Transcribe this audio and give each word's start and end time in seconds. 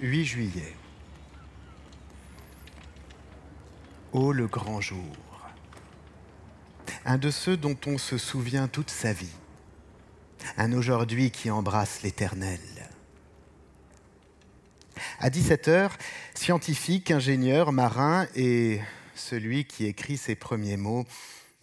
8 0.00 0.24
juillet. 0.24 0.74
Ô 4.12 4.32
le 4.32 4.46
grand 4.46 4.80
jour, 4.80 5.14
un 7.04 7.18
de 7.18 7.30
ceux 7.30 7.58
dont 7.58 7.76
on 7.86 7.98
se 7.98 8.16
souvient 8.16 8.66
toute 8.66 8.88
sa 8.88 9.12
vie, 9.12 9.36
un 10.56 10.72
aujourd'hui 10.72 11.30
qui 11.30 11.50
embrasse 11.50 12.02
l'éternel. 12.02 12.60
À 15.18 15.28
17h, 15.28 15.90
scientifique, 16.34 17.10
ingénieur, 17.10 17.70
marin 17.70 18.26
et 18.34 18.80
celui 19.14 19.66
qui 19.66 19.84
écrit 19.84 20.16
ses 20.16 20.34
premiers 20.34 20.78
mots, 20.78 21.04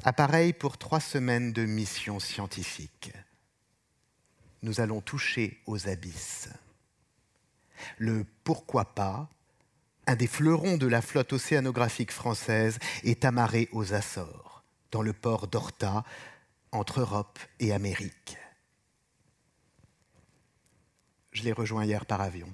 appareil 0.03 0.53
pour 0.53 0.77
trois 0.77 0.99
semaines 0.99 1.53
de 1.53 1.65
mission 1.65 2.19
scientifique. 2.19 3.11
Nous 4.61 4.79
allons 4.79 5.01
toucher 5.01 5.59
aux 5.65 5.87
abysses. 5.89 6.49
Le 7.97 8.25
pourquoi 8.43 8.93
pas, 8.95 9.29
un 10.05 10.15
des 10.15 10.27
fleurons 10.27 10.77
de 10.77 10.87
la 10.87 11.01
flotte 11.01 11.33
océanographique 11.33 12.11
française, 12.11 12.79
est 13.03 13.25
amarré 13.25 13.69
aux 13.71 13.93
Açores, 13.93 14.63
dans 14.91 15.01
le 15.01 15.13
port 15.13 15.47
d'Horta, 15.47 16.03
entre 16.71 17.01
Europe 17.01 17.39
et 17.59 17.71
Amérique. 17.71 18.37
Je 21.31 21.43
l'ai 21.43 21.51
rejoint 21.51 21.85
hier 21.85 22.05
par 22.05 22.21
avion. 22.21 22.51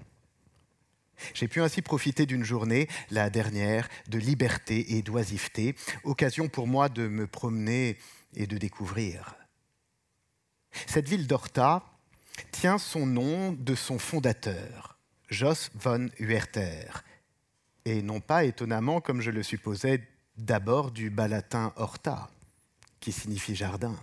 J'ai 1.33 1.47
pu 1.47 1.61
ainsi 1.61 1.81
profiter 1.81 2.25
d'une 2.25 2.43
journée, 2.43 2.89
la 3.09 3.29
dernière, 3.29 3.87
de 4.07 4.17
liberté 4.17 4.95
et 4.97 5.01
d'oisiveté, 5.01 5.75
occasion 6.03 6.49
pour 6.49 6.67
moi 6.67 6.89
de 6.89 7.07
me 7.07 7.27
promener 7.27 7.97
et 8.35 8.47
de 8.47 8.57
découvrir. 8.57 9.35
Cette 10.87 11.07
ville 11.07 11.27
d'Horta 11.27 11.83
tient 12.51 12.77
son 12.77 13.05
nom 13.05 13.53
de 13.53 13.75
son 13.75 13.99
fondateur, 13.99 14.92
Jos 15.33 15.71
von 15.73 16.09
Huerter, 16.19 16.85
et 17.85 18.03
non 18.03 18.21
pas 18.21 18.43
étonnamment, 18.43 19.01
comme 19.01 19.19
je 19.19 19.31
le 19.31 19.41
supposais, 19.41 20.07
d'abord 20.37 20.91
du 20.91 21.09
bas 21.09 21.27
latin 21.27 21.73
horta, 21.75 22.29
qui 22.99 23.11
signifie 23.11 23.55
jardin. 23.55 23.97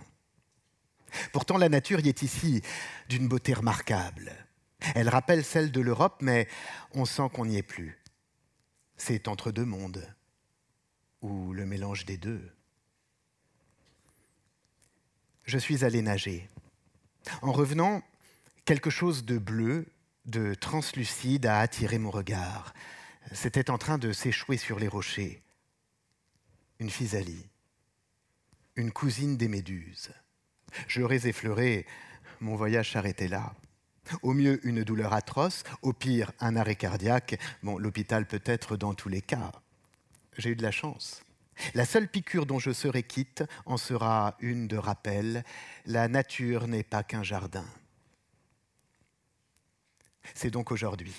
Pourtant, 1.31 1.57
la 1.57 1.69
nature 1.69 2.01
y 2.01 2.09
est 2.09 2.21
ici 2.21 2.61
d'une 3.07 3.29
beauté 3.29 3.53
remarquable. 3.53 4.33
Elle 4.93 5.07
rappelle 5.07 5.45
celle 5.45 5.71
de 5.71 5.79
l'Europe, 5.79 6.17
mais 6.21 6.49
on 6.93 7.05
sent 7.05 7.29
qu'on 7.33 7.45
n'y 7.45 7.57
est 7.57 7.63
plus. 7.63 7.97
C'est 8.97 9.29
entre 9.29 9.51
deux 9.51 9.65
mondes, 9.65 10.05
ou 11.21 11.53
le 11.53 11.65
mélange 11.65 12.05
des 12.05 12.17
deux. 12.17 12.51
Je 15.45 15.57
suis 15.57 15.85
allé 15.85 16.01
nager. 16.01 16.49
En 17.41 17.53
revenant, 17.53 18.03
quelque 18.65 18.89
chose 18.89 19.23
de 19.23 19.37
bleu, 19.37 19.85
de 20.25 20.53
translucide 20.53 21.45
a 21.45 21.59
attiré 21.59 21.97
mon 21.97 22.11
regard. 22.11 22.73
C'était 23.31 23.69
en 23.69 23.77
train 23.77 23.97
de 23.97 24.11
s'échouer 24.11 24.57
sur 24.57 24.79
les 24.79 24.87
rochers. 24.87 25.41
Une 26.79 26.89
physalie, 26.89 27.49
une 28.75 28.91
cousine 28.91 29.37
des 29.37 29.47
méduses. 29.47 30.11
J'aurais 30.87 31.27
effleuré, 31.27 31.85
mon 32.39 32.55
voyage 32.55 32.93
s'arrêtait 32.93 33.27
là. 33.27 33.53
Au 34.23 34.33
mieux, 34.33 34.65
une 34.67 34.83
douleur 34.83 35.13
atroce, 35.13 35.63
au 35.81 35.93
pire, 35.93 36.31
un 36.39 36.55
arrêt 36.55 36.75
cardiaque. 36.75 37.39
Bon, 37.61 37.77
l'hôpital 37.77 38.25
peut-être 38.25 38.75
dans 38.77 38.93
tous 38.93 39.09
les 39.09 39.21
cas. 39.21 39.51
J'ai 40.37 40.49
eu 40.49 40.55
de 40.55 40.63
la 40.63 40.71
chance. 40.71 41.23
La 41.75 41.85
seule 41.85 42.07
piqûre 42.07 42.45
dont 42.45 42.59
je 42.59 42.71
serai 42.71 43.03
quitte 43.03 43.43
en 43.65 43.77
sera 43.77 44.35
une 44.39 44.67
de 44.67 44.77
rappel. 44.77 45.43
La 45.85 46.07
nature 46.07 46.67
n'est 46.67 46.83
pas 46.83 47.03
qu'un 47.03 47.23
jardin. 47.23 47.65
C'est 50.41 50.49
donc 50.49 50.71
aujourd'hui. 50.71 51.13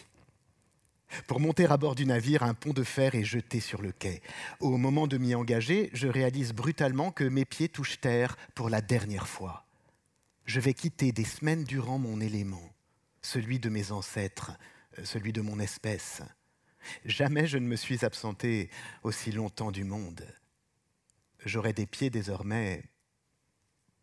Pour 1.28 1.39
monter 1.39 1.67
à 1.67 1.77
bord 1.77 1.94
du 1.94 2.06
navire, 2.06 2.43
un 2.43 2.55
pont 2.55 2.72
de 2.72 2.83
fer 2.83 3.15
est 3.15 3.22
jeté 3.22 3.60
sur 3.60 3.81
le 3.81 3.93
quai. 3.93 4.21
Au 4.59 4.77
moment 4.77 5.06
de 5.06 5.16
m'y 5.16 5.37
engager, 5.37 5.91
je 5.93 6.09
réalise 6.09 6.53
brutalement 6.53 7.12
que 7.12 7.22
mes 7.22 7.44
pieds 7.44 7.69
touchent 7.69 8.00
terre 8.00 8.37
pour 8.56 8.69
la 8.69 8.81
dernière 8.81 9.28
fois. 9.28 9.65
Je 10.44 10.59
vais 10.59 10.75
quitter 10.75 11.12
des 11.12 11.22
semaines 11.22 11.62
durant 11.62 11.99
mon 11.99 12.21
élément, 12.21 12.69
celui 13.21 13.60
de 13.60 13.69
mes 13.69 13.93
ancêtres, 13.93 14.59
euh, 14.99 15.05
celui 15.05 15.33
de 15.33 15.41
mon 15.41 15.60
espèce. 15.60 16.22
Jamais 17.04 17.47
je 17.47 17.59
ne 17.59 17.66
me 17.69 17.77
suis 17.77 18.04
absenté 18.04 18.71
aussi 19.04 19.31
longtemps 19.31 19.71
du 19.71 19.84
monde. 19.84 20.27
J'aurai 21.47 21.72
des 21.72 21.87
pieds 21.87 22.10
désormais 22.10 22.83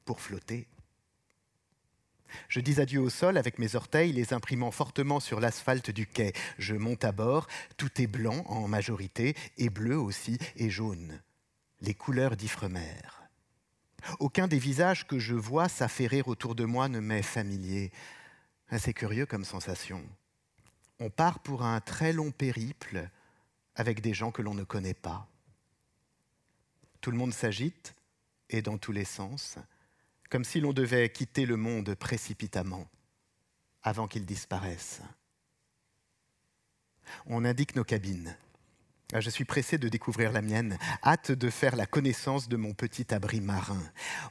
pour 0.06 0.22
flotter. 0.22 0.70
Je 2.48 2.60
dis 2.60 2.80
adieu 2.80 3.00
au 3.00 3.10
sol 3.10 3.38
avec 3.38 3.60
mes 3.60 3.76
orteils, 3.76 4.14
les 4.14 4.34
imprimant 4.34 4.72
fortement 4.72 5.20
sur 5.20 5.40
l'asphalte 5.40 5.92
du 5.92 6.08
quai. 6.08 6.34
Je 6.58 6.76
monte 6.76 7.04
à 7.04 7.12
bord, 7.12 7.48
tout 7.78 8.02
est 8.02 8.08
blanc 8.08 8.44
en 8.48 8.68
majorité, 8.68 9.36
et 9.58 9.70
bleu 9.70 9.98
aussi, 9.98 10.38
et 10.56 10.70
jaune. 10.70 11.22
Les 11.82 11.94
couleurs 11.94 12.36
d'Ifremer. 12.36 13.02
Aucun 14.20 14.48
des 14.48 14.60
visages 14.60 15.06
que 15.08 15.20
je 15.20 15.36
vois 15.36 15.70
s'affairer 15.70 16.24
autour 16.26 16.56
de 16.56 16.66
moi 16.66 16.90
ne 16.90 17.00
m'est 17.00 17.22
familier. 17.22 17.92
C'est 18.78 18.94
curieux 18.94 19.26
comme 19.26 19.46
sensation. 19.46 20.04
On 21.00 21.10
part 21.10 21.40
pour 21.40 21.64
un 21.64 21.80
très 21.82 22.14
long 22.14 22.32
périple 22.32 23.10
avec 23.76 24.02
des 24.02 24.14
gens 24.14 24.32
que 24.32 24.42
l'on 24.42 24.54
ne 24.54 24.64
connaît 24.64 24.94
pas. 24.94 25.28
Tout 27.02 27.12
le 27.12 27.18
monde 27.18 27.34
s'agite, 27.34 27.96
et 28.50 28.62
dans 28.62 28.78
tous 28.78 28.92
les 28.92 29.06
sens 29.06 29.58
comme 30.30 30.44
si 30.44 30.60
l'on 30.60 30.74
devait 30.74 31.10
quitter 31.10 31.46
le 31.46 31.58
monde 31.58 31.96
précipitamment, 31.96 32.88
avant 33.84 34.08
qu'il 34.08 34.26
disparaisse. 34.26 35.02
On 37.26 37.46
indique 37.46 37.76
nos 37.76 37.84
cabines. 37.84 38.36
Ah, 39.12 39.22
je 39.22 39.32
suis 39.32 39.44
pressé 39.44 39.80
de 39.80 39.90
découvrir 39.90 40.32
la 40.32 40.44
mienne, 40.44 40.78
hâte 41.04 41.32
de 41.32 41.50
faire 41.50 41.76
la 41.76 41.88
connaissance 41.88 42.48
de 42.48 42.58
mon 42.58 42.76
petit 42.76 43.12
abri 43.12 43.42
marin. 43.42 43.82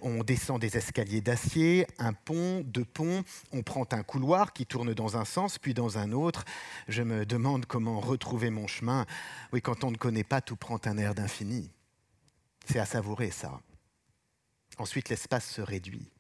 On 0.00 0.22
descend 0.22 0.60
des 0.60 0.76
escaliers 0.76 1.20
d'acier, 1.20 1.84
un 1.98 2.12
pont, 2.12 2.60
deux 2.64 2.84
ponts, 2.84 3.24
on 3.50 3.64
prend 3.64 3.84
un 3.90 4.04
couloir 4.04 4.52
qui 4.52 4.66
tourne 4.66 4.94
dans 4.94 5.16
un 5.16 5.24
sens 5.24 5.58
puis 5.58 5.74
dans 5.74 5.98
un 5.98 6.12
autre. 6.12 6.44
Je 6.86 7.02
me 7.02 7.26
demande 7.26 7.66
comment 7.66 7.98
retrouver 7.98 8.50
mon 8.50 8.68
chemin. 8.68 9.04
Oui, 9.52 9.60
quand 9.60 9.82
on 9.82 9.90
ne 9.90 9.96
connaît 9.96 10.22
pas, 10.22 10.40
tout 10.40 10.54
prend 10.54 10.78
un 10.84 10.96
air 10.96 11.12
d'infini. 11.12 11.72
C'est 12.64 12.78
à 12.78 12.86
savourer 12.86 13.32
ça. 13.32 13.60
Ensuite, 14.78 15.08
l'espace 15.08 15.48
se 15.50 15.60
réduit. 15.60 16.10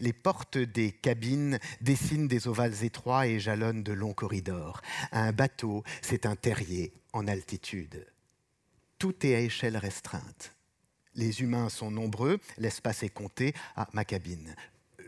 Les 0.00 0.12
portes 0.12 0.58
des 0.58 0.92
cabines 0.92 1.58
dessinent 1.80 2.28
des 2.28 2.48
ovales 2.48 2.84
étroits 2.84 3.26
et 3.26 3.38
jalonnent 3.38 3.82
de 3.82 3.92
longs 3.92 4.14
corridors. 4.14 4.82
Un 5.12 5.32
bateau, 5.32 5.84
c'est 6.02 6.26
un 6.26 6.36
terrier 6.36 6.92
en 7.12 7.26
altitude. 7.26 8.06
Tout 8.98 9.24
est 9.24 9.34
à 9.34 9.40
échelle 9.40 9.76
restreinte. 9.76 10.54
Les 11.14 11.42
humains 11.42 11.68
sont 11.68 11.90
nombreux, 11.90 12.40
l'espace 12.58 13.02
est 13.02 13.08
compté. 13.08 13.54
Ah, 13.76 13.88
ma 13.92 14.04
cabine. 14.04 14.54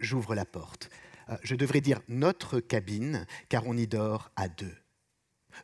J'ouvre 0.01 0.35
la 0.35 0.45
porte. 0.45 0.91
Euh, 1.29 1.37
je 1.43 1.55
devrais 1.55 1.81
dire 1.81 2.01
notre 2.09 2.61
cabine, 2.61 3.27
car 3.49 3.67
on 3.67 3.77
y 3.77 3.87
dort 3.87 4.31
à 4.37 4.49
deux. 4.49 4.75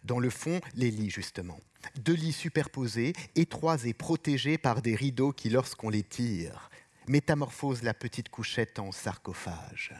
Dans 0.04 0.18
le 0.18 0.30
fond, 0.30 0.60
les 0.74 0.90
lits, 0.90 1.10
justement. 1.10 1.60
Deux 1.96 2.14
lits 2.14 2.32
superposés, 2.32 3.12
étroits 3.34 3.84
et 3.84 3.94
protégés 3.94 4.58
par 4.58 4.82
des 4.82 4.94
rideaux 4.94 5.32
qui, 5.32 5.48
lorsqu'on 5.48 5.88
les 5.88 6.02
tire, 6.02 6.70
métamorphosent 7.08 7.82
la 7.82 7.94
petite 7.94 8.28
couchette 8.28 8.78
en 8.78 8.92
sarcophage. 8.92 9.94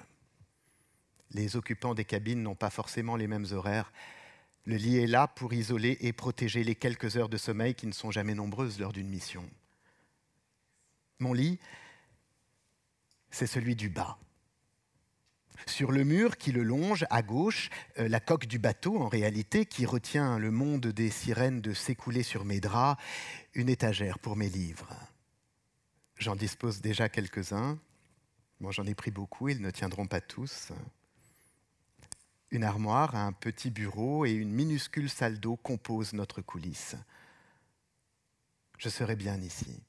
Les 1.33 1.57
occupants 1.57 1.95
des 1.95 2.05
cabines 2.05 2.43
n'ont 2.43 2.55
pas 2.55 2.71
forcément 2.71 3.17
les 3.17 3.27
mêmes 3.27 3.47
horaires. 3.53 3.93
Le 4.65 4.77
lit 4.77 4.99
est 4.99 5.07
là 5.07 5.29
pour 5.29 5.53
isoler 5.53 5.97
et 6.01 6.13
protéger 6.13 6.65
les 6.65 6.75
quelques 6.75 7.17
heures 7.17 7.29
de 7.29 7.37
sommeil 7.37 7.75
qui 7.75 7.87
ne 7.87 7.93
sont 7.93 8.11
jamais 8.11 8.35
nombreuses 8.35 8.81
lors 8.81 8.93
d'une 8.93 9.09
mission. 9.09 9.49
Mon 11.19 11.33
lit, 11.33 11.59
c'est 13.31 13.47
celui 13.47 13.77
du 13.77 13.89
bas. 13.89 14.19
Sur 15.67 15.91
le 15.91 16.05
mur 16.05 16.37
qui 16.37 16.53
le 16.53 16.63
longe, 16.63 17.05
à 17.11 17.23
gauche, 17.23 17.71
euh, 17.99 18.09
la 18.09 18.21
coque 18.21 18.47
du 18.47 18.59
bateau, 18.59 19.01
en 19.01 19.09
réalité, 19.09 19.67
qui 19.67 19.85
retient 19.85 20.39
le 20.39 20.51
monde 20.51 20.87
des 20.87 21.11
sirènes 21.11 21.61
de 21.61 21.73
s'écouler 21.73 22.23
sur 22.23 22.45
mes 22.45 22.61
draps, 22.61 23.03
une 23.55 23.69
étagère 23.69 24.19
pour 24.19 24.37
mes 24.37 24.49
livres. 24.49 24.95
J'en 26.19 26.37
dispose 26.37 26.81
déjà 26.81 27.09
quelques-uns. 27.09 27.79
Bon, 28.61 28.71
j'en 28.71 28.87
ai 28.87 28.95
pris 28.95 29.11
beaucoup, 29.11 29.49
ils 29.49 29.61
ne 29.61 29.71
tiendront 29.71 30.07
pas 30.07 30.21
tous. 30.21 30.73
Une 32.51 32.65
armoire, 32.65 33.17
un 33.17 33.33
petit 33.33 33.71
bureau 33.71 34.25
et 34.25 34.33
une 34.33 34.53
minuscule 34.53 35.11
salle 35.11 35.41
d'eau 35.41 35.57
composent 35.57 36.13
notre 36.13 36.41
coulisse. 36.41 36.97
Je 38.79 38.89
serai 38.89 39.17
bien 39.17 39.37
ici. 39.41 39.83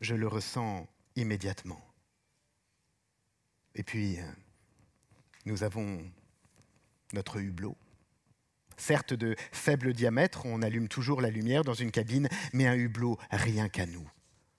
Je 0.00 0.14
le 0.14 0.26
ressens 0.26 0.86
immédiatement. 1.16 1.87
Et 3.78 3.84
puis, 3.84 4.18
nous 5.46 5.62
avons 5.62 6.02
notre 7.14 7.40
hublot. 7.40 7.76
Certes 8.76 9.14
de 9.14 9.34
faible 9.52 9.92
diamètre, 9.92 10.44
on 10.46 10.62
allume 10.62 10.88
toujours 10.88 11.20
la 11.20 11.30
lumière 11.30 11.62
dans 11.62 11.74
une 11.74 11.92
cabine, 11.92 12.28
mais 12.52 12.66
un 12.66 12.74
hublot 12.74 13.18
rien 13.30 13.68
qu'à 13.68 13.86
nous. 13.86 14.08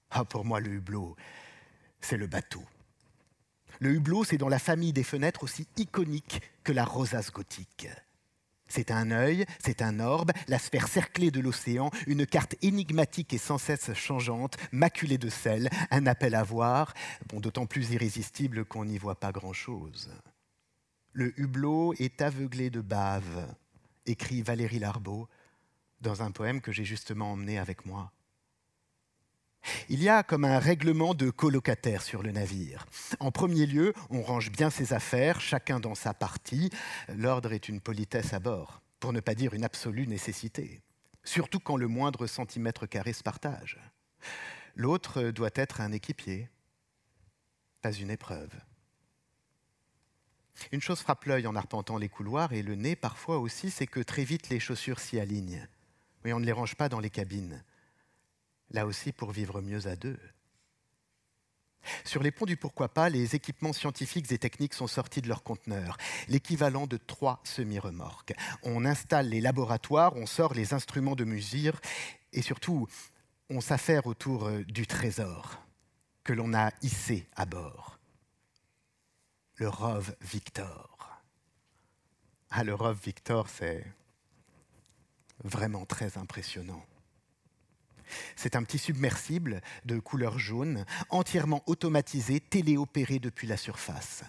Ah, 0.10 0.26
pour 0.26 0.46
moi, 0.46 0.62
le 0.62 0.72
hublot, 0.72 1.16
c'est 2.00 2.18
le 2.18 2.28
bateau. 2.28 2.64
Le 3.80 3.92
hublot, 3.92 4.24
c'est 4.24 4.38
dans 4.38 4.50
la 4.50 4.58
famille 4.58 4.94
des 4.94 5.04
fenêtres 5.04 5.44
aussi 5.44 5.68
iconique 5.78 6.42
que 6.64 6.72
la 6.72 6.86
rosace 6.86 7.32
gothique. 7.32 7.88
C'est 8.70 8.92
un 8.92 9.12
œil, 9.12 9.46
c'est 9.64 9.82
un 9.82 10.00
orbe, 10.00 10.32
la 10.48 10.60
sphère 10.60 10.88
cerclée 10.88 11.32
de 11.32 11.40
l'océan, 11.40 11.90
une 12.08 12.26
carte 12.26 12.56
énigmatique 12.62 13.34
et 13.34 13.38
sans 13.38 13.58
cesse 13.58 13.94
changeante, 13.94 14.58
maculée 14.72 15.18
de 15.18 15.30
sel, 15.30 15.70
un 15.92 16.06
appel 16.06 16.36
à 16.36 16.44
voir, 16.44 16.94
d'autant 17.34 17.66
plus 17.66 17.92
irrésistible 17.92 18.66
qu'on 18.66 18.86
n'y 18.86 18.98
voit 18.98 19.20
pas 19.20 19.32
grand-chose. 19.32 20.10
Le 21.14 21.38
hublot 21.40 21.94
est 22.00 22.22
aveuglé 22.22 22.70
de 22.70 22.82
bave, 22.82 23.56
écrit 24.06 24.42
Valérie 24.44 24.80
Larbeau 24.80 25.28
dans 26.02 26.22
un 26.22 26.32
poème 26.32 26.62
que 26.62 26.72
j'ai 26.72 26.86
justement 26.86 27.32
emmené 27.32 27.58
avec 27.58 27.86
moi. 27.86 28.12
Il 29.90 30.02
y 30.02 30.10
a 30.10 30.24
comme 30.24 30.46
un 30.46 30.60
règlement 30.60 31.14
de 31.14 31.30
colocataires 31.30 32.02
sur 32.02 32.24
le 32.24 32.32
navire. 32.32 32.86
En 33.20 33.32
premier 33.32 33.66
lieu, 33.66 33.94
on 34.10 34.22
range 34.22 34.52
bien 34.52 34.70
ses 34.70 34.94
affaires, 34.94 35.42
chacun 35.42 35.80
dans 35.80 35.96
sa 35.96 36.14
partie. 36.14 36.70
L'ordre 37.10 37.54
est 37.54 37.70
une 37.70 37.82
politesse 37.82 38.34
à 38.34 38.40
bord, 38.40 38.82
pour 39.00 39.14
ne 39.14 39.20
pas 39.20 39.36
dire 39.36 39.54
une 39.54 39.64
absolue 39.64 40.08
nécessité, 40.08 40.82
surtout 41.24 41.60
quand 41.60 41.78
le 41.78 41.88
moindre 41.88 42.28
centimètre 42.28 42.88
carré 42.88 43.14
se 43.14 43.24
partage. 43.24 43.80
L'autre 44.76 45.32
doit 45.32 45.50
être 45.56 45.82
un 45.82 45.92
équipier, 45.92 46.50
pas 47.82 47.92
une 47.92 48.12
épreuve. 48.12 48.52
Une 50.72 50.82
chose 50.82 51.00
frappe 51.00 51.26
l'œil 51.26 51.48
en 51.48 51.56
arpentant 51.56 51.98
les 51.98 52.10
couloirs 52.10 52.52
et 52.54 52.62
le 52.62 52.76
nez 52.76 52.96
parfois 52.96 53.40
aussi, 53.40 53.72
c'est 53.72 53.88
que 53.88 54.02
très 54.02 54.26
vite 54.26 54.50
les 54.50 54.60
chaussures 54.60 55.00
s'y 55.00 55.20
alignent. 55.20 55.68
Mais 56.24 56.34
on 56.34 56.40
ne 56.40 56.46
les 56.46 56.52
range 56.52 56.76
pas 56.76 56.90
dans 56.90 57.00
les 57.00 57.10
cabines 57.10 57.64
là 58.72 58.86
aussi 58.86 59.12
pour 59.12 59.32
vivre 59.32 59.62
mieux 59.62 59.88
à 59.88 59.96
deux. 59.96 60.20
Sur 62.04 62.22
les 62.24 62.32
ponts 62.32 62.46
du 62.46 62.58
pourquoi 62.58 62.90
pas, 62.90 63.10
les 63.10 63.36
équipements 63.36 63.74
scientifiques 63.74 64.32
et 64.32 64.38
techniques 64.38 64.74
sont 64.74 64.88
sortis 64.88 65.22
de 65.22 65.28
leur 65.28 65.44
conteneur, 65.44 65.98
l'équivalent 66.28 66.88
de 66.88 66.98
trois 66.98 67.40
semi-remorques. 67.44 68.34
On 68.64 68.86
installe 68.86 69.30
les 69.30 69.42
laboratoires, 69.42 70.16
on 70.16 70.26
sort 70.26 70.54
les 70.54 70.74
instruments 70.74 71.16
de 71.16 71.24
mesure 71.24 71.80
et 72.34 72.42
surtout, 72.42 72.88
on 73.50 73.62
s'affaire 73.62 74.06
autour 74.06 74.46
euh, 74.46 74.64
du 74.64 74.86
trésor 74.86 75.60
que 76.24 76.34
l'on 76.34 76.54
a 76.54 76.72
hissé 76.84 77.28
à 77.36 77.46
bord. 77.46 77.98
Le 79.56 79.68
Rove 79.68 80.16
Victor. 80.22 81.22
Ah, 82.52 82.64
le 82.64 82.74
Rove 82.74 83.00
Victor, 83.04 83.50
c'est 83.50 83.86
vraiment 85.44 85.86
très 85.86 86.18
impressionnant. 86.18 86.84
C'est 88.36 88.56
un 88.56 88.64
petit 88.64 88.80
submersible 88.80 89.62
de 89.86 90.00
couleur 90.00 90.40
jaune, 90.40 90.86
entièrement 91.10 91.64
automatisé, 91.68 92.40
téléopéré 92.40 93.20
depuis 93.20 93.48
la 93.48 93.58
surface. 93.58 94.24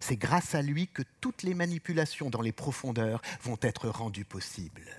C'est 0.00 0.16
grâce 0.16 0.54
à 0.54 0.62
lui 0.62 0.88
que 0.88 1.02
toutes 1.20 1.42
les 1.42 1.54
manipulations 1.54 2.30
dans 2.30 2.42
les 2.42 2.52
profondeurs 2.52 3.22
vont 3.42 3.58
être 3.62 3.88
rendues 3.88 4.24
possibles. 4.26 4.90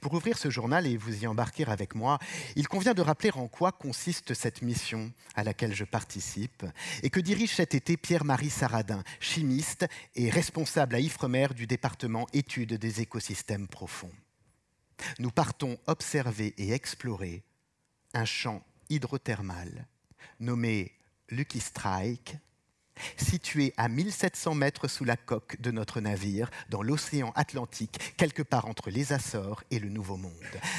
Pour 0.00 0.14
ouvrir 0.14 0.38
ce 0.38 0.50
journal 0.50 0.86
et 0.86 0.96
vous 0.96 1.22
y 1.22 1.26
embarquer 1.26 1.64
avec 1.66 1.94
moi, 1.94 2.18
il 2.56 2.68
convient 2.68 2.94
de 2.94 3.02
rappeler 3.02 3.30
en 3.34 3.48
quoi 3.48 3.72
consiste 3.72 4.34
cette 4.34 4.62
mission 4.62 5.12
à 5.34 5.44
laquelle 5.44 5.74
je 5.74 5.84
participe 5.84 6.64
et 7.02 7.10
que 7.10 7.20
dirige 7.20 7.54
cet 7.54 7.74
été 7.74 7.96
Pierre-Marie 7.96 8.50
Saradin, 8.50 9.02
chimiste 9.20 9.86
et 10.14 10.30
responsable 10.30 10.94
à 10.94 11.00
Ifremer 11.00 11.48
du 11.54 11.66
département 11.66 12.26
études 12.32 12.74
des 12.74 13.00
écosystèmes 13.00 13.68
profonds 13.68 14.10
nous 15.18 15.30
partons 15.30 15.78
observer 15.86 16.54
et 16.58 16.72
explorer 16.72 17.42
un 18.12 18.24
champ 18.24 18.64
hydrothermal 18.90 19.86
nommé 20.40 20.92
Lucky 21.30 21.60
Strike, 21.60 22.36
situé 23.16 23.74
à 23.76 23.88
1700 23.88 24.54
mètres 24.54 24.88
sous 24.88 25.04
la 25.04 25.16
coque 25.16 25.60
de 25.60 25.70
notre 25.70 26.00
navire, 26.00 26.50
dans 26.68 26.82
l'océan 26.82 27.32
Atlantique, 27.34 28.16
quelque 28.16 28.42
part 28.42 28.66
entre 28.66 28.90
les 28.90 29.12
Açores 29.12 29.64
et 29.70 29.78
le 29.78 29.88
Nouveau 29.88 30.16
Monde, 30.16 30.32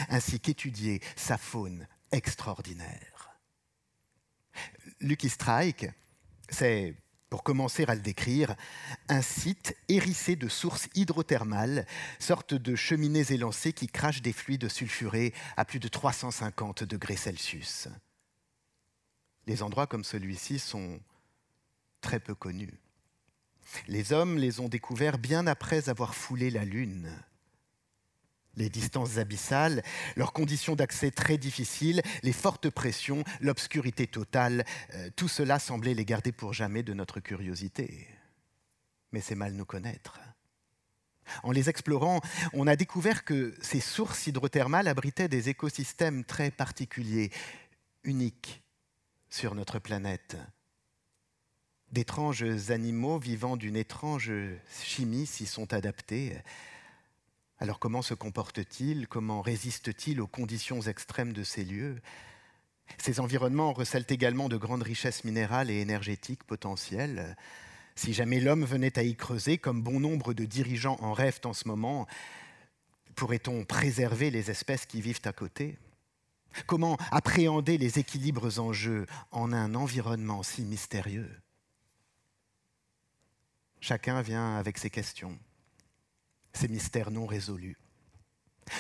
ainsi 0.10 0.40
qu'étudier 0.40 1.02
sa 1.16 1.38
faune 1.38 1.88
extraordinaire. 2.12 3.32
Lucky 5.02 5.30
Strike, 5.30 5.88
c'est 6.50 6.96
pour 7.36 7.44
commencer 7.44 7.84
à 7.90 7.96
le 7.96 8.00
décrire, 8.00 8.56
un 9.10 9.22
site 9.22 9.76
hérissé 9.90 10.38
de 10.38 10.48
sources 10.48 10.88
hydrothermales, 10.96 11.86
sorte 12.18 12.54
de 12.54 12.78
cheminées 12.78 13.30
élancées 13.30 13.74
qui 13.74 13.88
crachent 13.88 14.22
des 14.22 14.32
fluides 14.32 14.70
sulfurés 14.70 15.34
à 15.58 15.66
plus 15.66 15.80
de 15.82 15.90
350 15.90 16.86
degrés 16.86 17.18
Celsius. 17.18 17.90
Les 19.48 19.64
endroits 19.64 19.86
comme 19.86 20.06
celui-ci 20.06 20.60
sont 20.60 21.02
très 22.00 22.22
peu 22.22 22.36
connus. 22.36 22.80
Les 23.90 24.14
hommes 24.14 24.38
les 24.38 24.62
ont 24.62 24.70
découverts 24.70 25.18
bien 25.18 25.46
après 25.46 25.90
avoir 25.90 26.16
foulé 26.16 26.50
la 26.50 26.64
Lune 26.64 27.12
les 28.58 28.70
distances 28.70 29.18
abyssales, 29.18 29.84
leurs 30.16 30.34
conditions 30.34 30.76
d'accès 30.76 31.12
très 31.12 31.38
difficiles, 31.38 32.02
les 32.24 32.34
fortes 32.34 32.70
pressions, 32.70 33.24
l'obscurité 33.42 34.08
totale, 34.08 34.66
euh, 34.94 35.10
tout 35.16 35.28
cela 35.28 35.60
semblait 35.60 35.94
les 35.94 36.06
garder 36.06 36.32
pour 36.32 36.54
jamais 36.54 36.84
de 36.84 36.94
notre 36.94 37.20
curiosité. 37.20 38.08
Mais 39.12 39.22
c'est 39.22 39.36
mal 39.36 39.54
nous 39.54 39.66
connaître. 39.66 40.20
En 41.44 41.52
les 41.52 41.70
explorant, 41.70 42.22
on 42.54 42.68
a 42.68 42.76
découvert 42.76 43.24
que 43.26 43.56
ces 43.62 43.80
sources 43.80 44.28
hydrothermales 44.28 44.88
abritaient 44.88 45.28
des 45.28 45.50
écosystèmes 45.50 46.24
très 46.24 46.52
particuliers, 46.52 47.32
uniques 48.04 48.64
sur 49.30 49.56
notre 49.56 49.80
planète. 49.80 50.38
D'étranges 51.92 52.46
animaux 52.70 53.20
vivant 53.20 53.58
d'une 53.58 53.76
étrange 53.76 54.32
chimie 54.84 55.26
s'y 55.26 55.46
sont 55.46 55.74
adaptés 55.74 56.36
alors 57.60 57.80
comment 57.80 58.02
se 58.02 58.14
comporte-t-il? 58.14 59.08
Comment 59.08 59.42
résiste-t-il 59.42 60.20
aux 60.20 60.28
conditions 60.28 60.82
extrêmes 60.82 61.32
de 61.32 61.44
ces 61.44 61.64
lieux? 61.64 62.02
Ces 62.98 63.20
environnements 63.20 63.74
recèlent 63.74 64.06
également 64.10 64.50
de 64.50 64.58
grandes 64.58 64.84
richesses 64.84 65.24
minérales 65.24 65.72
et 65.72 65.80
énergétiques 65.80 66.44
potentielles. 66.44 67.36
Si 67.96 68.14
jamais 68.14 68.42
l'homme 68.42 68.66
venait 68.66 69.00
à 69.00 69.04
y 69.04 69.16
creuser, 69.16 69.58
comme 69.58 69.82
bon 69.82 70.02
nombre 70.02 70.34
de 70.34 70.44
dirigeants 70.44 70.98
en 71.00 71.14
rêvent 71.14 71.40
en 71.46 71.54
ce 71.54 71.68
moment, 71.68 72.08
pourrait-on 73.16 73.64
préserver 73.64 74.32
les 74.32 74.52
espèces 74.52 74.86
qui 74.86 75.00
vivent 75.00 75.22
à 75.24 75.32
côté? 75.32 75.80
Comment 76.68 76.98
appréhender 77.12 77.78
les 77.78 78.00
équilibres 78.00 78.60
en 78.60 78.74
jeu 78.74 79.06
en 79.32 79.54
un 79.54 79.76
environnement 79.76 80.44
si 80.44 80.64
mystérieux? 80.64 81.32
Chacun 83.80 84.22
vient 84.22 84.58
avec 84.58 84.78
ses 84.78 84.90
questions 84.90 85.38
ces 86.56 86.68
mystères 86.68 87.12
non 87.12 87.26
résolus. 87.26 87.78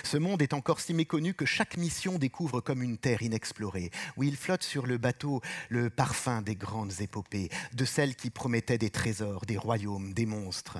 Ce 0.03 0.17
monde 0.17 0.41
est 0.41 0.53
encore 0.53 0.79
si 0.79 0.93
méconnu 0.93 1.33
que 1.33 1.45
chaque 1.45 1.77
mission 1.77 2.17
découvre 2.17 2.59
comme 2.59 2.81
une 2.81 2.97
terre 2.97 3.21
inexplorée, 3.21 3.91
où 4.17 4.23
il 4.23 4.35
flotte 4.35 4.63
sur 4.63 4.87
le 4.87 4.97
bateau 4.97 5.41
le 5.69 5.89
parfum 5.89 6.41
des 6.41 6.55
grandes 6.55 7.01
épopées, 7.01 7.49
de 7.73 7.85
celles 7.85 8.15
qui 8.15 8.31
promettaient 8.31 8.79
des 8.79 8.89
trésors, 8.89 9.45
des 9.45 9.57
royaumes, 9.57 10.13
des 10.13 10.25
monstres 10.25 10.79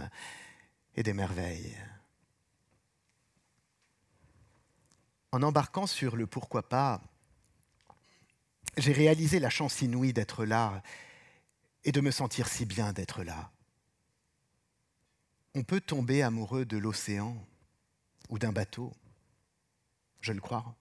et 0.95 1.03
des 1.03 1.13
merveilles. 1.13 1.77
En 5.31 5.43
embarquant 5.43 5.85
sur 5.85 6.15
le 6.15 6.25
pourquoi 6.25 6.67
pas, 6.67 7.01
j'ai 8.77 8.93
réalisé 8.93 9.39
la 9.39 9.49
chance 9.49 9.81
inouïe 9.81 10.13
d'être 10.13 10.45
là 10.45 10.81
et 11.83 11.91
de 11.91 12.01
me 12.01 12.11
sentir 12.11 12.47
si 12.47 12.65
bien 12.65 12.93
d'être 12.93 13.23
là. 13.23 13.51
On 15.57 15.63
peut 15.63 15.79
tomber 15.79 16.21
amoureux 16.21 16.65
de 16.65 16.75
l'océan 16.75 17.33
ou 18.27 18.37
d'un 18.37 18.51
bateau, 18.51 18.91
je 20.19 20.33
le 20.33 20.41
crois. 20.41 20.75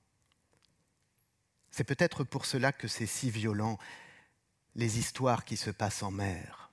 C'est 1.70 1.84
peut-être 1.84 2.24
pour 2.24 2.44
cela 2.44 2.72
que 2.72 2.88
c'est 2.88 3.06
si 3.06 3.30
violent, 3.30 3.78
les 4.74 4.98
histoires 4.98 5.44
qui 5.44 5.56
se 5.56 5.70
passent 5.70 6.02
en 6.02 6.10
mer. 6.10 6.72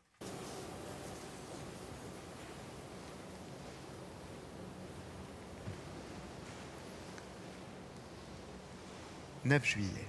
«9 9.45 9.63
juillet. 9.63 10.07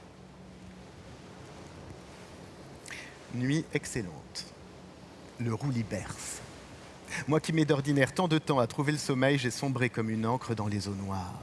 Nuit 3.35 3.67
excellente. 3.75 4.47
Le 5.39 5.53
roulis 5.53 5.83
berce. 5.83 6.41
Moi 7.29 7.41
qui 7.41 7.53
mets 7.53 7.65
d'ordinaire 7.65 8.13
tant 8.13 8.29
de 8.29 8.39
temps 8.39 8.59
à 8.59 8.67
trouver 8.67 8.93
le 8.93 8.99
sommeil, 8.99 9.39
j'ai 9.39 9.51
sombré 9.51 9.91
comme 9.91 10.11
une 10.11 10.27
encre 10.27 10.55
dans 10.55 10.69
les 10.69 10.89
eaux 10.89 10.95
noires. 10.95 11.41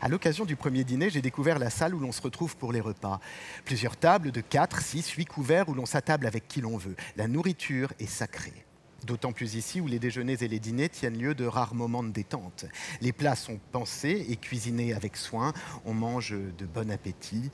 À 0.00 0.08
l'occasion 0.08 0.44
du 0.44 0.56
premier 0.56 0.84
dîner, 0.84 1.10
j'ai 1.10 1.22
découvert 1.22 1.58
la 1.58 1.70
salle 1.70 1.94
où 1.94 1.98
l'on 1.98 2.12
se 2.12 2.20
retrouve 2.20 2.56
pour 2.56 2.72
les 2.72 2.80
repas. 2.80 3.20
Plusieurs 3.64 3.96
tables 3.96 4.30
de 4.30 4.40
4, 4.40 4.80
6, 4.80 5.10
8 5.10 5.24
couverts 5.26 5.68
où 5.68 5.74
l'on 5.74 5.86
s'attable 5.86 6.26
avec 6.26 6.48
qui 6.48 6.60
l'on 6.60 6.76
veut. 6.76 6.96
La 7.16 7.28
nourriture 7.28 7.92
est 7.98 8.06
sacrée. 8.06 8.66
D'autant 9.04 9.32
plus 9.32 9.54
ici 9.54 9.80
où 9.80 9.86
les 9.86 9.98
déjeuners 9.98 10.42
et 10.42 10.48
les 10.48 10.58
dîners 10.58 10.88
tiennent 10.88 11.18
lieu 11.18 11.34
de 11.34 11.46
rares 11.46 11.74
moments 11.74 12.02
de 12.02 12.10
détente. 12.10 12.66
Les 13.00 13.12
plats 13.12 13.36
sont 13.36 13.60
pensés 13.72 14.26
et 14.28 14.36
cuisinés 14.36 14.92
avec 14.92 15.16
soin. 15.16 15.52
On 15.84 15.94
mange 15.94 16.32
de 16.32 16.66
bon 16.66 16.90
appétit. 16.90 17.50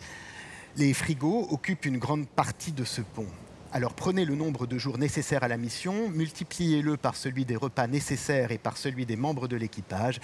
Les 0.76 0.94
frigos 0.94 1.48
occupent 1.50 1.84
une 1.84 1.98
grande 1.98 2.26
partie 2.26 2.72
de 2.72 2.84
ce 2.84 3.02
pont. 3.02 3.28
Alors 3.74 3.94
prenez 3.94 4.26
le 4.26 4.34
nombre 4.34 4.66
de 4.66 4.76
jours 4.76 4.98
nécessaires 4.98 5.44
à 5.44 5.48
la 5.48 5.56
mission, 5.56 6.10
multipliez-le 6.10 6.98
par 6.98 7.16
celui 7.16 7.46
des 7.46 7.56
repas 7.56 7.86
nécessaires 7.86 8.52
et 8.52 8.58
par 8.58 8.76
celui 8.76 9.06
des 9.06 9.16
membres 9.16 9.48
de 9.48 9.56
l'équipage, 9.56 10.20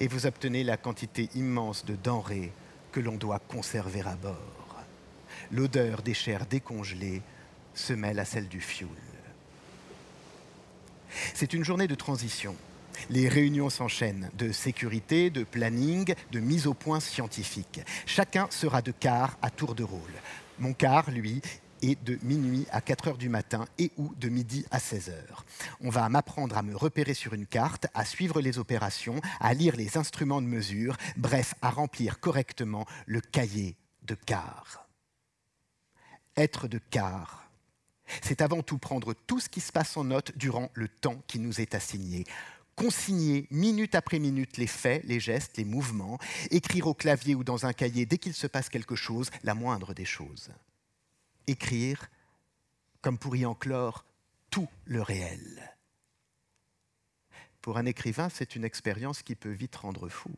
et 0.00 0.06
vous 0.06 0.26
obtenez 0.26 0.64
la 0.64 0.76
quantité 0.76 1.30
immense 1.34 1.86
de 1.86 1.96
denrées 1.96 2.52
que 2.92 3.00
l'on 3.00 3.16
doit 3.16 3.38
conserver 3.38 4.02
à 4.02 4.16
bord. 4.16 4.84
L'odeur 5.50 6.02
des 6.02 6.12
chairs 6.12 6.44
décongelées 6.44 7.22
se 7.72 7.94
mêle 7.94 8.18
à 8.18 8.26
celle 8.26 8.48
du 8.48 8.60
fioul. 8.60 8.90
C'est 11.32 11.54
une 11.54 11.64
journée 11.64 11.88
de 11.88 11.94
transition. 11.94 12.54
Les 13.08 13.28
réunions 13.28 13.70
s'enchaînent 13.70 14.30
de 14.36 14.52
sécurité, 14.52 15.30
de 15.30 15.44
planning, 15.44 16.14
de 16.32 16.40
mise 16.40 16.66
au 16.66 16.74
point 16.74 17.00
scientifique. 17.00 17.80
Chacun 18.04 18.46
sera 18.50 18.82
de 18.82 18.92
quart 18.92 19.38
à 19.40 19.48
tour 19.48 19.74
de 19.74 19.84
rôle. 19.84 20.00
Mon 20.58 20.74
quart, 20.74 21.10
lui, 21.10 21.40
est 21.82 22.02
de 22.04 22.18
minuit 22.22 22.66
à 22.70 22.80
4 22.80 23.08
heures 23.08 23.18
du 23.18 23.28
matin 23.28 23.66
et 23.78 23.90
ou 23.96 24.14
de 24.16 24.28
midi 24.28 24.66
à 24.70 24.78
16 24.78 25.10
heures. 25.10 25.44
On 25.80 25.90
va 25.90 26.08
m'apprendre 26.08 26.56
à 26.56 26.62
me 26.62 26.76
repérer 26.76 27.14
sur 27.14 27.34
une 27.34 27.46
carte, 27.46 27.86
à 27.94 28.04
suivre 28.04 28.40
les 28.40 28.58
opérations, 28.58 29.20
à 29.40 29.54
lire 29.54 29.76
les 29.76 29.96
instruments 29.96 30.42
de 30.42 30.46
mesure, 30.46 30.96
bref, 31.16 31.54
à 31.62 31.70
remplir 31.70 32.20
correctement 32.20 32.86
le 33.06 33.20
cahier 33.20 33.76
de 34.02 34.14
quart. 34.14 34.88
Être 36.36 36.68
de 36.68 36.78
quart, 36.78 37.50
c'est 38.22 38.40
avant 38.40 38.62
tout 38.62 38.78
prendre 38.78 39.14
tout 39.14 39.40
ce 39.40 39.48
qui 39.48 39.60
se 39.60 39.72
passe 39.72 39.96
en 39.96 40.04
note 40.04 40.36
durant 40.36 40.70
le 40.74 40.88
temps 40.88 41.22
qui 41.26 41.38
nous 41.38 41.60
est 41.60 41.74
assigné. 41.74 42.24
Consigner 42.76 43.46
minute 43.50 43.94
après 43.94 44.18
minute 44.18 44.56
les 44.56 44.66
faits, 44.66 45.04
les 45.04 45.20
gestes, 45.20 45.58
les 45.58 45.64
mouvements, 45.64 46.18
écrire 46.50 46.86
au 46.86 46.94
clavier 46.94 47.34
ou 47.34 47.44
dans 47.44 47.66
un 47.66 47.72
cahier 47.72 48.06
dès 48.06 48.18
qu'il 48.18 48.34
se 48.34 48.46
passe 48.46 48.68
quelque 48.68 48.96
chose, 48.96 49.30
la 49.42 49.54
moindre 49.54 49.92
des 49.92 50.04
choses. 50.04 50.50
Écrire 51.50 52.08
comme 53.02 53.18
pour 53.18 53.34
y 53.34 53.44
enclore 53.44 54.04
tout 54.50 54.68
le 54.84 55.02
réel. 55.02 55.76
Pour 57.60 57.76
un 57.76 57.86
écrivain, 57.86 58.28
c'est 58.28 58.54
une 58.54 58.64
expérience 58.64 59.22
qui 59.22 59.34
peut 59.34 59.50
vite 59.50 59.74
rendre 59.74 60.08
fou. 60.08 60.30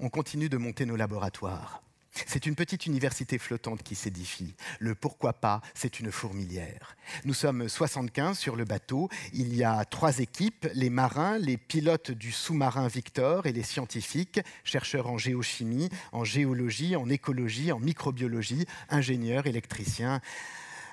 On 0.00 0.08
continue 0.08 0.48
de 0.48 0.56
monter 0.56 0.84
nos 0.84 0.96
laboratoires. 0.96 1.80
C'est 2.12 2.46
une 2.46 2.56
petite 2.56 2.86
université 2.86 3.38
flottante 3.38 3.82
qui 3.82 3.94
s'édifie. 3.94 4.54
Le 4.78 4.94
pourquoi 4.94 5.32
pas, 5.32 5.60
c'est 5.74 6.00
une 6.00 6.10
fourmilière. 6.10 6.96
Nous 7.24 7.34
sommes 7.34 7.68
75 7.68 8.38
sur 8.38 8.56
le 8.56 8.64
bateau. 8.64 9.08
Il 9.32 9.54
y 9.54 9.62
a 9.62 9.84
trois 9.84 10.18
équipes, 10.18 10.68
les 10.74 10.90
marins, 10.90 11.38
les 11.38 11.56
pilotes 11.56 12.10
du 12.10 12.32
sous-marin 12.32 12.88
Victor 12.88 13.46
et 13.46 13.52
les 13.52 13.62
scientifiques, 13.62 14.40
chercheurs 14.64 15.08
en 15.08 15.18
géochimie, 15.18 15.88
en 16.12 16.24
géologie, 16.24 16.96
en 16.96 17.08
écologie, 17.08 17.72
en 17.72 17.78
microbiologie, 17.78 18.66
ingénieurs, 18.88 19.46
électriciens. 19.46 20.20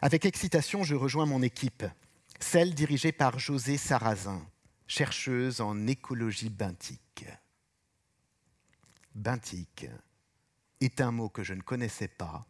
Avec 0.01 0.25
excitation, 0.25 0.83
je 0.83 0.95
rejoins 0.95 1.25
mon 1.25 1.41
équipe, 1.41 1.83
celle 2.39 2.75
dirigée 2.75 3.11
par 3.11 3.39
José 3.39 3.77
Sarrazin, 3.77 4.45
chercheuse 4.85 5.61
en 5.61 5.87
écologie 5.87 6.49
benthique. 6.49 7.25
Benthique 9.15 9.87
est 10.81 11.01
un 11.01 11.11
mot 11.11 11.29
que 11.29 11.43
je 11.43 11.53
ne 11.53 11.61
connaissais 11.61 12.07
pas, 12.07 12.45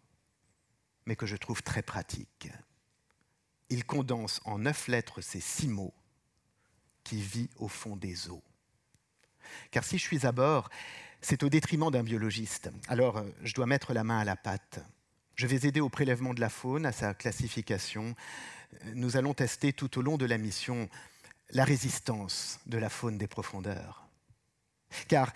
mais 1.06 1.16
que 1.16 1.26
je 1.26 1.36
trouve 1.36 1.64
très 1.64 1.82
pratique. 1.82 2.50
Il 3.70 3.86
condense 3.86 4.42
en 4.46 4.60
neuf 4.60 4.88
lettres 4.88 5.22
ces 5.22 5.40
six 5.40 5.68
mots 5.68 5.94
qui 7.04 7.22
vit 7.22 7.50
au 7.58 7.68
fond 7.68 7.96
des 7.96 8.30
eaux. 8.30 8.44
Car 9.72 9.84
si 9.84 9.98
je 9.98 10.04
suis 10.04 10.26
à 10.26 10.32
bord, 10.32 10.70
c'est 11.22 11.44
au 11.44 11.50
détriment 11.50 11.90
d'un 11.90 12.04
biologiste. 12.04 12.70
Alors, 12.88 13.18
euh, 13.18 13.24
je 13.44 13.54
dois 13.54 13.66
mettre 13.66 13.94
la 13.94 14.04
main 14.04 14.20
à 14.20 14.26
la 14.26 14.36
pâte. 14.36 14.80
Je 15.36 15.48
vais 15.48 15.68
aider 15.68 15.80
au 15.80 15.90
prélèvement 15.90 16.34
de 16.34 16.42
la 16.42 16.50
faune, 16.50 16.86
à 16.86 16.92
sa 16.92 17.14
classification. 17.14 18.16
Nous 18.96 19.18
allons 19.18 19.34
tester 19.34 19.72
tout 19.72 19.98
au 19.98 20.02
long 20.02 20.18
de 20.18 20.26
la 20.26 20.38
mission 20.38 20.90
la 21.52 21.64
résistance 21.64 22.60
de 22.66 22.78
la 22.78 22.90
faune 22.90 23.18
des 23.18 23.28
profondeurs. 23.28 24.08
Car 25.08 25.32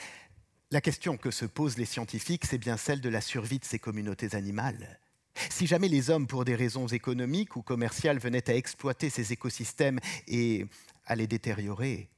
la 0.72 0.82
question 0.82 1.18
que 1.18 1.32
se 1.32 1.46
posent 1.46 1.78
les 1.78 1.86
scientifiques, 1.86 2.46
c'est 2.46 2.58
bien 2.58 2.78
celle 2.78 3.02
de 3.02 3.10
la 3.10 3.22
survie 3.22 3.60
de 3.60 3.66
ces 3.66 3.78
communautés 3.78 4.36
animales. 4.36 5.00
Si 5.50 5.68
jamais 5.68 5.90
les 5.90 6.10
hommes, 6.10 6.28
pour 6.28 6.46
des 6.46 6.56
raisons 6.56 6.88
économiques 6.88 7.56
ou 7.56 7.62
commerciales, 7.62 8.20
venaient 8.20 8.50
à 8.50 8.56
exploiter 8.56 9.10
ces 9.10 9.34
écosystèmes 9.34 10.00
et 10.28 10.66
à 11.06 11.16
les 11.16 11.28
détériorer, 11.28 12.10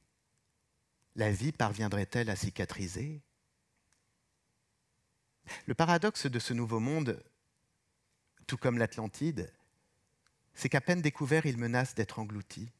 la 1.16 1.30
vie 1.30 1.52
parviendrait-elle 1.52 2.30
à 2.30 2.36
cicatriser? 2.36 3.20
Le 5.66 5.74
paradoxe 5.74 6.26
de 6.26 6.38
ce 6.38 6.54
nouveau 6.54 6.80
monde, 6.80 7.22
tout 8.46 8.56
comme 8.56 8.78
l'Atlantide, 8.78 9.52
c'est 10.54 10.68
qu'à 10.68 10.80
peine 10.80 11.02
découvert, 11.02 11.46
il 11.46 11.58
menace 11.58 11.94
d'être 11.94 12.18
englouti. 12.18 12.70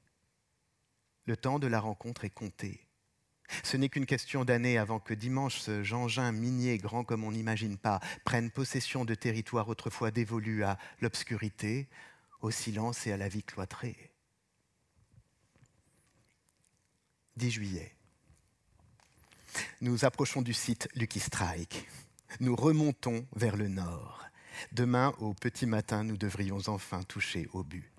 Le 1.27 1.37
temps 1.37 1.59
de 1.59 1.67
la 1.67 1.81
rencontre 1.81 2.25
est 2.25 2.31
compté. 2.31 2.84
Ce 3.63 3.77
n'est 3.77 3.89
qu'une 3.89 4.07
question 4.07 4.45
d'années 4.45 4.79
avant 4.79 4.99
que 4.99 5.15
dimanche 5.15 5.59
ce 5.59 5.93
engin 5.93 6.33
minier 6.33 6.79
grand 6.79 7.05
comme 7.05 7.25
on 7.25 7.33
n'imagine 7.33 7.77
pas 7.77 8.01
prenne 8.25 8.51
possession 8.51 9.05
de 9.05 9.15
territoires 9.15 9.69
autrefois 9.69 10.11
dévolus 10.11 10.65
à 10.65 10.79
l'obscurité, 11.01 11.89
au 12.41 12.51
silence 12.51 13.07
et 13.07 13.13
à 13.13 13.17
la 13.17 13.29
vie 13.29 13.43
cloîtrée. 13.43 14.11
10 17.37 17.51
juillet. 17.51 17.93
Nous 19.81 20.05
approchons 20.05 20.43
du 20.43 20.53
site 20.53 20.89
Lucky 20.95 21.21
Strike. 21.21 21.87
Nous 22.41 22.57
remontons 22.57 23.27
vers 23.37 23.57
le 23.57 23.69
nord. 23.69 24.25
Demain, 24.73 25.15
au 25.19 25.35
petit 25.35 25.67
matin, 25.67 26.05
nous 26.05 26.17
devrions 26.17 26.61
enfin 26.67 27.03
toucher 27.03 27.49
au 27.53 27.63
but. 27.63 27.94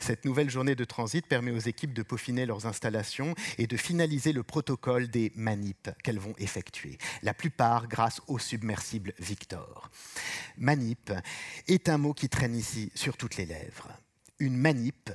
Cette 0.00 0.24
nouvelle 0.24 0.50
journée 0.50 0.74
de 0.74 0.84
transit 0.84 1.26
permet 1.26 1.50
aux 1.50 1.58
équipes 1.58 1.94
de 1.94 2.02
peaufiner 2.02 2.46
leurs 2.46 2.66
installations 2.66 3.34
et 3.58 3.66
de 3.66 3.76
finaliser 3.76 4.32
le 4.32 4.42
protocole 4.42 5.08
des 5.08 5.32
manips 5.34 5.90
qu'elles 6.02 6.18
vont 6.18 6.34
effectuer, 6.38 6.98
la 7.22 7.34
plupart 7.34 7.88
grâce 7.88 8.20
au 8.26 8.38
submersible 8.38 9.12
Victor. 9.18 9.90
Manip 10.56 11.12
est 11.66 11.88
un 11.88 11.98
mot 11.98 12.14
qui 12.14 12.28
traîne 12.28 12.56
ici 12.56 12.90
sur 12.94 13.16
toutes 13.16 13.36
les 13.36 13.46
lèvres. 13.46 13.88
Une 14.38 14.56
manip, 14.56 15.10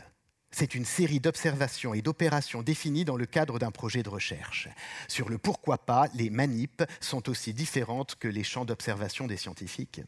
c'est 0.52 0.76
une 0.76 0.86
série 0.86 1.20
d'observations 1.20 1.94
et 1.94 2.02
d'opérations 2.02 2.62
définies 2.62 3.06
dans 3.06 3.18
le 3.18 3.26
cadre 3.26 3.58
d'un 3.58 3.72
projet 3.72 4.04
de 4.04 4.10
recherche. 4.10 4.70
Sur 5.08 5.30
le 5.30 5.38
pourquoi 5.38 5.80
pas, 5.80 6.08
les 6.14 6.30
manips 6.30 6.84
sont 7.00 7.30
aussi 7.30 7.54
différentes 7.54 8.16
que 8.16 8.28
les 8.28 8.44
champs 8.44 8.66
d'observation 8.66 9.28
des 9.28 9.38
scientifiques 9.38 10.02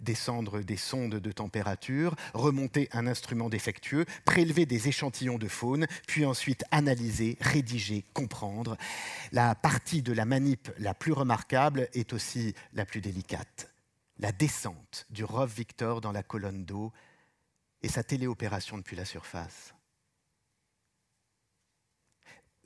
descendre 0.00 0.60
des 0.60 0.76
sondes 0.76 1.16
de 1.16 1.32
température, 1.32 2.14
remonter 2.34 2.88
un 2.92 3.06
instrument 3.06 3.48
défectueux, 3.48 4.04
prélever 4.24 4.66
des 4.66 4.88
échantillons 4.88 5.38
de 5.38 5.48
faune, 5.48 5.86
puis 6.06 6.24
ensuite 6.24 6.64
analyser, 6.70 7.36
rédiger, 7.40 8.04
comprendre. 8.14 8.76
La 9.32 9.54
partie 9.54 10.02
de 10.02 10.12
la 10.12 10.24
manip 10.24 10.70
la 10.78 10.94
plus 10.94 11.12
remarquable 11.12 11.88
est 11.92 12.12
aussi 12.12 12.54
la 12.72 12.84
plus 12.84 13.00
délicate. 13.00 13.70
La 14.18 14.32
descente 14.32 15.06
du 15.10 15.24
ROV 15.24 15.52
Victor 15.52 16.00
dans 16.00 16.12
la 16.12 16.22
colonne 16.22 16.64
d'eau 16.64 16.92
et 17.82 17.88
sa 17.88 18.02
téléopération 18.02 18.76
depuis 18.76 18.96
la 18.96 19.04
surface. 19.04 19.74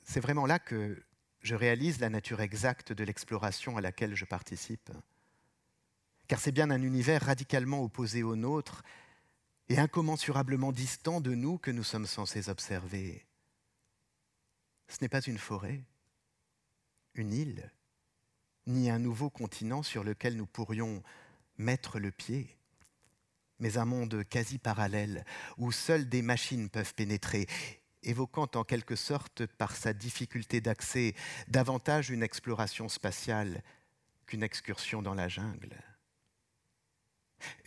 C'est 0.03 0.19
vraiment 0.19 0.45
là 0.45 0.59
que 0.59 1.01
je 1.41 1.55
réalise 1.55 1.99
la 1.99 2.09
nature 2.09 2.41
exacte 2.41 2.93
de 2.93 3.03
l'exploration 3.03 3.77
à 3.77 3.81
laquelle 3.81 4.15
je 4.15 4.25
participe 4.25 4.89
car 6.27 6.39
c'est 6.39 6.51
bien 6.51 6.71
un 6.71 6.81
univers 6.81 7.23
radicalement 7.23 7.83
opposé 7.83 8.23
au 8.23 8.35
nôtre 8.35 8.83
et 9.69 9.77
incommensurablement 9.77 10.71
distant 10.71 11.21
de 11.21 11.33
nous 11.33 11.57
que 11.57 11.71
nous 11.71 11.83
sommes 11.83 12.05
censés 12.05 12.49
observer. 12.49 13.25
Ce 14.87 14.97
n'est 15.01 15.09
pas 15.09 15.21
une 15.21 15.37
forêt, 15.37 15.83
une 17.15 17.33
île, 17.33 17.71
ni 18.67 18.89
un 18.89 18.99
nouveau 18.99 19.29
continent 19.29 19.83
sur 19.83 20.03
lequel 20.03 20.35
nous 20.35 20.45
pourrions 20.45 21.03
mettre 21.57 21.99
le 21.99 22.11
pied, 22.11 22.57
mais 23.59 23.77
un 23.77 23.85
monde 23.85 24.23
quasi 24.29 24.57
parallèle 24.57 25.25
où 25.57 25.71
seules 25.71 26.09
des 26.09 26.21
machines 26.21 26.69
peuvent 26.69 26.93
pénétrer, 26.93 27.47
évoquant 28.03 28.49
en 28.55 28.63
quelque 28.63 28.95
sorte 28.95 29.45
par 29.45 29.75
sa 29.75 29.93
difficulté 29.93 30.61
d'accès 30.61 31.15
davantage 31.47 32.09
une 32.09 32.23
exploration 32.23 32.89
spatiale 32.89 33.63
qu'une 34.25 34.43
excursion 34.43 35.01
dans 35.01 35.13
la 35.13 35.29
jungle. 35.29 35.81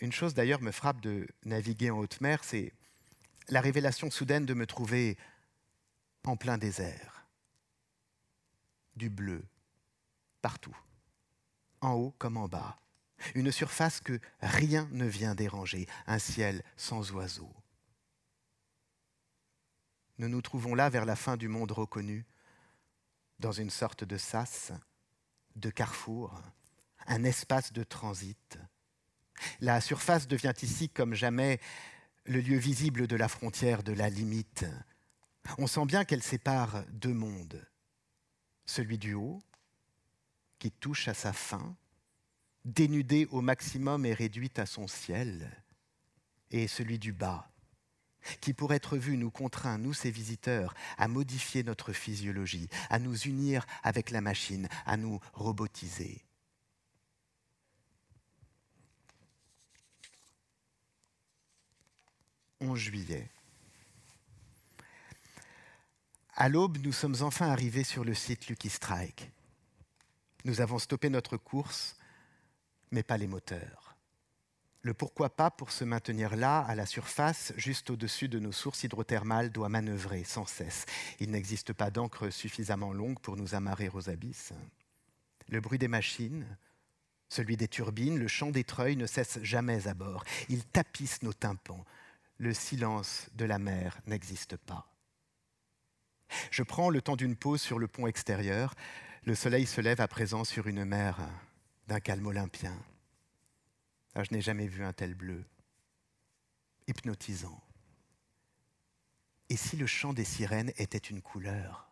Une 0.01 0.13
chose 0.13 0.35
d'ailleurs 0.35 0.63
me 0.63 0.73
frappe 0.73 1.01
de 1.01 1.27
naviguer 1.45 1.91
en 1.91 1.99
haute 1.99 2.21
mer, 2.21 2.45
c'est 2.45 2.73
la 3.49 3.61
révélation 3.61 4.11
soudaine 4.11 4.47
de 4.47 4.55
me 4.55 4.67
trouver 4.67 5.17
en 6.25 6.37
plein 6.37 6.59
désert. 6.59 7.27
Du 8.97 9.11
bleu, 9.11 9.45
partout, 10.43 10.77
en 11.81 11.93
haut 11.93 12.15
comme 12.19 12.37
en 12.37 12.49
bas. 12.49 12.79
Une 13.35 13.53
surface 13.53 14.01
que 14.01 14.21
rien 14.41 14.89
ne 14.93 15.07
vient 15.07 15.35
déranger, 15.35 15.87
un 16.07 16.19
ciel 16.19 16.63
sans 16.77 17.13
oiseaux. 17.13 17.55
Nous 20.19 20.29
nous 20.29 20.43
trouvons 20.43 20.75
là 20.75 20.89
vers 20.89 21.05
la 21.05 21.17
fin 21.17 21.37
du 21.37 21.49
monde 21.49 21.73
reconnu, 21.73 22.25
dans 23.39 23.53
une 23.53 23.71
sorte 23.71 24.05
de 24.05 24.17
sas, 24.17 24.73
de 25.57 25.71
carrefour, 25.71 26.41
un 27.07 27.25
espace 27.25 27.73
de 27.73 27.83
transit, 27.83 28.59
La 29.61 29.81
surface 29.81 30.29
devient 30.29 30.55
ici 30.63 30.89
comme 30.89 31.15
jamais 31.15 31.61
le 32.25 32.41
lieu 32.41 32.59
visible 32.59 33.07
de 33.07 33.17
la 33.17 33.29
frontière, 33.29 33.83
de 33.83 33.93
la 33.93 34.09
limite. 34.09 34.65
On 35.59 35.67
sent 35.67 35.87
bien 35.87 36.05
qu'elle 36.05 36.23
sépare 36.23 36.85
deux 36.91 37.15
mondes. 37.15 37.67
Celui 38.65 38.99
du 38.99 39.15
haut, 39.15 39.41
qui 40.59 40.73
touche 40.73 41.09
à 41.09 41.15
sa 41.15 41.33
fin, 41.33 41.77
dénudé 42.65 43.29
au 43.31 43.41
maximum 43.41 44.05
et 44.05 44.13
réduit 44.13 44.53
à 44.57 44.67
son 44.67 44.89
ciel, 44.89 45.51
et 46.51 46.67
celui 46.67 46.99
du 46.99 47.13
bas, 47.13 47.49
qui 48.41 48.53
pour 48.53 48.75
être 48.75 48.97
vu 48.97 49.17
nous 49.17 49.31
contraint, 49.31 49.79
nous 49.79 49.95
ses 49.95 50.11
visiteurs, 50.11 50.75
à 50.99 51.07
modifier 51.07 51.63
notre 51.63 51.93
physiologie, 51.93 52.69
à 52.91 52.99
nous 52.99 53.17
unir 53.23 53.67
avec 53.83 54.11
la 54.11 54.21
machine, 54.21 54.69
à 54.85 54.97
nous 54.97 55.21
robotiser. 55.33 56.26
11 62.61 62.79
juillet. 62.79 63.29
À 66.35 66.49
l'aube, 66.49 66.79
nous 66.79 66.93
sommes 66.93 67.17
enfin 67.21 67.49
arrivés 67.51 67.85
sur 67.85 68.05
le 68.05 68.15
site 68.15 68.49
Lucky 68.49 68.71
Strike. 68.71 69.31
Nous 70.45 70.61
avons 70.61 70.79
stoppé 70.79 71.11
notre 71.11 71.37
course, 71.37 71.97
mais 72.91 73.03
pas 73.03 73.19
les 73.19 73.27
moteurs. 73.27 73.97
Le 74.81 74.95
pourquoi 74.95 75.31
pas 75.31 75.51
pour 75.51 75.71
se 75.71 75.85
maintenir 75.85 76.37
là, 76.37 76.61
à 76.61 76.75
la 76.75 76.87
surface, 76.87 77.53
juste 77.57 77.91
au-dessus 77.91 78.29
de 78.29 78.39
nos 78.39 78.53
sources 78.53 78.85
hydrothermales, 78.85 79.51
doit 79.51 79.69
manœuvrer 79.69 80.25
sans 80.25 80.47
cesse. 80.47 80.87
Il 81.19 81.33
n'existe 81.33 81.73
pas 81.73 81.91
d'encre 81.91 82.31
suffisamment 82.31 82.93
longue 82.93 83.19
pour 83.19 83.37
nous 83.37 83.55
amarrer 83.55 83.91
aux 83.93 84.09
abysses. 84.09 84.53
Le 85.49 85.61
bruit 85.61 85.79
des 85.79 85.89
machines, 85.89 86.47
celui 87.29 87.57
des 87.57 87.69
turbines, 87.69 88.19
le 88.19 88.29
chant 88.29 88.51
des 88.51 88.65
treuils 88.65 88.97
ne 88.97 89.07
cesse 89.07 89.43
jamais 89.43 89.89
à 89.89 89.95
bord. 89.95 90.25
Ils 90.49 90.65
tapissent 90.65 91.23
nos 91.23 91.33
tympans 91.33 91.85
le 92.39 92.53
silence 92.53 93.29
de 93.35 93.45
la 93.45 93.59
mer 93.59 93.99
n'existe 94.07 94.57
pas. 94.57 94.93
Je 96.51 96.63
prends 96.63 96.91
le 96.91 97.01
temps 97.01 97.17
d'une 97.17 97.37
pause 97.37 97.63
sur 97.63 97.79
le 97.79 97.89
pont 97.89 98.07
extérieur. 98.07 98.75
Le 99.25 99.35
soleil 99.35 99.67
se 99.67 99.81
lève 99.81 100.01
à 100.01 100.09
présent 100.09 100.45
sur 100.45 100.67
une 100.67 100.85
mer 100.85 101.19
d'un 101.87 102.01
calme 102.01 102.27
olympien. 102.27 102.77
Ah, 104.15 104.25
je 104.25 104.33
n'ai 104.33 104.41
jamais 104.41 104.67
vu 104.67 104.85
un 104.85 104.93
tel 104.93 105.15
bleu, 105.15 105.45
hypnotisant. 106.89 107.63
Et 109.49 109.57
si 109.57 109.77
le 109.77 109.87
chant 109.87 110.13
des 110.13 110.25
sirènes 110.25 110.73
était 110.79 110.99
une 110.99 111.23
couleur? 111.23 111.89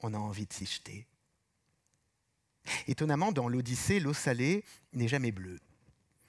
On 0.00 0.14
a 0.14 0.18
envie 0.18 0.46
de 0.46 0.52
s'y 0.52 0.66
jeter. 0.66 1.06
Étonnamment, 2.86 3.32
dans 3.32 3.48
l'Odyssée, 3.48 4.00
l'eau 4.00 4.14
salée 4.14 4.64
n'est 4.92 5.08
jamais 5.08 5.32
bleue 5.32 5.60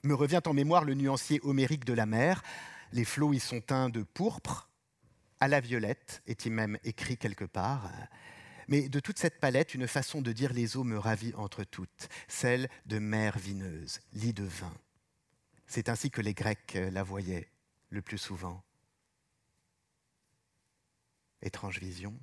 me 0.04 0.14
revient 0.14 0.42
en 0.46 0.54
mémoire 0.54 0.86
le 0.86 0.94
nuancier 0.94 1.40
homérique 1.44 1.86
de 1.86 1.94
la 1.94 2.06
mer. 2.06 2.44
Les 2.92 3.06
flots 3.06 3.34
y 3.34 3.40
sont 3.40 3.62
teints 3.62 3.90
de 3.90 4.04
pourpre, 4.04 4.70
à 5.42 5.48
la 5.48 5.60
violette, 5.60 6.22
est-il 6.28 6.52
même 6.52 6.78
écrit 6.84 7.18
quelque 7.18 7.46
part. 7.46 7.90
Mais 8.68 8.88
de 8.88 9.00
toute 9.00 9.18
cette 9.18 9.40
palette, 9.40 9.74
une 9.74 9.88
façon 9.88 10.22
de 10.22 10.32
dire 10.32 10.54
les 10.54 10.78
eaux 10.78 10.84
me 10.84 10.98
ravit 10.98 11.34
entre 11.36 11.64
toutes, 11.64 12.10
celle 12.28 12.70
de 12.86 13.00
mer 13.00 13.38
vineuse, 13.40 14.00
lit 14.14 14.34
de 14.34 14.44
vin. 14.44 14.74
C'est 15.66 15.90
ainsi 15.90 16.12
que 16.12 16.22
les 16.22 16.36
Grecs 16.36 16.78
la 16.92 17.02
voyaient 17.02 17.50
le 17.90 18.02
plus 18.02 18.20
souvent. 18.20 18.64
Étrange 21.42 21.80
vision. 21.80 22.14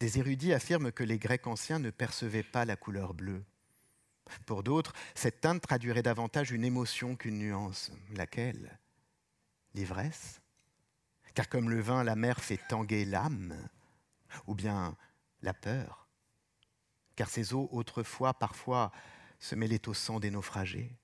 Des 0.00 0.18
érudits 0.18 0.54
affirment 0.54 0.90
que 0.90 1.04
les 1.04 1.18
Grecs 1.18 1.46
anciens 1.46 1.78
ne 1.78 1.90
percevaient 1.90 2.42
pas 2.42 2.64
la 2.64 2.76
couleur 2.76 3.12
bleue. 3.12 3.44
Pour 4.46 4.62
d'autres, 4.62 4.92
cette 5.14 5.40
teinte 5.40 5.62
traduirait 5.62 6.02
davantage 6.02 6.50
une 6.50 6.64
émotion 6.64 7.16
qu'une 7.16 7.38
nuance. 7.38 7.90
Laquelle? 8.14 8.78
L'ivresse? 9.74 10.40
Car 11.34 11.48
comme 11.48 11.70
le 11.70 11.80
vin, 11.80 12.04
la 12.04 12.16
mer 12.16 12.40
fait 12.40 12.60
tanguer 12.68 13.04
l'âme 13.04 13.56
Ou 14.46 14.54
bien 14.54 14.96
la 15.42 15.54
peur? 15.54 16.08
Car 17.16 17.28
ces 17.28 17.54
eaux, 17.54 17.68
autrefois, 17.72 18.34
parfois, 18.34 18.92
se 19.38 19.54
mêlaient 19.54 19.88
au 19.88 19.94
sang 19.94 20.20
des 20.20 20.30
naufragés? 20.30 20.96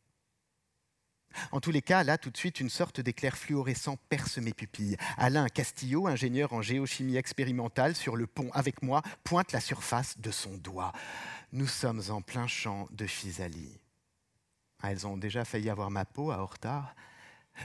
En 1.53 1.61
tous 1.61 1.71
les 1.71 1.83
cas, 1.83 2.05
là, 2.05 2.19
tout 2.19 2.31
de 2.31 2.37
suite, 2.37 2.59
une 2.59 2.71
sorte 2.71 3.01
d'éclair 3.01 3.37
fluorescent 3.37 3.97
perce 4.09 4.39
mes 4.39 4.55
pupilles. 4.55 4.97
Alain 5.19 5.47
Castillo, 5.49 6.07
ingénieur 6.07 6.53
en 6.53 6.63
géochimie 6.63 7.17
expérimentale, 7.17 7.95
sur 7.95 8.17
le 8.17 8.27
pont 8.27 8.51
avec 8.53 8.83
moi, 8.83 9.03
pointe 9.25 9.53
la 9.53 9.61
surface 9.61 10.19
de 10.19 10.31
son 10.31 10.57
doigt 10.57 10.93
nous 11.53 11.67
sommes 11.67 12.03
en 12.11 12.23
plein 12.23 12.47
champ 12.47 12.89
de 12.91 13.07
physalie. 13.07 13.81
Ah, 14.81 14.93
elles 14.93 15.07
ont 15.07 15.17
déjà 15.17 15.45
failli 15.45 15.71
avoir 15.71 15.91
ma 15.91 16.05
peau 16.05 16.31
à 16.31 16.39
Horta. 16.39 16.95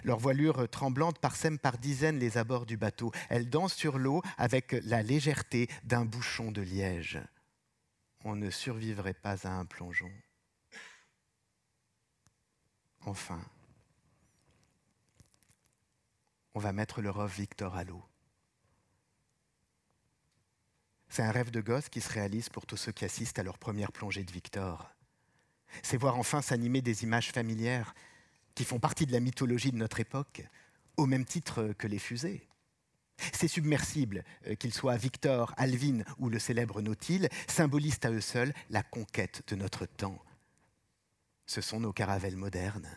Leur 0.04 0.18
voilure 0.18 0.68
tremblante 0.70 1.20
parsème 1.20 1.60
par 1.60 1.78
dizaines 1.78 2.18
les 2.18 2.38
abords 2.38 2.66
du 2.66 2.78
bateau. 2.78 3.12
Elles 3.30 3.50
dansent 3.50 3.76
sur 3.76 4.00
l'eau 4.00 4.24
avec 4.38 4.72
la 4.84 5.04
légèreté 5.04 5.70
d'un 5.84 6.06
bouchon 6.06 6.52
de 6.52 6.62
liège. 6.62 7.20
On 8.24 8.36
ne 8.36 8.50
survivrait 8.50 9.14
pas 9.14 9.48
à 9.48 9.52
un 9.52 9.66
plongeon. 9.66 10.12
Enfin, 13.06 13.44
on 16.56 16.60
va 16.60 16.72
mettre 16.72 17.02
le 17.02 17.10
rove 17.10 17.36
Victor 17.36 17.76
à 17.76 17.84
l'eau. 17.84 18.04
C'est 21.16 21.22
un 21.22 21.32
rêve 21.32 21.52
de 21.52 21.62
gosse 21.62 21.90
qui 21.90 22.02
se 22.02 22.12
réalise 22.12 22.50
pour 22.50 22.66
tous 22.66 22.76
ceux 22.76 22.92
qui 22.92 23.06
assistent 23.06 23.38
à 23.38 23.44
leur 23.44 23.60
première 23.60 23.92
plongée 23.92 24.24
de 24.24 24.32
Victor. 24.32 24.90
C'est 25.84 25.98
voir 25.98 26.18
enfin 26.18 26.42
s'animer 26.42 26.82
des 26.82 27.04
images 27.04 27.32
familières 27.32 27.94
qui 28.56 28.66
font 28.66 28.80
partie 28.80 29.06
de 29.06 29.12
la 29.12 29.20
mythologie 29.20 29.72
de 29.72 29.78
notre 29.78 30.00
époque, 30.00 30.42
au 30.98 31.06
même 31.06 31.24
titre 31.24 31.76
que 31.78 31.86
les 31.86 32.00
fusées. 32.00 32.48
Ces 33.32 33.48
submersibles, 33.48 34.24
euh, 34.48 34.56
qu'ils 34.56 34.74
soient 34.74 34.98
Victor, 34.98 35.54
Alvin 35.58 36.02
ou 36.18 36.30
le 36.30 36.40
célèbre 36.40 36.82
Nautile, 36.82 37.30
symbolisent 37.48 38.00
à 38.02 38.10
eux 38.10 38.20
seuls 38.20 38.52
la 38.72 38.82
conquête 38.82 39.44
de 39.50 39.56
notre 39.56 39.86
temps. 39.86 40.18
Ce 41.46 41.62
sont 41.62 41.80
nos 41.80 41.94
caravelles 41.94 42.38
modernes. 42.38 42.90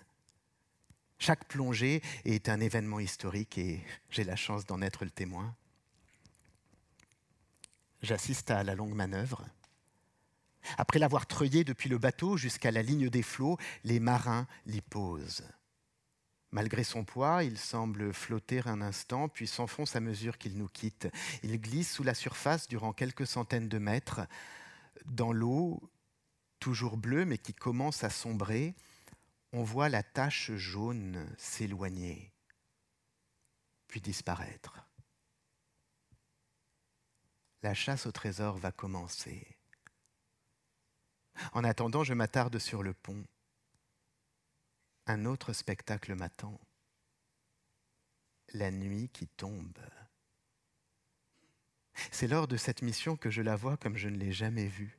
Chaque 1.19 1.47
plongée 1.49 2.01
est 2.25 2.49
un 2.49 2.61
événement 2.61 2.99
historique 2.99 3.59
et 3.59 3.85
j'ai 4.09 4.25
la 4.25 4.37
chance 4.37 4.65
d'en 4.65 4.81
être 4.81 5.05
le 5.05 5.11
témoin. 5.11 5.55
J'assiste 8.03 8.51
à 8.51 8.63
la 8.63 8.75
longue 8.75 8.95
manœuvre. 8.95 9.45
Après 10.79 10.99
l'avoir 10.99 11.27
treuillé 11.27 11.65
depuis 11.65 11.89
le 11.89 11.99
bateau 11.99 12.37
jusqu'à 12.37 12.71
la 12.71 12.83
ligne 12.83 13.09
des 13.09 13.23
flots, 13.23 13.59
les 13.85 14.01
marins 14.01 14.47
l'y 14.67 14.81
posent. 14.81 15.45
Malgré 16.51 16.85
son 16.85 17.05
poids, 17.05 17.45
il 17.45 17.59
semble 17.59 18.13
flotter 18.13 18.63
un 18.67 18.81
instant, 18.81 19.29
puis 19.29 19.47
s'enfonce 19.47 19.97
à 19.97 20.01
mesure 20.01 20.39
qu'il 20.39 20.57
nous 20.57 20.69
quitte. 20.69 21.09
Il 21.43 21.61
glisse 21.61 21.93
sous 21.93 22.03
la 22.03 22.15
surface 22.15 22.69
durant 22.69 22.93
quelques 22.93 23.27
centaines 23.27 23.69
de 23.69 23.79
mètres. 23.79 24.23
Dans 25.05 25.33
l'eau, 25.33 25.91
toujours 26.61 26.97
bleue, 26.97 27.25
mais 27.25 27.39
qui 27.39 27.53
commence 27.53 28.05
à 28.05 28.11
sombrer, 28.11 28.75
on 29.53 29.63
voit 29.63 29.89
la 29.89 30.03
tache 30.03 30.53
jaune 30.53 31.27
s'éloigner, 31.39 32.33
puis 33.89 34.01
disparaître 34.01 34.87
la 37.63 37.75
chasse 37.75 38.07
au 38.07 38.13
trésor 38.13 38.57
va 38.59 38.73
commencer. 38.73 39.57
En 41.53 41.65
attendant, 41.65 42.05
je 42.05 42.15
m'attarde 42.15 42.59
sur 42.59 42.83
le 42.83 42.95
pont. 42.95 43.25
Un 45.07 45.25
autre 45.25 45.53
spectacle 45.53 46.15
m'attend. 46.15 46.59
La 48.53 48.71
nuit 48.71 49.09
qui 49.11 49.27
tombe. 49.27 49.79
C'est 52.11 52.29
lors 52.29 52.49
de 52.49 52.57
cette 52.57 52.83
mission 52.83 53.17
que 53.17 53.31
je 53.31 53.43
la 53.43 53.57
vois 53.57 53.77
comme 53.77 53.97
je 53.97 54.09
ne 54.09 54.17
l'ai 54.17 54.33
jamais 54.33 54.67
vue. 54.67 54.99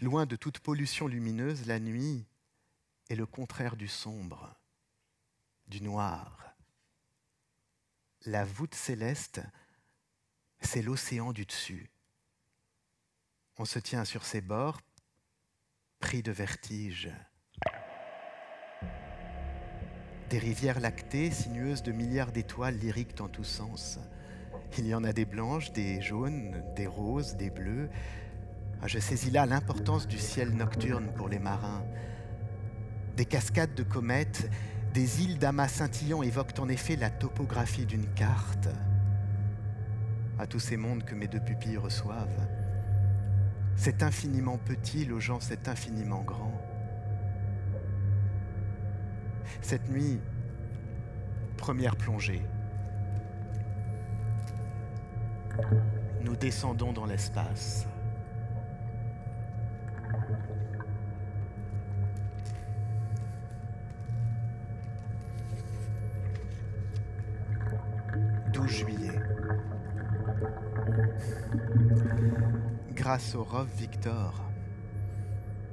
Loin 0.00 0.26
de 0.26 0.36
toute 0.36 0.60
pollution 0.60 1.06
lumineuse, 1.06 1.66
la 1.66 1.80
nuit 1.80 2.26
est 3.08 3.16
le 3.16 3.26
contraire 3.26 3.76
du 3.76 3.88
sombre, 3.88 4.54
du 5.66 5.82
noir. 5.82 6.54
La 8.26 8.44
voûte 8.44 8.74
céleste 8.74 9.40
c'est 10.60 10.82
l'océan 10.82 11.32
du 11.32 11.46
dessus. 11.46 11.90
On 13.58 13.64
se 13.64 13.78
tient 13.78 14.04
sur 14.04 14.24
ses 14.24 14.40
bords, 14.40 14.80
pris 15.98 16.22
de 16.22 16.32
vertige. 16.32 17.10
Des 20.30 20.38
rivières 20.38 20.80
lactées, 20.80 21.30
sinueuses 21.30 21.82
de 21.82 21.92
milliards 21.92 22.32
d'étoiles 22.32 22.78
lyriques 22.78 23.20
en 23.20 23.28
tous 23.28 23.44
sens. 23.44 23.98
Il 24.78 24.86
y 24.86 24.94
en 24.94 25.02
a 25.02 25.12
des 25.12 25.24
blanches, 25.24 25.72
des 25.72 26.00
jaunes, 26.00 26.62
des 26.76 26.86
roses, 26.86 27.36
des 27.36 27.50
bleus. 27.50 27.90
Ah, 28.80 28.86
je 28.86 28.98
saisis 28.98 29.30
là 29.30 29.44
l'importance 29.44 30.06
du 30.06 30.18
ciel 30.18 30.50
nocturne 30.50 31.12
pour 31.14 31.28
les 31.28 31.40
marins. 31.40 31.84
Des 33.16 33.26
cascades 33.26 33.74
de 33.74 33.82
comètes, 33.82 34.48
des 34.94 35.24
îles 35.24 35.38
d'amas 35.38 35.68
scintillants 35.68 36.22
évoquent 36.22 36.58
en 36.60 36.68
effet 36.68 36.96
la 36.96 37.10
topographie 37.10 37.84
d'une 37.84 38.06
carte 38.14 38.68
à 40.40 40.46
tous 40.46 40.58
ces 40.58 40.78
mondes 40.78 41.04
que 41.04 41.14
mes 41.14 41.28
deux 41.28 41.40
pupilles 41.40 41.76
reçoivent. 41.76 42.48
C'est 43.76 44.02
infiniment 44.02 44.56
petit, 44.56 45.04
le 45.04 45.20
c'est 45.40 45.68
infiniment 45.68 46.22
grand. 46.22 46.58
Cette 49.60 49.90
nuit, 49.90 50.18
première 51.58 51.94
plongée. 51.96 52.42
Nous 56.22 56.36
descendons 56.36 56.92
dans 56.92 57.06
l'espace. 57.06 57.86
juillet. 68.70 69.09
Grâce 73.10 73.34
au 73.34 73.42
Rove 73.42 73.68
Victor, 73.76 74.40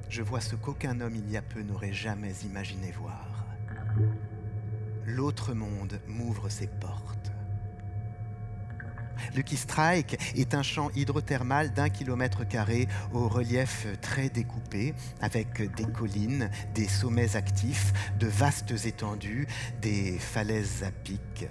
je 0.09 0.23
vois 0.23 0.41
ce 0.41 0.55
qu'aucun 0.55 1.01
homme 1.01 1.15
il 1.15 1.29
y 1.29 1.37
a 1.37 1.43
peu 1.43 1.61
n'aurait 1.61 1.93
jamais 1.93 2.33
imaginé 2.43 2.89
voir. 2.89 3.45
L'autre 5.05 5.53
monde 5.53 6.01
m'ouvre 6.07 6.49
ses 6.49 6.65
portes. 6.65 7.31
Lucky 9.35 9.55
Strike 9.55 10.17
est 10.35 10.55
un 10.55 10.63
champ 10.63 10.89
hydrothermal 10.95 11.73
d'un 11.73 11.89
kilomètre 11.89 12.43
carré 12.43 12.87
au 13.13 13.27
relief 13.27 13.85
très 14.01 14.29
découpé, 14.29 14.95
avec 15.21 15.61
des 15.75 15.85
collines, 15.85 16.49
des 16.73 16.87
sommets 16.87 17.35
actifs, 17.35 17.93
de 18.17 18.25
vastes 18.25 18.83
étendues, 18.87 19.45
des 19.79 20.17
falaises 20.17 20.83
à 20.83 20.89
pic. 20.89 21.47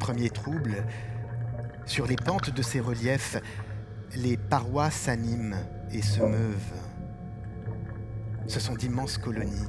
Premier 0.00 0.30
trouble, 0.30 0.86
sur 1.86 2.06
les 2.06 2.16
pentes 2.16 2.50
de 2.50 2.62
ces 2.62 2.80
reliefs, 2.80 3.36
les 4.14 4.36
parois 4.36 4.90
s'animent 4.90 5.56
et 5.92 6.02
se 6.02 6.20
meuvent. 6.20 6.80
Ce 8.46 8.60
sont 8.60 8.74
d'immenses 8.74 9.18
colonies, 9.18 9.68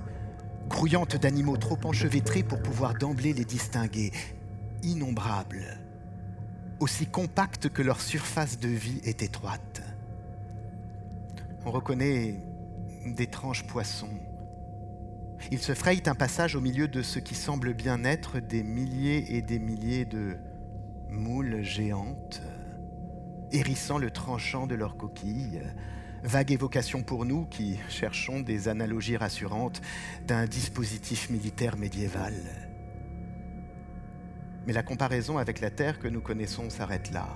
grouillantes 0.68 1.16
d'animaux 1.16 1.58
trop 1.58 1.80
enchevêtrés 1.84 2.44
pour 2.44 2.62
pouvoir 2.62 2.94
d'emblée 2.96 3.34
les 3.34 3.46
distinguer, 3.46 4.12
innombrables, 4.82 5.80
aussi 6.80 7.06
compactes 7.06 7.70
que 7.70 7.82
leur 7.82 8.02
surface 8.02 8.60
de 8.60 8.70
vie 8.70 9.00
est 9.04 9.22
étroite. 9.22 9.82
On 11.66 11.72
reconnaît 11.72 12.36
d'étranges 13.06 13.66
poissons, 13.66 14.20
il 15.52 15.60
se 15.60 15.74
frayent 15.74 16.04
un 16.06 16.16
passage 16.16 16.56
au 16.56 16.62
milieu 16.62 16.88
de 16.88 17.02
ce 17.02 17.20
qui 17.20 17.36
semble 17.36 17.74
bien 17.74 18.04
être 18.04 18.40
des 18.40 18.64
milliers 18.64 19.36
et 19.36 19.42
des 19.42 19.60
milliers 19.60 20.06
de 20.06 20.38
moules 21.14 21.62
géantes, 21.62 22.42
hérissant 23.52 23.98
le 23.98 24.12
tranchant 24.12 24.68
de 24.68 24.76
leurs 24.76 24.98
coquilles. 24.98 25.62
Vague 26.24 26.52
évocation 26.52 27.04
pour 27.04 27.26
nous 27.26 27.46
qui 27.46 27.80
cherchons 27.90 28.40
des 28.40 28.68
analogies 28.68 29.18
rassurantes 29.18 29.82
d'un 30.26 30.46
dispositif 30.46 31.30
militaire 31.30 31.78
médiéval. 31.78 32.34
Mais 34.66 34.74
la 34.74 34.84
comparaison 34.84 35.38
avec 35.38 35.60
la 35.60 35.70
Terre 35.70 36.00
que 36.00 36.08
nous 36.08 36.22
connaissons 36.22 36.70
s'arrête 36.70 37.12
là. 37.12 37.28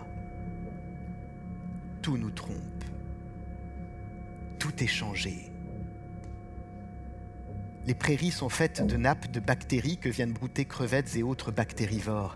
Tout 2.01 2.17
nous 2.17 2.31
trompe. 2.31 2.83
Tout 4.59 4.83
est 4.83 4.87
changé. 4.87 5.51
Les 7.85 7.95
prairies 7.95 8.31
sont 8.31 8.49
faites 8.49 8.85
de 8.85 8.97
nappes 8.97 9.31
de 9.31 9.39
bactéries 9.39 9.97
que 9.97 10.09
viennent 10.09 10.33
brouter 10.33 10.65
crevettes 10.65 11.15
et 11.15 11.23
autres 11.23 11.51
bactérivores. 11.51 12.35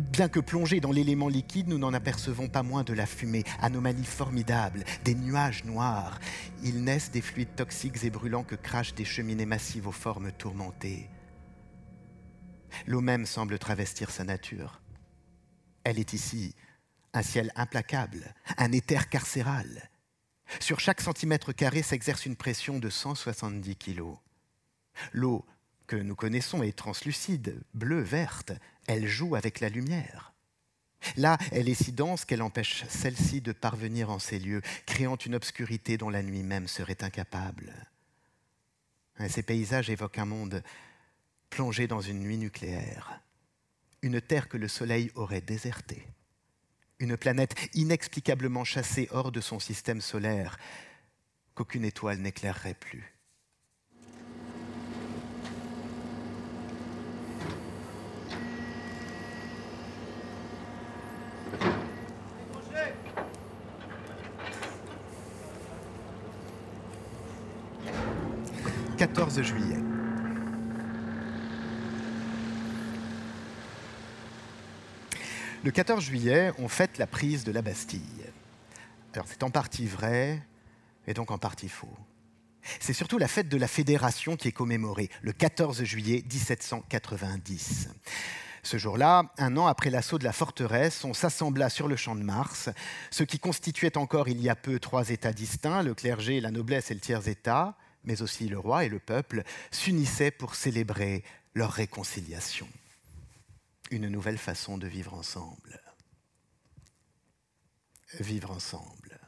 Bien 0.00 0.30
que 0.30 0.40
plongés 0.40 0.80
dans 0.80 0.92
l'élément 0.92 1.28
liquide, 1.28 1.68
nous 1.68 1.76
n'en 1.76 1.92
apercevons 1.92 2.48
pas 2.48 2.62
moins 2.62 2.84
de 2.84 2.94
la 2.94 3.04
fumée, 3.04 3.44
anomalie 3.60 4.06
formidable, 4.06 4.82
des 5.04 5.14
nuages 5.14 5.64
noirs. 5.64 6.18
Ils 6.62 6.82
naissent 6.82 7.10
des 7.10 7.20
fluides 7.20 7.54
toxiques 7.54 8.02
et 8.02 8.08
brûlants 8.08 8.42
que 8.42 8.54
crachent 8.54 8.94
des 8.94 9.04
cheminées 9.04 9.44
massives 9.44 9.86
aux 9.86 9.92
formes 9.92 10.32
tourmentées. 10.32 11.10
L'eau 12.86 13.02
même 13.02 13.26
semble 13.26 13.58
travestir 13.58 14.10
sa 14.10 14.24
nature. 14.24 14.80
Elle 15.84 15.98
est 15.98 16.14
ici 16.14 16.54
un 17.12 17.22
ciel 17.22 17.52
implacable, 17.54 18.34
un 18.56 18.72
éther 18.72 19.10
carcéral. 19.10 19.90
Sur 20.60 20.80
chaque 20.80 21.02
centimètre 21.02 21.52
carré 21.52 21.82
s'exerce 21.82 22.24
une 22.24 22.36
pression 22.36 22.78
de 22.78 22.88
170 22.88 23.76
kilos. 23.76 24.16
L'eau 25.12 25.44
que 25.90 25.96
nous 25.96 26.14
connaissons 26.14 26.62
est 26.62 26.78
translucide, 26.78 27.60
bleue, 27.74 28.00
verte. 28.00 28.52
Elle 28.92 29.06
joue 29.06 29.36
avec 29.36 29.60
la 29.60 29.68
lumière. 29.68 30.32
Là, 31.16 31.38
elle 31.52 31.68
est 31.68 31.80
si 31.80 31.92
dense 31.92 32.24
qu'elle 32.24 32.42
empêche 32.42 32.84
celle-ci 32.88 33.40
de 33.40 33.52
parvenir 33.52 34.10
en 34.10 34.18
ces 34.18 34.40
lieux, 34.40 34.62
créant 34.84 35.14
une 35.14 35.36
obscurité 35.36 35.96
dont 35.96 36.10
la 36.10 36.24
nuit 36.24 36.42
même 36.42 36.66
serait 36.66 37.04
incapable. 37.04 37.72
Ces 39.28 39.44
paysages 39.44 39.90
évoquent 39.90 40.18
un 40.18 40.24
monde 40.24 40.64
plongé 41.50 41.86
dans 41.86 42.00
une 42.00 42.18
nuit 42.18 42.36
nucléaire, 42.36 43.20
une 44.02 44.20
terre 44.20 44.48
que 44.48 44.56
le 44.56 44.66
Soleil 44.66 45.12
aurait 45.14 45.40
désertée, 45.40 46.04
une 46.98 47.16
planète 47.16 47.54
inexplicablement 47.74 48.64
chassée 48.64 49.06
hors 49.12 49.30
de 49.30 49.40
son 49.40 49.60
système 49.60 50.00
solaire, 50.00 50.58
qu'aucune 51.54 51.84
étoile 51.84 52.18
n'éclairerait 52.18 52.74
plus. 52.74 53.19
14 69.00 69.40
juillet. 69.40 69.78
Le 75.64 75.70
14 75.70 76.04
juillet, 76.04 76.52
on 76.58 76.68
fête 76.68 76.98
la 76.98 77.06
prise 77.06 77.44
de 77.44 77.50
la 77.50 77.62
Bastille. 77.62 78.02
Alors 79.14 79.24
c'est 79.26 79.42
en 79.42 79.48
partie 79.48 79.86
vrai 79.86 80.42
et 81.06 81.14
donc 81.14 81.30
en 81.30 81.38
partie 81.38 81.70
faux. 81.70 81.96
C'est 82.78 82.92
surtout 82.92 83.16
la 83.16 83.26
fête 83.26 83.48
de 83.48 83.56
la 83.56 83.68
Fédération 83.68 84.36
qui 84.36 84.48
est 84.48 84.52
commémorée, 84.52 85.08
le 85.22 85.32
14 85.32 85.82
juillet 85.82 86.22
1790. 86.30 87.88
Ce 88.62 88.76
jour-là, 88.76 89.32
un 89.38 89.56
an 89.56 89.66
après 89.66 89.88
l'assaut 89.88 90.18
de 90.18 90.24
la 90.24 90.34
forteresse, 90.34 91.06
on 91.06 91.14
s'assembla 91.14 91.70
sur 91.70 91.88
le 91.88 91.96
champ 91.96 92.16
de 92.16 92.22
Mars, 92.22 92.68
ce 93.10 93.22
qui 93.22 93.38
constituait 93.38 93.96
encore 93.96 94.28
il 94.28 94.42
y 94.42 94.50
a 94.50 94.56
peu 94.56 94.78
trois 94.78 95.08
États 95.08 95.32
distincts, 95.32 95.82
le 95.82 95.94
clergé, 95.94 96.42
la 96.42 96.50
noblesse 96.50 96.90
et 96.90 96.94
le 96.94 97.00
tiers-État, 97.00 97.78
mais 98.04 98.22
aussi 98.22 98.48
le 98.48 98.58
roi 98.58 98.84
et 98.84 98.88
le 98.88 98.98
peuple, 98.98 99.42
s'unissaient 99.70 100.30
pour 100.30 100.54
célébrer 100.54 101.24
leur 101.54 101.72
réconciliation. 101.72 102.68
Une 103.90 104.08
nouvelle 104.08 104.38
façon 104.38 104.78
de 104.78 104.86
vivre 104.86 105.14
ensemble. 105.14 105.80
Vivre 108.18 108.50
ensemble. 108.50 109.18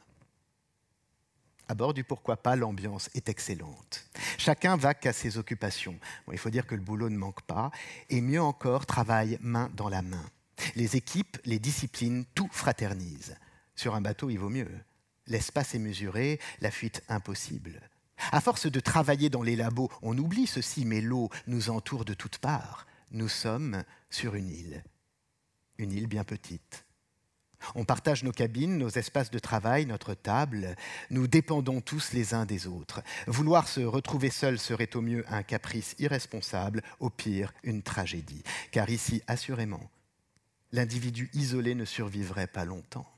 À 1.68 1.74
bord 1.74 1.94
du 1.94 2.04
pourquoi 2.04 2.37
pas, 2.37 2.56
l'ambiance 2.56 3.08
est 3.14 3.28
excellente. 3.28 4.06
Chacun 4.37 4.76
va 4.76 4.94
qu'à 4.94 5.12
ses 5.12 5.38
occupations. 5.38 5.98
il 6.30 6.38
faut 6.38 6.50
dire 6.50 6.66
que 6.66 6.74
le 6.74 6.82
boulot 6.82 7.08
ne 7.08 7.16
manque 7.16 7.42
pas, 7.42 7.70
et 8.11 8.20
mieux 8.20 8.42
encore, 8.42 8.87
travaille 8.87 9.38
main 9.40 9.70
dans 9.74 9.88
la 9.88 10.02
main. 10.02 10.28
Les 10.76 10.96
équipes, 10.96 11.38
les 11.44 11.58
disciplines, 11.58 12.24
tout 12.35 12.48
fraternise. 12.52 13.37
Sur 13.74 13.94
un 13.94 14.00
bateau, 14.00 14.30
il 14.30 14.38
vaut 14.38 14.50
mieux. 14.50 14.70
L'espace 15.26 15.74
est 15.74 15.78
mesuré, 15.78 16.40
la 16.61 16.70
fuite 16.70 17.02
impossible. 17.08 17.80
À 18.31 18.40
force 18.40 18.66
de 18.66 18.81
travailler 18.81 19.31
dans 19.31 19.42
les 19.42 19.57
labos, 19.57 19.90
on 20.03 20.16
oublie 20.16 20.46
ceci, 20.46 20.85
mais 20.85 21.01
l'eau 21.01 21.29
nous 21.46 21.70
entoure 21.70 22.05
de 22.05 22.14
toutes 22.14 22.38
parts. 22.38 22.87
Nous 23.11 23.29
sommes 23.29 23.83
sur 24.11 24.35
une 24.35 24.48
île, 24.48 24.85
une 25.79 25.92
île 25.92 26.07
bien 26.07 26.25
petite. 26.25 26.85
On 27.75 27.85
partage 27.85 28.25
nos 28.25 28.33
cabines, 28.33 28.79
nos 28.79 28.88
espaces 28.88 29.31
de 29.31 29.38
travail, 29.38 29.87
notre 29.87 30.14
table. 30.14 30.77
Nous 31.11 31.27
dépendons 31.27 31.81
tous 31.81 32.12
les 32.12 32.35
uns 32.35 32.44
des 32.44 32.66
autres. 32.66 33.03
Vouloir 33.27 33.68
se 33.68 33.81
retrouver 33.81 34.31
seul 34.31 34.59
serait 34.59 34.96
au 34.96 35.01
mieux 35.01 35.25
un 35.29 35.42
caprice 35.42 35.94
irresponsable, 35.98 36.83
au 37.01 37.11
pire 37.11 37.53
une 37.62 37.83
tragédie. 37.83 38.42
Car 38.70 38.90
ici, 38.90 39.22
assurément, 39.27 39.90
l'individu 40.72 41.31
isolé 41.35 41.75
ne 41.75 41.85
survivrait 41.85 42.46
pas 42.46 42.64
longtemps. 42.64 43.09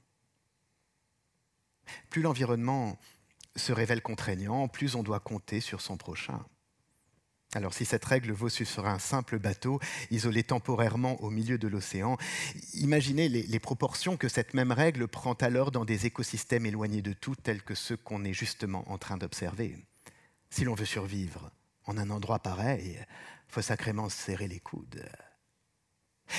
Plus 2.11 2.23
l'environnement 2.23 2.99
se 3.57 3.73
révèle 3.73 4.03
contraignant, 4.03 4.69
plus 4.69 4.95
on 4.95 5.03
doit 5.03 5.21
compter 5.21 5.61
sur 5.61 5.81
son 5.81 5.97
prochain. 5.97 6.45
Alors 7.55 7.73
si 7.73 7.85
cette 7.85 8.05
règle 8.05 8.33
vaut 8.33 8.49
sur 8.49 8.87
un 8.87 8.99
simple 8.99 9.39
bateau 9.39 9.79
isolé 10.11 10.43
temporairement 10.43 11.23
au 11.23 11.31
milieu 11.31 11.57
de 11.57 11.69
l'océan, 11.69 12.17
imaginez 12.75 13.29
les, 13.29 13.43
les, 13.43 13.61
proportions 13.61 14.17
que 14.17 14.29
cette 14.29 14.55
même 14.55 14.73
règle 14.73 15.07
prend 15.07 15.35
alors 15.35 15.71
dans 15.71 15.85
des 15.85 16.07
écosystèmes 16.07 16.67
éloignés 16.67 17.03
de 17.03 17.13
tout 17.13 17.37
tels 17.37 17.63
que 17.63 17.75
ceux 17.75 17.97
qu'on 17.97 18.25
est 18.25 18.33
justement 18.33 18.91
en 18.91 18.99
train 18.99 19.19
d'observer. 19.19 19.77
Si 20.51 20.65
l'on 20.65 20.75
veut 20.75 20.85
survivre 20.85 21.51
en 21.87 21.97
un 21.97 22.11
endroit 22.11 22.41
pareil, 22.41 22.99
il 22.99 23.53
faut 23.53 23.63
sacrément 23.63 24.09
se 24.09 24.17
serrer 24.17 24.49
les 24.49 24.61
coudes. 24.61 25.05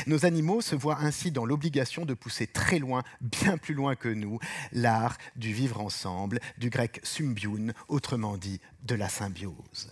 Nos 0.08 0.26
animaux 0.26 0.62
se 0.62 0.76
voient 0.76 1.00
ainsi 1.00 1.32
dans 1.32 1.46
l'obligation 1.46 2.06
de 2.06 2.14
pousser 2.14 2.48
très 2.48 2.80
loin, 2.80 3.04
bien 3.22 3.58
plus 3.58 3.74
loin 3.74 3.96
que 3.96 4.10
nous, 4.10 4.40
l'art 4.72 5.18
du 5.36 5.54
vivre 5.54 5.80
ensemble, 5.80 6.40
du 6.58 6.70
grec 6.70 7.00
symbion, 7.04 7.74
autrement 7.88 8.38
dit 8.38 8.60
de 8.84 8.96
la 8.96 9.10
symbiose. 9.10 9.92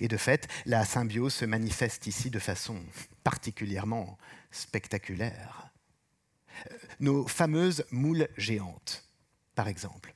Et 0.00 0.08
de 0.08 0.16
fait, 0.16 0.48
la 0.66 0.84
symbiose 0.84 1.34
se 1.34 1.44
manifeste 1.44 2.06
ici 2.06 2.30
de 2.30 2.38
façon 2.38 2.78
particulièrement 3.24 4.18
spectaculaire. 4.50 5.70
Nos 6.98 7.26
fameuses 7.26 7.84
moules 7.90 8.28
géantes, 8.36 9.04
par 9.54 9.68
exemple, 9.68 10.14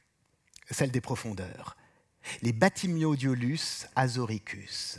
celles 0.71 0.90
des 0.90 1.01
profondeurs, 1.01 1.77
les 2.43 2.53
Bathymiodiolus 2.53 3.87
azoricus. 3.97 4.99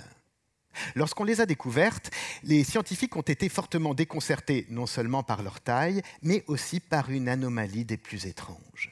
Lorsqu'on 0.96 1.24
les 1.24 1.42
a 1.42 1.46
découvertes, 1.46 2.12
les 2.44 2.64
scientifiques 2.64 3.16
ont 3.16 3.22
été 3.22 3.50
fortement 3.50 3.94
déconcertés 3.94 4.66
non 4.70 4.86
seulement 4.86 5.24
par 5.24 5.44
leur 5.44 5.62
taille, 5.62 6.02
mais 6.22 6.44
aussi 6.48 6.80
par 6.80 7.10
une 7.10 7.30
anomalie 7.30 7.86
des 7.86 7.98
plus 7.98 8.26
étranges. 8.26 8.92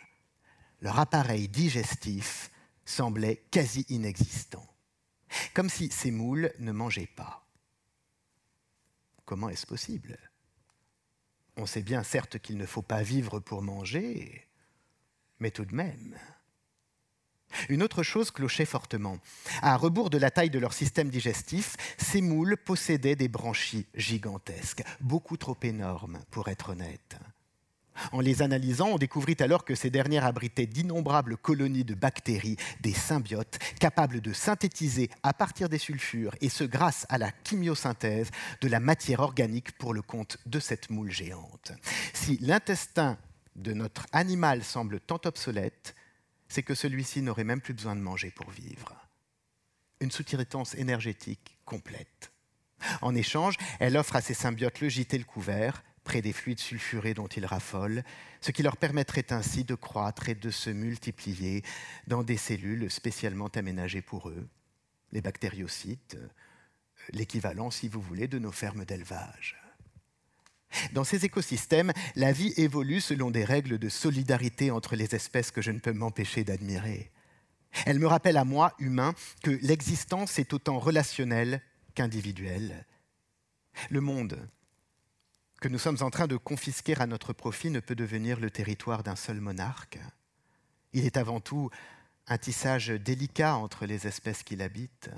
Leur 0.81 0.99
appareil 0.99 1.47
digestif 1.47 2.51
semblait 2.85 3.43
quasi 3.51 3.85
inexistant, 3.89 4.67
comme 5.53 5.69
si 5.69 5.89
ces 5.89 6.11
moules 6.11 6.51
ne 6.59 6.71
mangeaient 6.71 7.09
pas. 7.15 7.45
Comment 9.25 9.49
est-ce 9.49 9.65
possible? 9.65 10.17
On 11.55 11.65
sait 11.65 11.83
bien 11.83 12.03
certes 12.03 12.39
qu'il 12.39 12.57
ne 12.57 12.65
faut 12.65 12.81
pas 12.81 13.03
vivre 13.03 13.39
pour 13.39 13.61
manger, 13.61 14.47
mais 15.39 15.51
tout 15.51 15.65
de 15.65 15.75
même. 15.75 16.17
Une 17.69 17.83
autre 17.83 18.03
chose 18.03 18.31
clochait 18.31 18.65
fortement. 18.65 19.17
À 19.61 19.77
rebours 19.77 20.09
de 20.09 20.17
la 20.17 20.31
taille 20.31 20.49
de 20.49 20.59
leur 20.59 20.73
système 20.73 21.09
digestif, 21.09 21.75
ces 21.97 22.21
moules 22.21 22.57
possédaient 22.57 23.15
des 23.15 23.27
branchies 23.27 23.85
gigantesques, 23.95 24.83
beaucoup 25.01 25.37
trop 25.37 25.57
énormes 25.61 26.19
pour 26.31 26.47
être 26.47 26.69
honnête. 26.69 27.17
En 28.11 28.19
les 28.19 28.41
analysant, 28.41 28.89
on 28.89 28.97
découvrit 28.97 29.37
alors 29.39 29.65
que 29.65 29.75
ces 29.75 29.89
dernières 29.89 30.25
abritaient 30.25 30.65
d'innombrables 30.65 31.37
colonies 31.37 31.83
de 31.83 31.93
bactéries, 31.93 32.57
des 32.81 32.93
symbiotes, 32.93 33.59
capables 33.79 34.21
de 34.21 34.33
synthétiser 34.33 35.09
à 35.21 35.33
partir 35.33 35.69
des 35.69 35.77
sulfures, 35.77 36.35
et 36.41 36.49
ce 36.49 36.63
grâce 36.63 37.05
à 37.09 37.17
la 37.17 37.31
chimiosynthèse 37.47 38.31
de 38.61 38.67
la 38.67 38.79
matière 38.79 39.19
organique 39.19 39.77
pour 39.77 39.93
le 39.93 40.01
compte 40.01 40.37
de 40.45 40.59
cette 40.59 40.89
moule 40.89 41.11
géante. 41.11 41.71
Si 42.13 42.37
l'intestin 42.41 43.17
de 43.55 43.73
notre 43.73 44.07
animal 44.11 44.63
semble 44.63 44.99
tant 44.99 45.21
obsolète, 45.25 45.95
c'est 46.53 46.61
que 46.61 46.75
celui-ci 46.75 47.23
n'aurait 47.23 47.43
même 47.43 47.61
plus 47.61 47.73
besoin 47.73 47.95
de 47.95 48.01
manger 48.01 48.29
pour 48.29 48.51
vivre. 48.51 48.95
Une 49.99 50.11
sous-traitance 50.11 50.75
énergétique 50.75 51.57
complète. 51.65 52.31
En 53.01 53.15
échange, 53.15 53.57
elle 53.79 53.97
offre 53.97 54.15
à 54.15 54.21
ses 54.21 54.35
symbiotes 54.35 54.79
le 54.79 54.87
gîte 54.87 55.15
et 55.15 55.17
le 55.17 55.23
couvert, 55.23 55.83
près 56.03 56.21
des 56.21 56.31
fluides 56.31 56.59
sulfurés 56.59 57.15
dont 57.15 57.25
ils 57.25 57.47
raffolent, 57.47 58.03
ce 58.39 58.51
qui 58.51 58.61
leur 58.61 58.77
permettrait 58.77 59.33
ainsi 59.33 59.63
de 59.63 59.73
croître 59.73 60.29
et 60.29 60.35
de 60.35 60.51
se 60.51 60.69
multiplier 60.69 61.63
dans 62.05 62.21
des 62.21 62.37
cellules 62.37 62.91
spécialement 62.91 63.47
aménagées 63.47 64.03
pour 64.03 64.29
eux, 64.29 64.47
les 65.11 65.21
bactériocytes, 65.21 66.17
l'équivalent, 67.13 67.71
si 67.71 67.87
vous 67.87 68.01
voulez, 68.01 68.27
de 68.27 68.37
nos 68.37 68.51
fermes 68.51 68.85
d'élevage. 68.85 69.62
Dans 70.91 71.03
ces 71.03 71.25
écosystèmes, 71.25 71.93
la 72.15 72.31
vie 72.31 72.53
évolue 72.57 73.01
selon 73.01 73.31
des 73.31 73.43
règles 73.43 73.77
de 73.77 73.89
solidarité 73.89 74.71
entre 74.71 74.95
les 74.95 75.15
espèces 75.15 75.51
que 75.51 75.61
je 75.61 75.71
ne 75.71 75.79
peux 75.79 75.93
m'empêcher 75.93 76.43
d'admirer. 76.43 77.11
Elle 77.85 77.99
me 77.99 78.07
rappelle 78.07 78.37
à 78.37 78.45
moi, 78.45 78.73
humain, 78.79 79.13
que 79.43 79.51
l'existence 79.61 80.39
est 80.39 80.53
autant 80.53 80.79
relationnelle 80.79 81.61
qu'individuelle. 81.95 82.85
Le 83.89 84.01
monde 84.01 84.47
que 85.59 85.69
nous 85.69 85.79
sommes 85.79 86.01
en 86.01 86.09
train 86.09 86.27
de 86.27 86.35
confisquer 86.35 86.99
à 86.99 87.07
notre 87.07 87.31
profit 87.31 87.69
ne 87.69 87.79
peut 87.79 87.95
devenir 87.95 88.37
le 88.37 88.51
territoire 88.51 89.01
d'un 89.01 89.15
seul 89.15 89.39
monarque. 89.39 89.97
Il 90.91 91.05
est 91.05 91.15
avant 91.15 91.39
tout 91.39 91.69
un 92.27 92.37
tissage 92.37 92.89
délicat 92.89 93.55
entre 93.55 93.85
les 93.85 94.05
espèces 94.05 94.43
qui 94.43 94.57
l'habitent. 94.57 95.09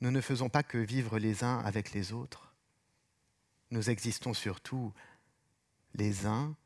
Nous 0.00 0.10
ne 0.10 0.20
faisons 0.20 0.48
pas 0.48 0.64
que 0.64 0.78
vivre 0.78 1.20
les 1.20 1.44
uns 1.44 1.60
avec 1.60 1.92
les 1.92 2.12
autres 2.12 2.45
nous 3.76 3.90
existons 3.90 4.32
surtout 4.32 4.90
les 5.92 6.24
uns 6.24 6.56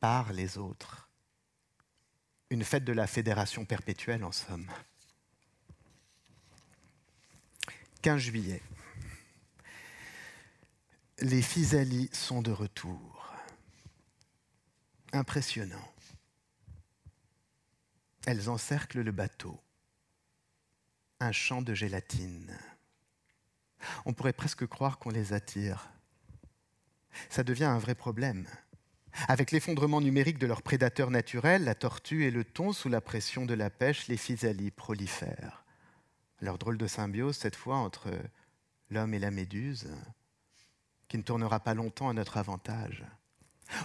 par 0.00 0.32
les 0.32 0.56
autres. 0.56 1.10
Une 2.48 2.64
fête 2.64 2.84
de 2.84 2.94
la 2.94 3.06
fédération 3.06 3.66
perpétuelle, 3.66 4.24
en 4.24 4.32
somme. 4.32 4.66
15 8.00 8.18
juillet. 8.22 8.62
Les 11.18 11.42
Physalis 11.42 12.08
sont 12.14 12.40
de 12.40 12.52
retour. 12.52 13.30
Impressionnant. 15.12 15.92
Elles 18.26 18.48
encerclent 18.48 19.02
le 19.02 19.12
bateau. 19.12 19.60
Un 21.20 21.32
champ 21.32 21.60
de 21.60 21.74
gélatine. 21.74 22.58
On 24.06 24.14
pourrait 24.14 24.32
presque 24.32 24.66
croire 24.66 24.98
qu'on 24.98 25.10
les 25.10 25.34
attire 25.34 25.90
ça 27.28 27.44
devient 27.44 27.64
un 27.64 27.78
vrai 27.78 27.94
problème. 27.94 28.46
Avec 29.28 29.52
l'effondrement 29.52 30.00
numérique 30.00 30.38
de 30.38 30.46
leurs 30.46 30.62
prédateurs 30.62 31.10
naturels, 31.10 31.64
la 31.64 31.74
tortue 31.74 32.24
et 32.24 32.30
le 32.30 32.44
thon, 32.44 32.72
sous 32.72 32.88
la 32.88 33.00
pression 33.00 33.46
de 33.46 33.54
la 33.54 33.70
pêche, 33.70 34.08
les 34.08 34.16
physalies 34.16 34.70
prolifèrent. 34.72 35.64
Leur 36.40 36.58
drôle 36.58 36.78
de 36.78 36.86
symbiose, 36.86 37.36
cette 37.36 37.56
fois, 37.56 37.76
entre 37.76 38.10
l'homme 38.90 39.14
et 39.14 39.18
la 39.18 39.30
méduse, 39.30 39.88
qui 41.08 41.16
ne 41.16 41.22
tournera 41.22 41.60
pas 41.60 41.74
longtemps 41.74 42.08
à 42.08 42.12
notre 42.12 42.36
avantage. 42.36 43.04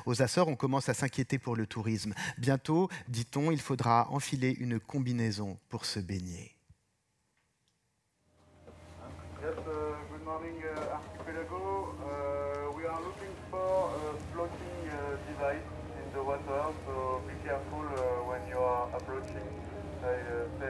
Aux 0.05 0.21
Açores, 0.21 0.47
on 0.47 0.55
commence 0.55 0.89
à 0.89 0.93
s'inquiéter 0.93 1.37
pour 1.37 1.55
le 1.55 1.67
tourisme. 1.67 2.13
Bientôt, 2.37 2.89
dit-on, 3.07 3.51
il 3.51 3.61
faudra 3.61 4.09
enfiler 4.11 4.51
une 4.59 4.79
combinaison 4.79 5.57
pour 5.69 5.85
se 5.85 5.99
baigner. 5.99 6.58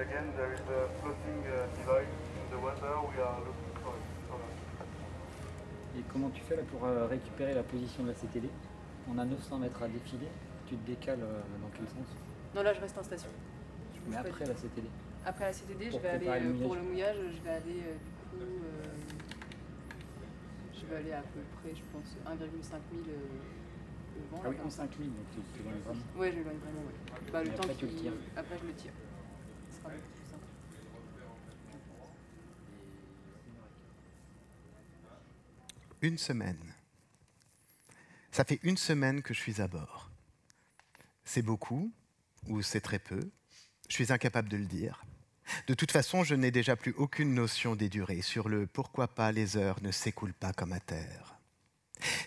Again, 0.09 0.27
there 0.35 0.53
is 0.53 0.61
a 0.61 0.81
floating 0.99 1.39
uh, 1.45 1.67
device 1.77 2.15
in 2.39 2.45
the 2.51 2.59
water. 2.65 2.91
We 3.09 3.21
are 3.21 3.39
looking 3.45 3.73
for 3.83 3.93
it. 3.93 4.05
Over. 4.33 4.49
Et 5.97 6.03
comment 6.11 6.29
tu 6.29 6.41
fais 6.41 6.55
là 6.55 6.63
pour 6.71 6.85
euh, 6.85 7.07
récupérer 7.07 7.53
la 7.53 7.63
position 7.63 8.03
de 8.03 8.09
la 8.09 8.13
CTD 8.13 8.49
On 9.11 9.17
a 9.17 9.25
900 9.25 9.57
mètres 9.59 9.81
à 9.81 9.87
défiler. 9.87 10.27
Tu 10.67 10.75
te 10.75 10.87
décales 10.87 11.21
euh, 11.21 11.41
dans 11.61 11.69
quel 11.75 11.87
sens? 11.87 12.07
Non, 12.55 12.63
là, 12.63 12.73
je 12.73 12.81
reste 12.81 12.97
en 12.97 13.03
station. 13.03 13.29
Je 13.93 14.11
Mais 14.11 14.17
après 14.17 14.45
la 14.45 14.53
CTD. 14.53 14.87
Après 15.25 15.45
la 15.45 15.53
CTD, 15.53 15.91
je 15.91 15.97
vais 15.97 16.09
aller 16.09 16.25
le 16.25 16.49
euh, 16.49 16.63
pour 16.63 16.75
le 16.75 16.81
mouillage, 16.81 17.17
je 17.17 17.43
vais 17.43 17.49
aller 17.49 17.73
du 17.73 18.13
coup, 18.29 18.41
euh, 18.41 18.93
je 20.73 20.85
vais 20.85 20.95
aller 20.95 21.11
à 21.11 21.21
peu 21.21 21.41
près, 21.59 21.75
je 21.75 21.83
pense, 21.91 22.15
1,5 22.25 22.39
000 22.39 22.39
euh, 22.39 23.13
le 24.15 24.21
vent. 24.31 24.41
Ah 24.43 24.49
oui, 24.49 24.55
en 24.57 24.61
comme 24.61 24.71
5 24.71 24.89
000, 24.97 25.09
donc 25.09 25.45
tu 25.53 25.61
vraiment. 25.61 25.83
ça. 25.85 26.19
Ouais, 26.19 26.31
je 26.31 26.37
l'éloigne 26.37 26.57
vraiment, 26.57 26.85
ouais. 26.87 27.31
Bah, 27.33 27.43
le 27.43 27.49
temps 27.49 27.63
après, 27.63 27.75
tu 27.75 27.85
le 27.85 27.91
tires. 27.93 28.13
Après, 28.37 28.57
je 28.61 28.67
le 28.67 28.73
tire. 28.73 28.93
Une 36.01 36.17
semaine. 36.17 36.73
Ça 38.31 38.45
fait 38.45 38.59
une 38.63 38.77
semaine 38.77 39.21
que 39.21 39.33
je 39.33 39.39
suis 39.39 39.61
à 39.61 39.67
bord. 39.67 40.09
C'est 41.25 41.41
beaucoup 41.41 41.91
ou 42.47 42.61
c'est 42.61 42.79
très 42.81 42.99
peu 42.99 43.19
Je 43.89 43.95
suis 43.95 44.13
incapable 44.13 44.49
de 44.49 44.57
le 44.57 44.65
dire. 44.65 45.03
De 45.67 45.73
toute 45.73 45.91
façon, 45.91 46.23
je 46.23 46.35
n'ai 46.35 46.51
déjà 46.51 46.75
plus 46.75 46.93
aucune 46.93 47.33
notion 47.33 47.75
des 47.75 47.89
durées. 47.89 48.21
Sur 48.21 48.49
le 48.49 48.67
pourquoi 48.67 49.07
pas 49.07 49.31
les 49.31 49.57
heures 49.57 49.81
ne 49.81 49.91
s'écoulent 49.91 50.33
pas 50.33 50.53
comme 50.53 50.73
à 50.73 50.79
terre. 50.79 51.38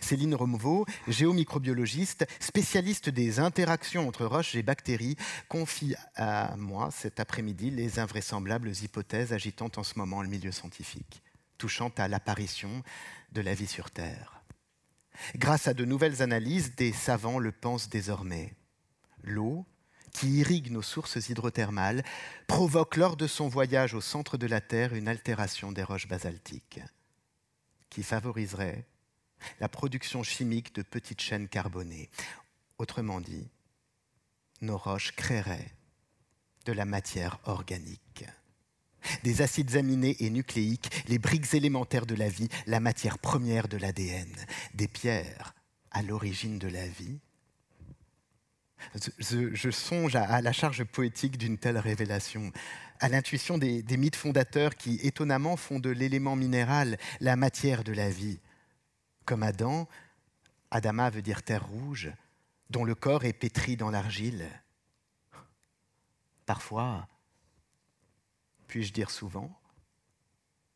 Céline 0.00 0.34
Romeveau, 0.34 0.86
géomicrobiologiste, 1.08 2.26
spécialiste 2.40 3.08
des 3.08 3.40
interactions 3.40 4.06
entre 4.08 4.26
roches 4.26 4.54
et 4.54 4.62
bactéries, 4.62 5.16
confie 5.48 5.94
à 6.16 6.56
moi 6.56 6.90
cet 6.90 7.20
après-midi 7.20 7.70
les 7.70 7.98
invraisemblables 7.98 8.72
hypothèses 8.82 9.32
agitant 9.32 9.70
en 9.76 9.82
ce 9.82 9.98
moment 9.98 10.22
le 10.22 10.28
milieu 10.28 10.52
scientifique, 10.52 11.22
touchant 11.58 11.90
à 11.96 12.08
l'apparition 12.08 12.82
de 13.32 13.40
la 13.40 13.54
vie 13.54 13.66
sur 13.66 13.90
Terre. 13.90 14.42
Grâce 15.36 15.68
à 15.68 15.74
de 15.74 15.84
nouvelles 15.84 16.22
analyses, 16.22 16.74
des 16.74 16.92
savants 16.92 17.38
le 17.38 17.52
pensent 17.52 17.88
désormais. 17.88 18.54
L'eau, 19.22 19.66
qui 20.12 20.38
irrigue 20.38 20.70
nos 20.70 20.82
sources 20.82 21.28
hydrothermales, 21.28 22.04
provoque 22.46 22.96
lors 22.96 23.16
de 23.16 23.26
son 23.26 23.48
voyage 23.48 23.94
au 23.94 24.00
centre 24.00 24.36
de 24.36 24.46
la 24.46 24.60
Terre 24.60 24.94
une 24.94 25.08
altération 25.08 25.72
des 25.72 25.82
roches 25.82 26.08
basaltiques, 26.08 26.80
qui 27.88 28.02
favoriserait 28.02 28.84
la 29.60 29.68
production 29.68 30.22
chimique 30.22 30.74
de 30.74 30.82
petites 30.82 31.20
chaînes 31.20 31.48
carbonées. 31.48 32.10
Autrement 32.78 33.20
dit, 33.20 33.48
nos 34.60 34.78
roches 34.78 35.12
créeraient 35.12 35.72
de 36.64 36.72
la 36.72 36.84
matière 36.84 37.38
organique. 37.44 38.24
Des 39.24 39.42
acides 39.42 39.76
aminés 39.76 40.16
et 40.20 40.30
nucléiques, 40.30 40.88
les 41.08 41.18
briques 41.18 41.54
élémentaires 41.54 42.06
de 42.06 42.14
la 42.14 42.28
vie, 42.28 42.48
la 42.66 42.78
matière 42.78 43.18
première 43.18 43.66
de 43.66 43.76
l'ADN, 43.76 44.30
des 44.74 44.86
pierres 44.86 45.54
à 45.90 46.02
l'origine 46.02 46.58
de 46.58 46.68
la 46.68 46.86
vie. 46.86 47.18
Je, 49.18 49.70
songe 49.70 50.16
à, 50.16 50.40
la 50.40 50.52
charge 50.52 50.84
poétique 50.84 51.38
d'une 51.38 51.58
telle 51.58 51.78
révélation, 51.78 52.52
à 53.00 53.08
l'intuition 53.08 53.58
des 53.58 53.96
mythes 53.96 54.16
fondateurs 54.16 54.74
qui, 54.74 54.98
étonnamment, 55.02 55.56
font 55.56 55.78
de 55.78 55.90
l'élément 55.90 56.36
minéral 56.36 56.98
la 57.20 57.36
matière 57.36 57.84
de 57.84 57.92
la 57.92 58.10
vie. 58.10 58.38
Comme 59.24 59.42
Adam, 59.42 59.88
Adama 60.70 61.10
veut 61.10 61.22
dire 61.22 61.42
terre 61.42 61.66
rouge, 61.66 62.10
dont 62.70 62.84
le 62.84 62.94
corps 62.94 63.24
est 63.24 63.32
pétri 63.32 63.76
dans 63.76 63.90
l'argile. 63.90 64.48
Parfois, 66.46 67.06
puis-je 68.66 68.92
dire 68.92 69.10
souvent, 69.10 69.50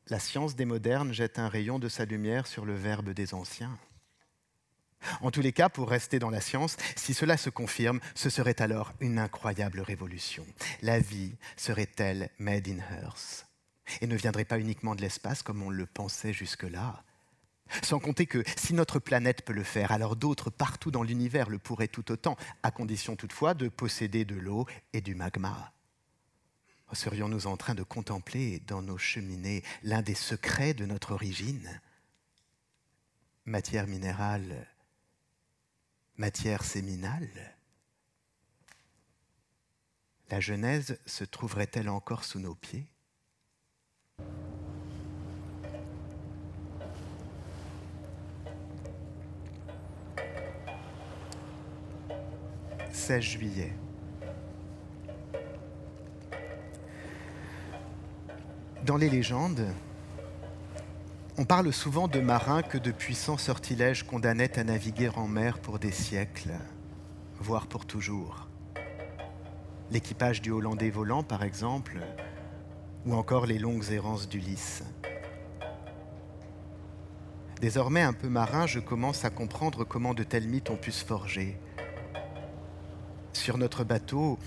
la 0.08 0.20
science 0.20 0.54
des 0.54 0.66
modernes 0.66 1.12
jette 1.12 1.38
un 1.38 1.48
rayon 1.48 1.78
de 1.78 1.88
sa 1.88 2.04
lumière 2.04 2.46
sur 2.46 2.64
le 2.64 2.74
verbe 2.74 3.10
des 3.10 3.34
anciens. 3.34 3.76
En 5.20 5.30
tous 5.30 5.40
les 5.40 5.52
cas, 5.52 5.68
pour 5.68 5.88
rester 5.88 6.18
dans 6.18 6.30
la 6.30 6.40
science, 6.40 6.76
si 6.94 7.14
cela 7.14 7.36
se 7.36 7.50
confirme, 7.50 8.00
ce 8.14 8.30
serait 8.30 8.60
alors 8.62 8.92
une 9.00 9.18
incroyable 9.18 9.80
révolution. 9.80 10.46
La 10.82 11.00
vie 11.00 11.36
serait-elle 11.56 12.30
made 12.38 12.68
in 12.68 12.78
earth? 13.02 13.46
Et 14.00 14.06
ne 14.06 14.16
viendrait 14.16 14.44
pas 14.44 14.58
uniquement 14.58 14.94
de 14.94 15.02
l'espace 15.02 15.42
comme 15.42 15.62
on 15.62 15.70
le 15.70 15.86
pensait 15.86 16.32
jusque-là? 16.32 17.02
Sans 17.82 17.98
compter 17.98 18.26
que 18.26 18.42
si 18.56 18.74
notre 18.74 18.98
planète 18.98 19.44
peut 19.44 19.52
le 19.52 19.62
faire, 19.62 19.92
alors 19.92 20.16
d'autres 20.16 20.50
partout 20.50 20.90
dans 20.90 21.02
l'univers 21.02 21.50
le 21.50 21.58
pourraient 21.58 21.88
tout 21.88 22.10
autant, 22.12 22.36
à 22.62 22.70
condition 22.70 23.16
toutefois 23.16 23.54
de 23.54 23.68
posséder 23.68 24.24
de 24.24 24.36
l'eau 24.36 24.66
et 24.92 25.00
du 25.00 25.14
magma. 25.14 25.72
Serions-nous 26.92 27.46
en 27.46 27.56
train 27.56 27.74
de 27.74 27.82
contempler 27.82 28.60
dans 28.60 28.80
nos 28.80 28.98
cheminées 28.98 29.62
l'un 29.82 30.02
des 30.02 30.14
secrets 30.14 30.72
de 30.72 30.86
notre 30.86 31.12
origine? 31.12 31.80
Matière 33.44 33.86
minérale, 33.86 34.66
matière 36.16 36.64
séminale? 36.64 37.56
La 40.30 40.40
Genèse 40.40 40.98
se 41.06 41.24
trouverait-elle 41.24 41.88
encore 41.88 42.24
sous 42.24 42.40
nos 42.40 42.54
pieds? 42.54 42.86
16 52.96 53.22
juillet. 53.22 53.72
Dans 58.84 58.96
les 58.96 59.10
légendes, 59.10 59.66
on 61.36 61.44
parle 61.44 61.72
souvent 61.72 62.08
de 62.08 62.20
marins 62.20 62.62
que 62.62 62.78
de 62.78 62.90
puissants 62.90 63.36
sortilèges 63.36 64.02
condamnaient 64.02 64.58
à 64.58 64.64
naviguer 64.64 65.10
en 65.14 65.28
mer 65.28 65.58
pour 65.58 65.78
des 65.78 65.92
siècles, 65.92 66.54
voire 67.38 67.66
pour 67.66 67.84
toujours. 67.84 68.48
L'équipage 69.90 70.40
du 70.40 70.50
Hollandais 70.50 70.90
volant, 70.90 71.22
par 71.22 71.44
exemple, 71.44 72.00
ou 73.04 73.14
encore 73.14 73.44
les 73.44 73.58
longues 73.58 73.92
errances 73.92 74.26
d'Ulysse. 74.26 74.82
Désormais 77.60 78.02
un 78.02 78.14
peu 78.14 78.28
marin, 78.28 78.66
je 78.66 78.80
commence 78.80 79.24
à 79.24 79.30
comprendre 79.30 79.84
comment 79.84 80.14
de 80.14 80.24
tels 80.24 80.48
mythes 80.48 80.70
ont 80.70 80.76
pu 80.76 80.90
se 80.90 81.04
forger 81.04 81.60
sur 83.46 83.58
notre 83.58 83.84
bateau, 83.84 84.40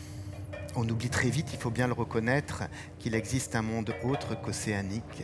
on 0.75 0.85
oublie 0.89 1.09
très 1.09 1.29
vite, 1.29 1.53
il 1.53 1.57
faut 1.57 1.71
bien 1.71 1.88
le 1.88 1.93
reconnaître, 1.93 2.63
qu'il 2.99 3.15
existe 3.15 3.55
un 3.55 3.62
monde 3.62 3.93
autre 4.03 4.35
qu'océanique. 4.35 5.23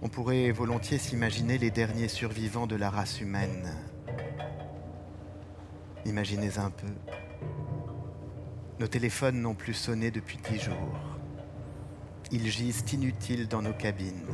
On 0.00 0.08
pourrait 0.08 0.52
volontiers 0.52 0.98
s'imaginer 0.98 1.58
les 1.58 1.72
derniers 1.72 2.06
survivants 2.06 2.68
de 2.68 2.76
la 2.76 2.88
race 2.88 3.20
humaine. 3.20 3.74
Imaginez 6.04 6.56
un 6.58 6.70
peu. 6.70 6.86
Nos 8.78 8.86
téléphones 8.86 9.40
n'ont 9.40 9.56
plus 9.56 9.74
sonné 9.74 10.12
depuis 10.12 10.38
dix 10.48 10.60
jours. 10.60 11.00
Ils 12.30 12.48
gisent 12.48 12.84
inutiles 12.92 13.48
dans 13.48 13.62
nos 13.62 13.74
cabines. 13.74 14.24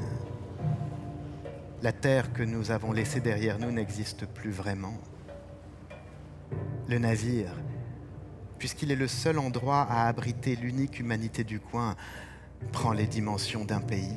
La 1.81 1.93
terre 1.93 2.35
que 2.35 2.43
nous 2.43 2.73
avons 2.73 2.93
laissée 2.93 3.21
derrière 3.21 3.59
nous 3.59 3.73
n'existe 3.73 4.27
plus 4.27 4.51
vraiment. 4.51 4.99
Le 6.89 6.99
navire 6.99 7.55
puisqu'il 8.63 8.93
est 8.93 8.97
le 8.97 9.09
seul 9.09 9.41
endroit 9.41 9.83
à 9.91 10.07
abriter 10.07 10.55
l'unique 10.55 11.01
humanité 11.01 11.43
du 11.43 11.59
coin, 11.59 11.97
prend 12.71 12.93
les 12.93 13.09
dimensions 13.09 13.65
d'un 13.65 13.81
pays. 13.81 14.17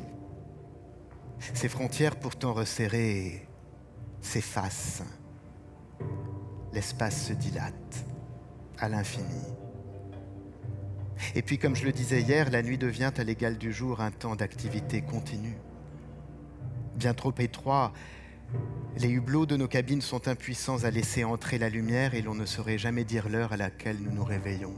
Ses 1.56 1.68
frontières 1.68 2.16
pourtant 2.16 2.54
resserrées 2.54 3.48
s'effacent. 4.22 5.02
L'espace 6.74 7.26
se 7.26 7.34
dilate 7.34 8.06
à 8.78 8.88
l'infini. 8.88 9.42
Et 11.34 11.42
puis, 11.42 11.58
comme 11.58 11.76
je 11.76 11.86
le 11.86 11.92
disais 11.92 12.22
hier, 12.22 12.52
la 12.52 12.62
nuit 12.62 12.78
devient 12.78 13.14
à 13.18 13.24
l'égal 13.24 13.58
du 13.58 13.74
jour 13.74 14.00
un 14.00 14.12
temps 14.12 14.36
d'activité 14.36 15.02
continue. 15.02 15.58
Bien 16.96 17.16
trop 17.16 17.34
étroit, 17.40 17.94
les 18.98 19.10
hublots 19.10 19.46
de 19.46 19.58
nos 19.58 19.68
cabines 19.68 20.02
sont 20.02 20.28
impuissants 20.28 20.84
à 20.86 20.90
laisser 20.90 21.26
entrer 21.26 21.58
la 21.58 21.70
lumière 21.70 22.14
et 22.14 22.22
l'on 22.22 22.34
ne 22.34 22.46
saurait 22.46 22.78
jamais 22.78 23.04
dire 23.04 23.28
l'heure 23.28 23.52
à 23.52 23.58
laquelle 23.58 23.98
nous 24.00 24.12
nous 24.12 24.24
réveillons. 24.24 24.76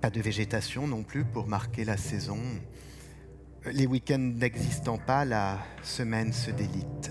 Pas 0.00 0.10
de 0.10 0.20
végétation 0.20 0.86
non 0.86 1.02
plus 1.02 1.24
pour 1.24 1.48
marquer 1.48 1.84
la 1.84 1.96
saison. 1.96 2.38
Les 3.72 3.86
week-ends 3.86 4.18
n'existant 4.18 4.98
pas, 4.98 5.24
la 5.24 5.58
semaine 5.82 6.32
se 6.32 6.50
délite. 6.52 7.10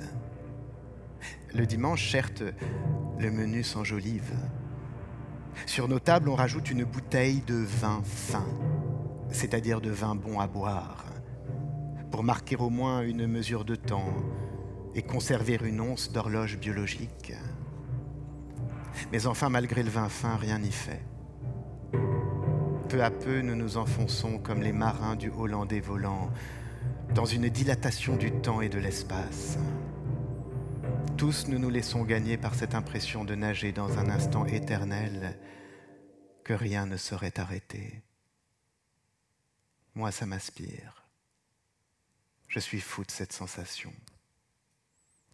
Le 1.53 1.65
dimanche, 1.65 2.09
certes, 2.09 2.43
le 3.19 3.29
menu 3.29 3.63
s'enjolive. 3.63 4.31
Sur 5.65 5.87
nos 5.87 5.99
tables, 5.99 6.29
on 6.29 6.35
rajoute 6.35 6.71
une 6.71 6.83
bouteille 6.83 7.41
de 7.41 7.55
vin 7.55 8.01
fin, 8.03 8.45
c'est-à-dire 9.29 9.81
de 9.81 9.89
vin 9.89 10.15
bon 10.15 10.39
à 10.39 10.47
boire, 10.47 11.05
pour 12.11 12.23
marquer 12.23 12.55
au 12.55 12.69
moins 12.69 13.01
une 13.01 13.27
mesure 13.27 13.65
de 13.65 13.75
temps, 13.75 14.13
et 14.95 15.01
conserver 15.01 15.59
une 15.63 15.81
once 15.81 16.11
d'horloge 16.11 16.57
biologique. 16.57 17.33
Mais 19.11 19.25
enfin, 19.25 19.49
malgré 19.49 19.83
le 19.83 19.89
vin 19.89 20.09
fin, 20.09 20.35
rien 20.35 20.59
n'y 20.59 20.71
fait. 20.71 21.01
Peu 22.89 23.03
à 23.03 23.11
peu, 23.11 23.41
nous 23.41 23.55
nous 23.55 23.77
enfonçons 23.77 24.37
comme 24.37 24.61
les 24.61 24.71
marins 24.71 25.15
du 25.15 25.29
Hollandais 25.29 25.79
volant 25.79 26.29
dans 27.13 27.25
une 27.25 27.49
dilatation 27.49 28.15
du 28.15 28.31
temps 28.31 28.61
et 28.61 28.69
de 28.69 28.79
l'espace. 28.79 29.57
Tous 31.17 31.47
nous 31.47 31.59
nous 31.59 31.69
laissons 31.69 32.03
gagner 32.03 32.37
par 32.37 32.55
cette 32.55 32.75
impression 32.75 33.23
de 33.23 33.35
nager 33.35 33.71
dans 33.71 33.97
un 33.97 34.09
instant 34.09 34.45
éternel 34.45 35.39
que 36.43 36.53
rien 36.53 36.85
ne 36.85 36.97
saurait 36.97 37.39
arrêter. 37.39 38.03
Moi, 39.95 40.11
ça 40.11 40.25
m'aspire. 40.25 41.05
Je 42.47 42.59
suis 42.59 42.81
fou 42.81 43.03
de 43.03 43.11
cette 43.11 43.33
sensation. 43.33 43.93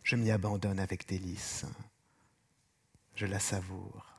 Je 0.04 0.16
m'y 0.16 0.32
abandonne 0.32 0.80
avec 0.80 1.08
délice. 1.08 1.66
Je 3.16 3.26
la 3.26 3.40
savoure. 3.40 4.10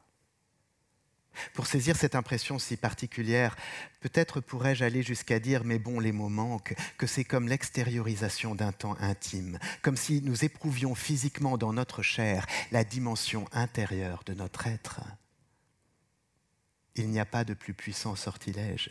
Pour 1.55 1.67
saisir 1.67 1.97
cette 1.97 2.15
impression 2.15 2.59
si 2.59 2.77
particulière, 2.77 3.57
peut-être 4.01 4.41
pourrais-je 4.41 4.85
aller 4.85 5.03
jusqu'à 5.03 5.39
dire, 5.39 5.65
mais 5.65 5.79
bon, 5.79 6.01
les 6.01 6.13
mots 6.13 6.29
manquent, 6.29 6.75
que 6.99 7.07
c'est 7.07 7.25
comme 7.25 7.49
l'extériorisation 7.49 8.55
d'un 8.55 8.73
temps 8.73 8.97
intime, 9.01 9.59
comme 9.83 9.97
si 9.97 10.23
nous 10.23 10.45
éprouvions 10.45 10.95
physiquement 10.95 11.57
dans 11.57 11.73
notre 11.73 12.03
chair 12.03 12.47
la 12.73 12.85
dimension 12.85 13.47
intérieure 13.53 14.23
de 14.27 14.35
notre 14.35 14.67
être. 14.67 15.01
Il 16.97 17.09
n'y 17.09 17.21
a 17.21 17.27
pas 17.27 17.45
de 17.45 17.55
plus 17.55 17.75
puissant 17.75 18.17
sortilège. 18.17 18.91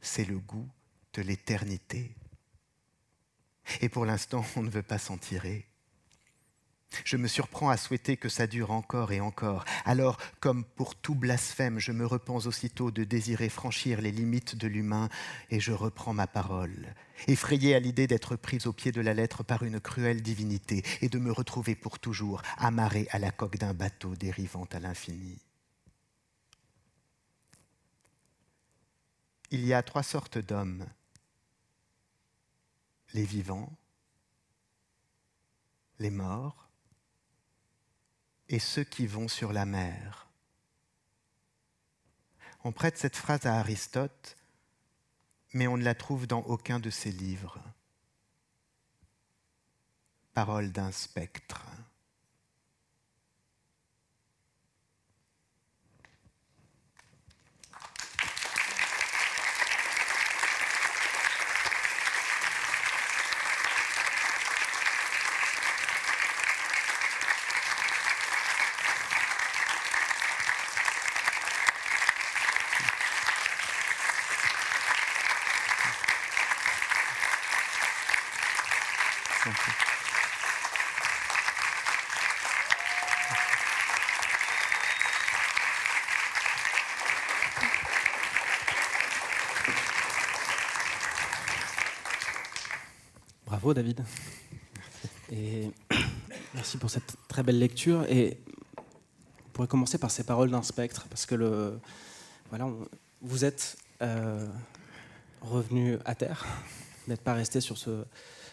C'est 0.00 0.24
le 0.24 0.38
goût 0.38 0.68
de 1.12 1.22
l'éternité. 1.22 2.16
Et 3.80 3.88
pour 3.88 4.06
l'instant, 4.06 4.44
on 4.56 4.62
ne 4.62 4.70
veut 4.70 4.82
pas 4.82 4.98
s'en 4.98 5.16
tirer. 5.16 5.66
Je 7.04 7.16
me 7.16 7.28
surprends 7.28 7.70
à 7.70 7.76
souhaiter 7.76 8.16
que 8.16 8.28
ça 8.28 8.46
dure 8.46 8.70
encore 8.70 9.12
et 9.12 9.20
encore. 9.20 9.64
Alors, 9.84 10.18
comme 10.40 10.64
pour 10.64 10.94
tout 10.94 11.14
blasphème, 11.14 11.78
je 11.78 11.92
me 11.92 12.06
repens 12.06 12.46
aussitôt 12.46 12.90
de 12.90 13.04
désirer 13.04 13.48
franchir 13.48 14.00
les 14.00 14.12
limites 14.12 14.56
de 14.56 14.68
l'humain 14.68 15.08
et 15.50 15.60
je 15.60 15.72
reprends 15.72 16.14
ma 16.14 16.26
parole, 16.26 16.94
effrayé 17.28 17.74
à 17.74 17.80
l'idée 17.80 18.06
d'être 18.06 18.36
pris 18.36 18.58
au 18.66 18.72
pied 18.72 18.92
de 18.92 19.00
la 19.00 19.14
lettre 19.14 19.42
par 19.42 19.62
une 19.62 19.80
cruelle 19.80 20.22
divinité 20.22 20.82
et 21.00 21.08
de 21.08 21.18
me 21.18 21.32
retrouver 21.32 21.74
pour 21.74 21.98
toujours 21.98 22.42
amarré 22.58 23.08
à 23.10 23.18
la 23.18 23.30
coque 23.30 23.58
d'un 23.58 23.74
bateau 23.74 24.14
dérivant 24.14 24.68
à 24.72 24.80
l'infini. 24.80 25.38
Il 29.50 29.66
y 29.66 29.74
a 29.74 29.82
trois 29.82 30.02
sortes 30.02 30.38
d'hommes 30.38 30.86
les 33.12 33.24
vivants, 33.24 33.72
les 35.98 36.10
morts 36.10 36.68
et 38.48 38.58
ceux 38.58 38.84
qui 38.84 39.06
vont 39.06 39.28
sur 39.28 39.52
la 39.52 39.64
mer. 39.64 40.28
On 42.64 42.72
prête 42.72 42.98
cette 42.98 43.16
phrase 43.16 43.46
à 43.46 43.58
Aristote, 43.58 44.36
mais 45.52 45.66
on 45.66 45.76
ne 45.76 45.84
la 45.84 45.94
trouve 45.94 46.26
dans 46.26 46.42
aucun 46.42 46.78
de 46.78 46.90
ses 46.90 47.10
livres. 47.10 47.58
Parole 50.34 50.72
d'un 50.72 50.92
spectre. 50.92 51.66
Bravo 93.62 93.74
David. 93.74 94.02
Et 95.30 95.70
merci 96.52 96.78
pour 96.78 96.90
cette 96.90 97.14
très 97.28 97.44
belle 97.44 97.60
lecture. 97.60 98.04
Et 98.10 98.36
on 98.76 99.50
pourrait 99.52 99.68
commencer 99.68 99.98
par 99.98 100.10
ces 100.10 100.24
paroles 100.24 100.50
d'un 100.50 100.64
spectre, 100.64 101.06
parce 101.08 101.26
que 101.26 101.36
le, 101.36 101.78
voilà, 102.48 102.68
vous 103.20 103.44
êtes 103.44 103.76
euh, 104.02 104.48
revenu 105.42 105.96
à 106.04 106.16
terre, 106.16 106.44
n'êtes 107.06 107.20
pas 107.20 107.34
resté 107.34 107.60
sur 107.60 107.78
ce, 107.78 108.04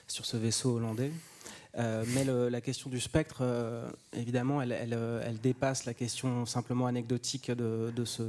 sur 0.07 0.28
ce 0.28 0.38
vaisseau 0.38 0.76
hollandais. 0.76 1.12
Euh, 1.80 2.05
mais 2.10 2.24
la 2.51 2.62
question 2.62 2.91
du 2.91 2.99
spectre, 2.99 3.39
euh, 3.41 3.89
évidemment, 4.14 4.62
elle, 4.62 4.72
elle, 4.72 5.39
dépasse 5.41 5.86
la 5.86 5.95
question 5.95 6.45
simplement 6.45 6.86
anecdotique 6.86 7.49
de, 7.49 7.91
de, 7.95 8.05
ce, 8.05 8.22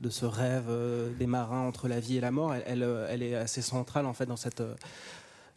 de 0.00 0.10
ce, 0.10 0.26
rêve 0.26 0.70
des 1.18 1.26
marins 1.26 1.66
entre 1.66 1.88
la 1.88 1.98
vie 1.98 2.18
et 2.18 2.20
la 2.20 2.30
mort. 2.30 2.54
Elle, 2.54 2.86
elle, 3.08 3.22
est 3.24 3.34
assez 3.34 3.62
centrale 3.62 4.06
en 4.06 4.12
fait 4.12 4.26
dans 4.26 4.36
cette 4.36 4.62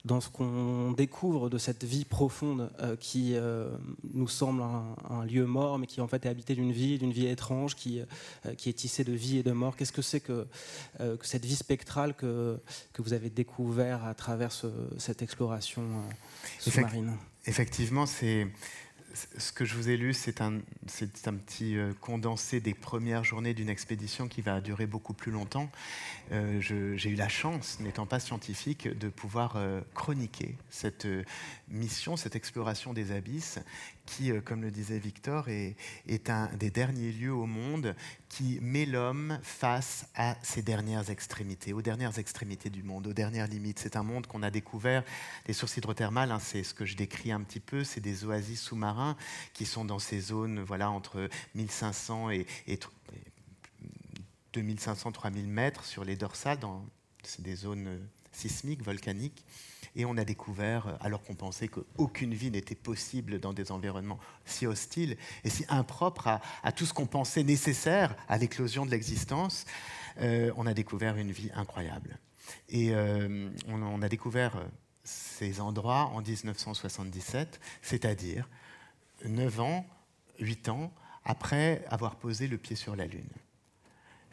dans 0.08 0.22
ce 0.22 0.30
qu'on 0.30 0.92
découvre 0.92 1.50
de 1.50 1.58
cette 1.58 1.84
vie 1.84 2.06
profonde 2.06 2.72
euh, 2.80 2.96
qui 2.96 3.34
euh, 3.36 3.70
nous 4.14 4.28
semble 4.28 4.64
un, 4.64 5.26
lieu 5.26 5.46
mort, 5.46 5.78
mais 5.78 5.86
qui 5.86 6.02
en 6.02 6.08
fait 6.08 6.26
est 6.26 6.30
habité 6.30 6.56
d'une 6.56 6.72
vie, 6.72 6.98
d'une 6.98 7.12
vie 7.12 7.28
étrange, 7.28 7.76
qui, 7.76 8.00
euh, 8.00 8.56
qui 8.56 8.70
est 8.70 8.74
tissée 8.74 9.04
de 9.04 9.12
vie 9.12 9.38
et 9.38 9.44
de 9.44 9.52
mort. 9.52 9.76
Qu'est-ce 9.76 9.92
que 9.92 10.02
c'est 10.02 10.22
que, 10.22 10.48
que, 10.98 11.28
cette 11.28 11.46
vie 11.46 11.56
spectrale 11.56 12.14
que, 12.16 12.58
que 12.94 13.02
vous 13.02 13.14
avez 13.14 13.30
découvert 13.30 14.06
à 14.06 14.14
travers 14.14 14.52
cette 14.98 15.22
exploration 15.22 15.84
sous-marine? 16.60 17.18
Effectivement, 17.46 18.06
c'est 18.06 18.48
ce 19.38 19.52
que 19.52 19.66
je 19.66 19.76
vous 19.76 19.90
ai 19.90 19.98
lu, 19.98 20.14
c'est 20.14 20.42
un, 20.42 20.60
petit 20.86 21.78
euh, 21.78 21.94
condensé 22.02 22.60
des 22.60 22.74
premières 22.74 23.24
journées 23.24 23.54
d'une 23.54 23.70
expédition 23.70 24.28
qui 24.28 24.42
va 24.42 24.62
durer 24.62 24.86
beaucoup 24.86 25.14
plus 25.14 25.32
longtemps. 25.32 25.70
Euh, 26.32 26.60
j'ai 26.62 27.10
eu 27.10 27.16
la 27.16 27.30
chance, 27.30 27.80
n'étant 27.80 28.06
pas 28.06 28.20
scientifique, 28.20 28.88
de 28.88 29.10
pouvoir 29.10 29.54
euh, 29.56 29.82
chroniquer 29.94 30.56
cette 30.70 31.08
mission, 31.70 32.18
cette 32.18 32.36
exploration 32.36 32.94
des 32.94 33.12
abysses, 33.12 33.60
qui, 34.08 34.32
comme 34.44 34.62
le 34.64 34.72
disait 34.72 34.98
Victor, 34.98 35.50
est, 35.50 35.76
un 36.30 36.48
des 36.56 36.72
derniers 36.72 37.12
lieux 37.12 37.34
au 37.34 37.46
monde 37.46 37.96
qui 38.30 38.58
met 38.62 38.86
l'homme 38.86 39.40
face 39.44 40.08
à 40.16 40.36
ses 40.42 40.64
dernières 40.64 41.12
extrémités, 41.12 41.74
aux 41.74 41.82
dernières 41.82 42.18
extrémités 42.18 42.72
du 42.72 42.82
monde, 42.82 43.06
aux 43.06 43.14
dernières 43.14 43.48
limites. 43.48 43.80
C'est 43.80 43.96
un 43.96 44.04
monde 44.04 44.26
qu'on 44.26 44.42
a 44.42 44.50
découvert, 44.50 45.04
les 45.46 45.54
sources 45.54 45.78
hydrothermales, 45.78 46.32
hein, 46.32 46.40
c'est 46.40 46.64
ce 46.64 46.74
que 46.74 46.86
je 46.86 46.96
décris 46.96 47.32
un 47.32 47.42
petit 47.42 47.60
peu, 47.60 47.84
c'est 47.84 48.02
des 48.02 48.26
oasis 48.26 48.62
sous-marins 48.62 49.16
qui 49.54 49.66
sont 49.66 49.86
dans 49.86 50.00
ces 50.00 50.20
zones 50.20 50.62
voilà, 50.62 50.90
entre 50.90 51.30
1500 51.56 52.32
et, 52.32 52.48
2500-3000 54.54 55.46
mètres 55.46 55.86
sur 55.86 56.04
les 56.04 56.16
dorsales, 56.16 56.58
c'est 57.24 57.44
des 57.44 57.56
zones 57.56 58.00
sismiques, 58.32 58.84
volcaniques. 58.84 59.46
Et 59.98 60.06
on 60.06 60.16
a 60.16 60.24
découvert, 60.24 60.96
alors 61.02 61.24
qu'on 61.24 61.34
pensait 61.34 61.68
qu'aucune 61.68 62.36
vie 62.36 62.52
n'était 62.52 62.76
possible 62.76 63.40
dans 63.40 63.52
des 63.52 63.72
environnements 63.72 64.20
si 64.46 64.68
hostiles 64.68 65.18
et 65.44 65.50
si 65.50 65.66
impropres 65.70 66.40
à, 66.62 66.72
tout 66.72 66.86
ce 66.86 66.94
qu'on 66.94 67.08
pensait 67.08 67.44
nécessaire 67.44 68.16
à 68.30 68.38
l'éclosion 68.38 68.86
de 68.86 68.92
l'existence, 68.92 69.66
euh, 70.22 70.52
on 70.56 70.68
a 70.68 70.76
découvert 70.76 71.18
une 71.18 71.32
vie 71.32 71.50
incroyable. 71.56 72.20
Et 72.70 72.94
euh, 72.94 73.50
on, 73.68 74.02
a 74.04 74.08
découvert 74.08 74.64
ces 75.04 75.60
endroits 75.60 76.12
en 76.14 76.22
1977, 76.22 77.60
c'est-à-dire 77.82 78.48
9 79.26 79.60
ans, 79.60 79.86
8 80.40 80.70
ans 80.70 80.94
après 81.26 81.84
avoir 81.90 82.18
posé 82.18 82.48
le 82.48 82.60
pied 82.60 82.76
sur 82.76 82.96
la 82.96 83.08
Lune 83.08 83.28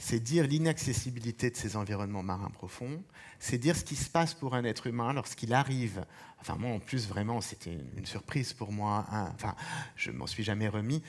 c'est 0.05 0.20
dire 0.20 0.46
l'inaccessibilité 0.46 1.48
de 1.48 1.57
ces 1.57 1.76
environnements 1.76 2.22
marins 2.22 2.50
profonds, 2.50 3.02
c'est 3.38 3.57
dire 3.57 3.74
ce 3.74 3.84
qui 3.84 3.96
se 3.96 4.11
passe 4.11 4.34
pour 4.34 4.55
un 4.55 4.62
être 4.64 4.86
humain 4.86 5.14
lorsqu'il 5.14 5.55
arrive. 5.55 6.05
Enfin, 6.42 6.57
moi, 6.57 6.72
en 6.72 6.78
plus, 6.78 7.09
vraiment, 7.09 7.40
c'était 7.40 7.78
une 7.96 8.05
surprise 8.05 8.52
pour 8.52 8.70
moi. 8.70 9.07
enfin, 9.34 9.55
je 9.96 10.11
m'en 10.11 10.26
suis 10.26 10.44
jamais 10.44 10.68
remis. 10.68 11.02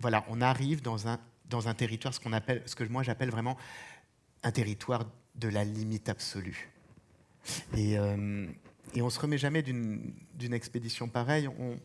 Voilà, 0.00 0.22
on 0.28 0.42
arrive 0.42 0.82
dans 0.82 1.08
un, 1.08 1.18
dans 1.48 1.68
un 1.68 1.72
territoire, 1.72 2.12
ce, 2.12 2.20
appelle, 2.28 2.62
ce 2.66 2.74
que 2.74 2.84
moi 2.84 3.02
j'appelle 3.02 3.30
vraiment 3.30 3.56
un 4.42 4.52
territoire 4.52 5.06
de 5.34 5.48
la 5.48 5.64
limite 5.64 6.10
absolue. 6.10 6.68
Et, 7.74 7.98
euh, 7.98 8.46
et 8.92 9.00
on 9.00 9.06
ne 9.06 9.10
se 9.10 9.18
remet 9.18 9.38
jamais 9.38 9.62
d'une 9.62 10.12
expédition 10.52 11.08
pareille. 11.08 11.48
On, 11.48 11.80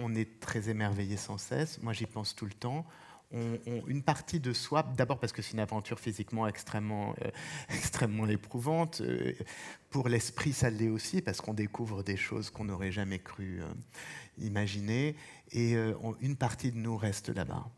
on 0.00 0.12
est 0.16 0.40
très 0.40 0.70
émerveillé 0.70 1.16
sans 1.16 1.38
cesse. 1.38 1.80
Moi, 1.82 1.92
j'y 1.92 2.06
pense 2.06 2.34
tout 2.34 2.46
le 2.46 2.52
temps 2.52 2.84
une 3.32 4.02
partie 4.02 4.40
de 4.40 4.52
soi, 4.52 4.84
d'abord 4.96 5.18
parce 5.18 5.32
que 5.32 5.42
c'est 5.42 5.52
une 5.52 5.60
aventure 5.60 5.98
physiquement 5.98 6.46
extrêmement, 6.46 7.14
euh, 7.22 7.30
extrêmement 7.68 8.26
éprouvante, 8.28 9.00
euh, 9.00 9.32
pour 9.90 10.08
l'esprit 10.08 10.52
ça 10.52 10.70
l'est 10.70 10.88
aussi, 10.88 11.22
parce 11.22 11.40
qu'on 11.40 11.54
découvre 11.54 12.02
des 12.02 12.16
choses 12.16 12.50
qu'on 12.50 12.64
n'aurait 12.64 12.92
jamais 12.92 13.18
cru 13.18 13.60
euh, 13.60 13.66
imaginer, 14.38 15.16
et 15.52 15.74
une 16.20 16.36
partie 16.36 16.72
de 16.72 16.76
nous 16.76 16.96
reste 16.96 17.28
là-bas. 17.28 17.70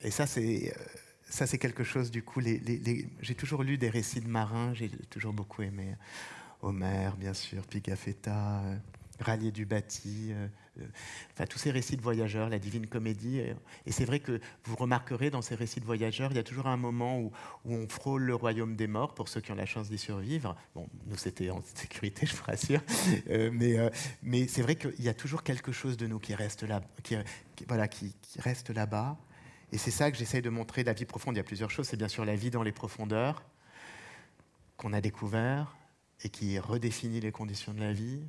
Et 0.00 0.10
ça, 0.10 0.26
c'est... 0.26 0.74
ça, 1.28 1.46
c'est 1.46 1.56
quelque 1.56 1.84
chose, 1.84 2.10
du 2.10 2.22
coup, 2.22 2.40
j'ai 2.42 3.34
toujours 3.36 3.62
lu 3.62 3.78
des 3.78 3.88
récits 3.88 4.20
de 4.20 4.28
marins, 4.28 4.74
j'ai 4.74 4.90
toujours 5.08 5.32
beaucoup 5.32 5.62
aimé 5.62 5.94
Homère, 6.62 7.16
bien 7.16 7.32
sûr, 7.32 7.64
Pigafetta, 7.66 8.62
Rallier 9.20 9.50
du 9.50 9.66
bâti, 9.66 10.32
euh, 10.32 10.46
euh, 10.80 10.84
enfin, 11.32 11.46
tous 11.46 11.58
ces 11.58 11.70
récits 11.70 11.96
de 11.96 12.02
voyageurs, 12.02 12.48
la 12.48 12.58
Divine 12.58 12.86
Comédie. 12.86 13.40
Et, 13.86 13.92
c'est 13.92 14.04
vrai 14.04 14.20
que 14.20 14.40
vous 14.64 14.76
remarquerez 14.76 15.30
dans 15.30 15.42
ces 15.42 15.54
récits 15.54 15.80
de 15.80 15.86
voyageurs, 15.86 16.30
il 16.32 16.36
y 16.36 16.40
a 16.40 16.42
toujours 16.42 16.66
un 16.66 16.76
moment 16.76 17.18
où, 17.20 17.32
on 17.64 17.88
frôle 17.88 18.22
le 18.22 18.34
royaume 18.34 18.76
des 18.76 18.86
morts 18.86 19.14
pour 19.14 19.28
ceux 19.28 19.40
qui 19.40 19.52
ont 19.52 19.56
la 19.56 19.66
chance 19.66 19.88
d'y 19.88 19.98
survivre. 19.98 20.56
Bon, 20.74 20.88
nous, 21.06 21.16
c'était 21.16 21.50
en 21.50 21.62
sécurité, 21.74 22.26
je 22.26 22.36
vous 22.36 22.44
rassure. 22.44 22.80
Euh, 23.30 23.90
mais 24.22 24.48
c'est 24.48 24.62
vrai 24.62 24.76
qu'il 24.76 25.02
y 25.02 25.08
a 25.08 25.14
toujours 25.14 25.42
quelque 25.42 25.72
chose 25.72 25.96
de 25.96 26.06
nous 26.06 26.18
qui 26.18 26.34
reste 26.34 26.62
là, 26.62 26.82
qui 27.02 27.16
reste 28.38 28.70
là-bas. 28.70 29.16
Et 29.72 29.78
c'est 29.78 29.90
ça 29.90 30.10
que 30.10 30.16
j'essaye 30.16 30.42
de 30.42 30.50
montrer. 30.50 30.84
La 30.84 30.92
vie 30.92 31.04
profonde, 31.04 31.34
il 31.34 31.38
y 31.38 31.40
a 31.40 31.44
plusieurs 31.44 31.70
choses. 31.70 31.88
C'est 31.88 31.96
bien 31.96 32.08
sûr 32.08 32.24
la 32.24 32.36
vie 32.36 32.50
dans 32.50 32.62
les 32.62 32.72
profondeurs 32.72 33.44
qu'on 34.76 34.92
a 34.92 35.00
découvert 35.00 35.76
et 36.22 36.28
qui 36.28 36.58
redéfinit 36.58 37.20
les 37.20 37.32
conditions 37.32 37.74
de 37.74 37.80
la 37.80 37.92
vie 37.92 38.22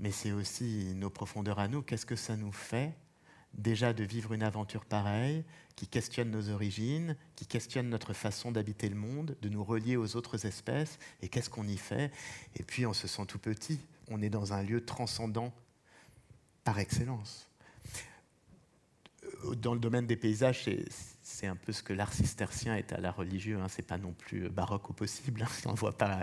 mais 0.00 0.10
c'est 0.10 0.32
aussi 0.32 0.92
nos 0.96 1.10
profondeurs 1.10 1.58
à 1.58 1.68
nous. 1.68 1.82
Qu'est-ce 1.82 2.06
que 2.06 2.16
ça 2.16 2.36
nous 2.36 2.52
fait 2.52 2.94
déjà 3.54 3.92
de 3.92 4.04
vivre 4.04 4.32
une 4.32 4.42
aventure 4.42 4.84
pareille, 4.84 5.44
qui 5.76 5.86
questionne 5.86 6.30
nos 6.30 6.50
origines, 6.50 7.16
qui 7.36 7.46
questionne 7.46 7.88
notre 7.88 8.12
façon 8.12 8.52
d'habiter 8.52 8.88
le 8.88 8.94
monde, 8.94 9.36
de 9.42 9.48
nous 9.48 9.64
relier 9.64 9.96
aux 9.96 10.16
autres 10.16 10.46
espèces, 10.46 10.98
et 11.20 11.28
qu'est-ce 11.28 11.50
qu'on 11.50 11.66
y 11.66 11.76
fait? 11.76 12.12
Et 12.56 12.62
puis 12.62 12.86
on 12.86 12.92
se 12.92 13.08
sent 13.08 13.26
tout 13.26 13.38
petit, 13.38 13.80
on 14.08 14.22
est 14.22 14.30
dans 14.30 14.52
un 14.52 14.62
lieu 14.62 14.84
transcendant 14.84 15.52
par 16.64 16.78
excellence. 16.78 17.48
Euh, 19.44 19.54
dans 19.56 19.74
le 19.74 19.80
domaine 19.80 20.06
des 20.06 20.16
paysages, 20.16 20.68
c'est 21.22 21.46
un 21.46 21.56
peu 21.56 21.72
ce 21.72 21.82
que 21.82 21.92
l'art 21.92 22.12
cistercien 22.12 22.76
est 22.76 22.92
à 22.92 23.00
l'art 23.00 23.16
religieux, 23.16 23.58
hein. 23.58 23.68
c'est 23.68 23.86
pas 23.86 23.98
non 23.98 24.12
plus 24.12 24.48
baroque 24.48 24.90
au 24.90 24.92
possible, 24.92 25.42
hein. 25.42 25.50
on 25.66 25.74
voit 25.74 25.96
pas, 25.96 26.20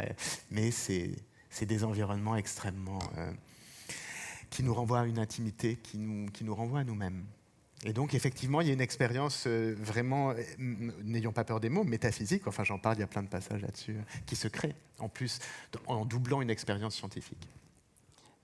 mais 0.50 0.72
c'est 0.72 1.16
des 1.62 1.84
environnements 1.84 2.38
extrêmement... 2.38 3.00
Euh, 3.18 3.32
qui 4.50 4.64
nous 4.64 4.74
renvoie 4.74 5.02
à 5.02 5.06
une 5.06 5.20
intimité, 5.20 5.78
qui 5.82 5.98
nous, 5.98 6.30
qui 6.32 6.44
nous 6.44 6.56
renvoie 6.56 6.80
à 6.80 6.84
nous-mêmes. 6.84 7.26
Et 7.86 7.94
donc, 7.94 8.16
effectivement, 8.16 8.62
il 8.62 8.68
y 8.68 8.70
a 8.72 8.74
une 8.74 8.82
expérience 8.82 9.46
euh, 9.46 9.76
vraiment, 9.78 10.32
euh, 10.32 10.44
n'ayons 11.04 11.32
pas 11.32 11.44
peur 11.44 11.60
des 11.60 11.70
mots, 11.70 11.84
métaphysique, 11.84 12.48
enfin 12.48 12.64
j'en 12.64 12.80
parle, 12.80 12.98
il 12.98 13.02
y 13.02 13.04
a 13.04 13.08
plein 13.08 13.22
de 13.22 13.28
passages 13.28 13.62
là-dessus, 13.62 13.98
euh, 13.98 14.20
qui 14.26 14.36
se 14.36 14.48
créent, 14.48 14.76
en 14.98 15.10
plus, 15.10 15.40
en 15.86 16.06
doublant 16.06 16.42
une 16.42 16.50
expérience 16.50 16.96
scientifique. 16.96 17.48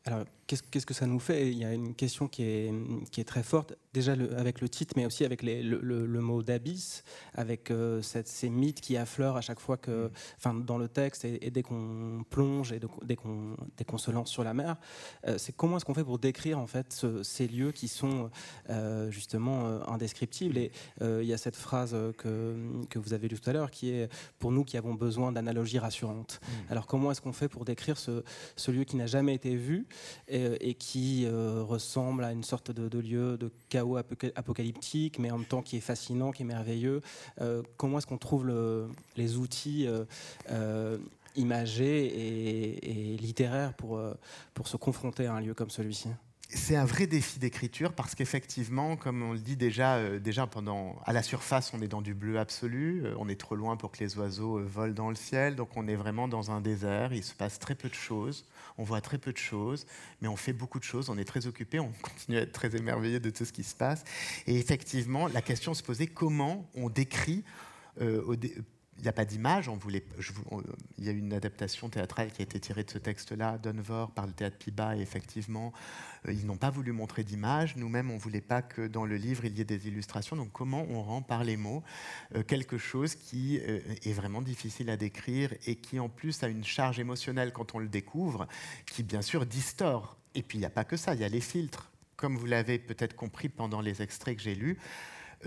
Alors, 0.05 0.25
qu'est-ce 0.47 0.85
que 0.85 0.93
ça 0.93 1.07
nous 1.07 1.19
fait? 1.19 1.49
Il 1.49 1.57
y 1.57 1.63
a 1.63 1.73
une 1.73 1.95
question 1.95 2.27
qui 2.27 2.43
est, 2.43 2.73
qui 3.11 3.21
est 3.21 3.23
très 3.23 3.43
forte, 3.43 3.73
déjà 3.93 4.13
avec 4.37 4.59
le 4.59 4.67
titre, 4.67 4.93
mais 4.97 5.05
aussi 5.05 5.23
avec 5.23 5.41
le, 5.43 6.19
mot 6.19 6.43
d'abysse, 6.43 7.03
avec 7.33 7.71
euh, 7.71 8.01
ces 8.01 8.49
mythes 8.49 8.81
qui 8.81 8.97
affleurent 8.97 9.37
à 9.37 9.41
chaque 9.41 9.59
fois 9.59 9.77
que, 9.77 10.07
mm. 10.07 10.11
enfin, 10.37 10.53
dans 10.53 10.77
le 10.77 10.89
texte, 10.89 11.25
et, 11.25 11.49
dès 11.51 11.63
qu'on 11.63 12.25
plonge 12.29 12.73
et 12.73 12.81
dès 13.03 13.15
qu'on 13.15 13.97
se 13.97 14.11
lance 14.11 14.29
sur 14.29 14.43
la 14.43 14.53
mer, 14.53 14.75
euh, 15.27 15.37
c'est 15.37 15.55
comment 15.55 15.77
est-ce 15.77 15.85
qu'on 15.85 15.93
fait 15.93 16.03
pour 16.03 16.19
décrire 16.19 16.59
en 16.59 16.67
fait 16.67 17.05
ces 17.23 17.47
lieux 17.47 17.71
qui 17.71 17.87
sont 17.87 18.29
euh, 18.69 19.09
justement 19.09 19.87
indescriptibles? 19.89 20.57
Et 20.57 20.71
il 21.01 21.25
y 21.25 21.33
a 21.33 21.37
cette 21.37 21.55
phrase 21.55 21.95
que, 22.17 22.55
que 22.89 22.99
vous 22.99 23.13
avez 23.13 23.27
lue 23.27 23.39
tout 23.39 23.49
à 23.49 23.53
l'heure, 23.53 23.71
qui 23.71 23.91
est 23.91 24.09
pour 24.39 24.51
nous 24.51 24.63
qui 24.63 24.77
avons 24.77 24.93
besoin 24.93 25.31
d'analogies 25.31 25.79
rassurantes. 25.79 26.41
Mm. 26.41 26.71
Alors, 26.71 26.87
comment 26.87 27.11
est-ce 27.11 27.21
qu'on 27.21 27.33
fait 27.33 27.47
pour 27.47 27.63
décrire 27.63 27.97
ce, 27.97 28.23
ce 28.57 28.71
lieu 28.71 28.83
qui 28.83 28.97
n'a 28.97 29.07
jamais 29.07 29.33
été 29.33 29.55
vu 29.55 29.87
euh, 30.31 30.57
et, 30.59 30.73
qui 30.73 31.25
euh, 31.25 31.63
ressemble 31.63 32.23
à 32.23 32.31
une 32.31 32.43
sorte 32.43 32.71
de, 32.71 32.99
lieu 32.99 33.37
de 33.37 33.51
chaos 33.69 33.97
apocalyptique, 33.97 35.19
mais 35.19 35.31
en 35.31 35.37
même 35.39 35.47
temps 35.47 35.61
qui 35.61 35.77
est 35.77 35.81
fascinant, 35.81 36.31
qui 36.31 36.43
est 36.43 36.45
merveilleux. 36.45 37.01
Euh, 37.41 37.61
comment 37.77 37.97
est-ce 37.97 38.07
qu'on 38.07 38.17
trouve 38.17 38.45
le, 38.45 38.87
les 39.17 39.37
outils 39.37 39.87
imagé 41.35 42.05
et, 42.05 43.13
et 43.13 43.17
littéraire 43.17 43.73
pour, 43.73 43.99
pour 44.53 44.67
se 44.67 44.77
confronter 44.77 45.25
à 45.25 45.33
un 45.33 45.41
lieu 45.41 45.53
comme 45.53 45.71
celui-ci? 45.71 46.09
C'est 46.49 46.75
un 46.75 46.85
vrai 46.85 47.07
défi 47.07 47.39
d'écriture 47.39 47.93
parce 47.93 48.15
qu'effectivement, 48.15 48.95
comme 48.95 49.21
on 49.23 49.33
le 49.33 49.39
dit 49.39 49.55
déjà, 49.55 49.95
euh, 49.95 50.19
déjà 50.19 50.47
pendant, 50.47 51.01
à 51.05 51.13
la 51.13 51.23
surface, 51.23 51.73
on 51.73 51.81
est 51.81 51.87
dans 51.87 52.01
du 52.01 52.13
bleu 52.13 52.39
absolu, 52.39 53.03
euh, 53.03 53.15
on 53.17 53.27
est 53.27 53.39
trop 53.39 53.55
loin 53.55 53.75
pour 53.75 53.91
que 53.91 54.03
les 54.03 54.17
oiseaux 54.17 54.59
euh, 54.59 54.63
volent 54.63 54.93
dans 54.93 55.09
le 55.09 55.15
ciel, 55.15 55.55
donc 55.55 55.69
on 55.75 55.87
est 55.87 55.95
vraiment 55.95 56.27
dans 56.27 56.51
un 56.51 56.61
désert, 56.61 57.13
il 57.13 57.23
se 57.23 57.33
passe 57.33 57.59
très 57.59 57.75
peu 57.75 57.89
de 57.89 57.93
choses, 57.93 58.45
on 58.77 58.83
voit 58.83 59.01
très 59.01 59.17
peu 59.17 59.31
de 59.31 59.37
choses, 59.37 59.85
mais 60.21 60.27
on 60.27 60.35
fait 60.35 60.53
beaucoup 60.53 60.79
de 60.79 60.83
choses, 60.83 61.09
on 61.09 61.17
est 61.17 61.25
très 61.25 61.47
occupé, 61.47 61.79
on 61.79 61.91
continue 62.01 62.37
à 62.37 62.41
être 62.41 62.53
très 62.53 62.75
émerveillé 62.75 63.19
de 63.19 63.29
tout 63.29 63.45
ce 63.45 63.53
qui 63.53 63.63
se 63.63 63.75
passe. 63.75 64.03
Et 64.45 64.57
effectivement, 64.57 65.27
la 65.27 65.41
question 65.41 65.73
se 65.73 65.83
posait 65.83 66.07
comment 66.07 66.69
on 66.75 66.89
décrit 66.89 67.43
n'y 69.03 69.09
a 69.09 69.13
pas 69.13 69.25
d'image. 69.25 69.69
On 69.69 69.75
voulait, 69.75 70.03
il 70.97 71.05
y 71.05 71.09
a 71.09 71.11
une 71.11 71.33
adaptation 71.33 71.89
théâtrale 71.89 72.31
qui 72.31 72.41
a 72.41 72.43
été 72.43 72.59
tirée 72.59 72.83
de 72.83 72.91
ce 72.91 72.97
texte-là, 72.97 73.57
Dunvor, 73.57 74.11
par 74.11 74.27
le 74.27 74.33
théâtre 74.33 74.57
Piba, 74.57 74.95
et 74.95 75.01
effectivement, 75.01 75.73
euh, 76.27 76.33
ils 76.33 76.45
n'ont 76.45 76.57
pas 76.57 76.69
voulu 76.69 76.91
montrer 76.91 77.23
d'image. 77.23 77.75
Nous-mêmes, 77.75 78.11
on 78.11 78.15
ne 78.15 78.19
voulait 78.19 78.41
pas 78.41 78.61
que 78.61 78.87
dans 78.87 79.05
le 79.05 79.15
livre, 79.15 79.45
il 79.45 79.57
y 79.57 79.61
ait 79.61 79.65
des 79.65 79.87
illustrations. 79.87 80.35
Donc, 80.35 80.51
comment 80.51 80.85
on 80.89 81.01
rend 81.01 81.21
par 81.21 81.43
les 81.43 81.57
mots 81.57 81.83
euh, 82.35 82.43
quelque 82.43 82.77
chose 82.77 83.15
qui 83.15 83.59
euh, 83.59 83.79
est 84.03 84.13
vraiment 84.13 84.41
difficile 84.41 84.89
à 84.89 84.97
décrire 84.97 85.53
et 85.65 85.75
qui, 85.75 85.99
en 85.99 86.09
plus, 86.09 86.43
a 86.43 86.47
une 86.47 86.63
charge 86.63 86.99
émotionnelle 86.99 87.51
quand 87.51 87.75
on 87.75 87.79
le 87.79 87.89
découvre, 87.89 88.47
qui, 88.85 89.03
bien 89.03 89.21
sûr, 89.21 89.45
distord. 89.45 90.17
Et 90.35 90.43
puis, 90.43 90.57
il 90.57 90.61
n'y 90.61 90.67
a 90.67 90.71
pas 90.71 90.83
que 90.83 90.97
ça, 90.97 91.13
il 91.13 91.21
y 91.21 91.25
a 91.25 91.29
les 91.29 91.41
filtres. 91.41 91.91
Comme 92.15 92.37
vous 92.37 92.45
l'avez 92.45 92.79
peut-être 92.79 93.15
compris 93.15 93.49
pendant 93.49 93.81
les 93.81 94.01
extraits 94.01 94.37
que 94.37 94.43
j'ai 94.43 94.55
lus, 94.55 94.77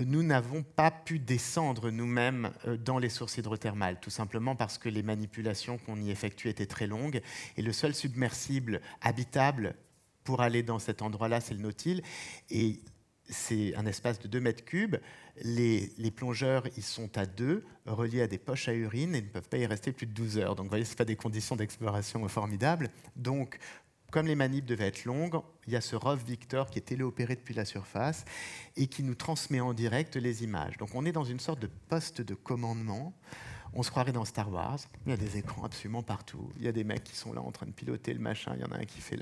nous 0.04 0.22
n'avons 0.22 0.62
pas 0.62 0.90
pu 0.90 1.18
descendre 1.18 1.90
nous-mêmes 1.90 2.50
euh, 2.66 2.76
dans 2.76 2.98
les 2.98 3.08
sources 3.08 3.38
hydrothermales, 3.38 3.98
tout 4.00 4.10
simplement 4.10 4.56
parce 4.56 4.78
que 4.78 4.88
les 4.88 5.02
manipulations 5.02 5.78
qu'on 5.78 6.00
y 6.00 6.10
effectue 6.10 6.48
étaient 6.48 6.66
très 6.66 6.86
longues. 6.86 7.20
Et 7.56 7.62
le 7.62 7.72
seul 7.72 7.94
submersible 7.94 8.80
habitable 9.00 9.74
pour 10.24 10.40
aller 10.40 10.62
dans 10.62 10.78
cet 10.78 11.02
endroit-là, 11.02 11.40
c'est 11.40 11.54
le 11.54 11.60
Nautil. 11.60 12.02
Et 12.50 12.80
c'est 13.28 13.74
un 13.76 13.86
espace 13.86 14.18
de 14.18 14.28
2 14.28 14.40
mètres 14.40 14.64
cubes. 14.64 14.96
Les, 15.42 15.90
plongeurs, 16.14 16.64
ils 16.76 16.82
sont 16.82 17.16
à 17.18 17.26
deux, 17.26 17.64
reliés 17.86 18.22
à 18.22 18.26
des 18.26 18.38
poches 18.38 18.68
à 18.68 18.74
urine 18.74 19.14
et 19.14 19.22
ne 19.22 19.26
peuvent 19.28 19.48
pas 19.48 19.58
y 19.58 19.66
rester 19.66 19.92
plus 19.92 20.06
de 20.06 20.12
12 20.12 20.38
heures. 20.38 20.54
Donc, 20.54 20.66
vous 20.66 20.70
voyez, 20.70 20.84
ce 20.84 20.94
pas 20.94 21.04
des 21.04 21.16
conditions 21.16 21.56
d'exploration 21.56 22.26
formidables. 22.28 22.90
Donc, 23.16 23.58
comme 24.10 24.26
les 24.26 24.34
manips 24.34 24.64
devaient 24.64 24.88
être 24.88 25.04
longues, 25.04 25.40
il 25.66 25.72
y 25.72 25.76
a 25.76 25.80
ce 25.80 25.96
ROV 25.96 26.22
Victor 26.24 26.70
qui 26.70 26.78
est 26.78 26.82
téléopéré 26.82 27.34
depuis 27.34 27.54
la 27.54 27.64
surface 27.64 28.24
et 28.76 28.86
qui 28.86 29.02
nous 29.02 29.14
transmet 29.14 29.60
en 29.60 29.74
direct 29.74 30.16
les 30.16 30.44
images. 30.44 30.76
Donc 30.78 30.94
on 30.94 31.04
est 31.04 31.12
dans 31.12 31.24
une 31.24 31.40
sorte 31.40 31.60
de 31.60 31.70
poste 31.88 32.20
de 32.20 32.34
commandement. 32.34 33.12
On 33.78 33.82
se 33.82 33.90
croirait 33.90 34.12
dans 34.12 34.24
Star 34.24 34.50
Wars. 34.50 34.78
Il 35.04 35.10
y 35.10 35.12
a 35.12 35.18
des 35.18 35.36
écrans 35.36 35.64
absolument 35.64 36.02
partout. 36.02 36.50
Il 36.56 36.64
y 36.64 36.68
a 36.68 36.72
des 36.72 36.82
mecs 36.82 37.04
qui 37.04 37.14
sont 37.14 37.34
là 37.34 37.42
en 37.42 37.50
train 37.50 37.66
de 37.66 37.72
piloter 37.72 38.14
le 38.14 38.20
machin. 38.20 38.52
Il 38.54 38.62
y 38.62 38.64
en 38.64 38.72
a 38.72 38.78
un 38.78 38.84
qui 38.86 39.02
fait 39.02 39.18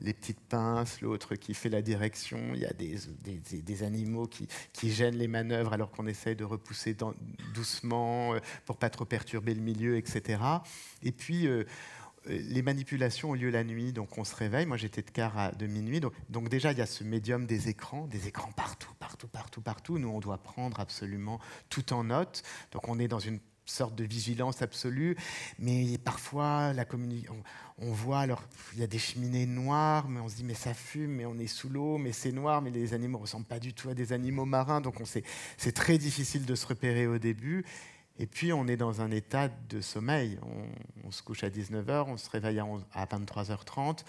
les 0.00 0.14
petites 0.14 0.38
pinces, 0.38 1.00
l'autre 1.00 1.34
qui 1.34 1.52
fait 1.52 1.68
la 1.68 1.82
direction. 1.82 2.38
Il 2.54 2.60
y 2.60 2.66
a 2.66 2.72
des, 2.72 3.82
animaux 3.82 4.28
qui, 4.28 4.92
gênent 4.92 5.16
les 5.16 5.26
manœuvres 5.26 5.72
alors 5.72 5.90
qu'on 5.90 6.06
essaye 6.06 6.36
de 6.36 6.44
repousser 6.44 6.96
doucement 7.54 8.34
euh, 8.34 8.38
pour 8.66 8.76
pas 8.76 8.88
trop 8.88 9.04
perturber 9.04 9.54
le 9.54 9.62
milieu, 9.62 9.96
etc. 9.96 10.42
Et 11.02 11.10
puis, 11.10 11.48
euh, 11.48 11.64
les 12.28 12.62
manipulations 12.62 13.30
ont 13.30 13.34
lieu 13.34 13.50
la 13.50 13.64
nuit, 13.64 13.92
donc 13.92 14.18
on 14.18 14.24
se 14.24 14.34
réveille. 14.34 14.66
Moi, 14.66 14.76
j'étais 14.76 15.02
de 15.02 15.10
quart 15.10 15.38
à 15.38 15.52
minuit. 15.60 16.00
Donc, 16.00 16.12
donc, 16.28 16.48
déjà, 16.48 16.72
il 16.72 16.78
y 16.78 16.82
a 16.82 16.86
ce 16.86 17.04
médium 17.04 17.46
des 17.46 17.68
écrans, 17.68 18.06
des 18.06 18.28
écrans 18.28 18.52
partout, 18.52 18.92
partout, 18.98 19.28
partout, 19.28 19.60
partout. 19.60 19.98
Nous, 19.98 20.08
on 20.08 20.20
doit 20.20 20.38
prendre 20.38 20.80
absolument 20.80 21.40
tout 21.68 21.92
en 21.92 22.04
note. 22.04 22.42
Donc, 22.72 22.88
on 22.88 22.98
est 22.98 23.08
dans 23.08 23.18
une 23.18 23.40
sorte 23.64 23.94
de 23.94 24.04
vigilance 24.04 24.62
absolue. 24.62 25.16
Mais 25.58 25.98
parfois, 25.98 26.72
la 26.72 26.84
on, 26.92 27.86
on, 27.86 27.92
voit, 27.92 28.20
alors, 28.20 28.42
il 28.74 28.80
y 28.80 28.82
a 28.82 28.86
des 28.86 28.98
cheminées 28.98 29.46
noires, 29.46 30.08
mais 30.08 30.20
on 30.20 30.28
se 30.28 30.36
dit, 30.36 30.44
mais 30.44 30.54
ça 30.54 30.74
fume, 30.74 31.12
mais 31.12 31.26
on 31.26 31.38
est 31.38 31.46
sous 31.46 31.68
l'eau, 31.68 31.98
mais 31.98 32.12
c'est 32.12 32.32
noir, 32.32 32.62
mais 32.62 32.70
les 32.70 32.94
animaux 32.94 33.18
ne 33.18 33.22
ressemblent 33.22 33.46
pas 33.46 33.60
du 33.60 33.74
tout 33.74 33.88
à 33.88 33.94
des 33.94 34.12
animaux 34.12 34.46
marins. 34.46 34.80
Donc, 34.80 34.96
c'est 35.56 35.72
très 35.72 35.98
difficile 35.98 36.44
de 36.44 36.54
se 36.54 36.66
repérer 36.66 37.06
au 37.06 37.18
début. 37.18 37.64
Et 38.18 38.26
puis, 38.26 38.52
on 38.52 38.66
est 38.66 38.76
dans 38.76 39.00
un 39.00 39.10
état 39.10 39.48
de 39.48 39.80
sommeil. 39.80 40.38
On, 41.04 41.10
se 41.10 41.22
couche 41.22 41.44
à 41.44 41.48
19h, 41.48 42.04
on 42.08 42.16
se 42.16 42.28
réveille 42.28 42.60
à, 42.60 43.06
23h30. 43.06 44.00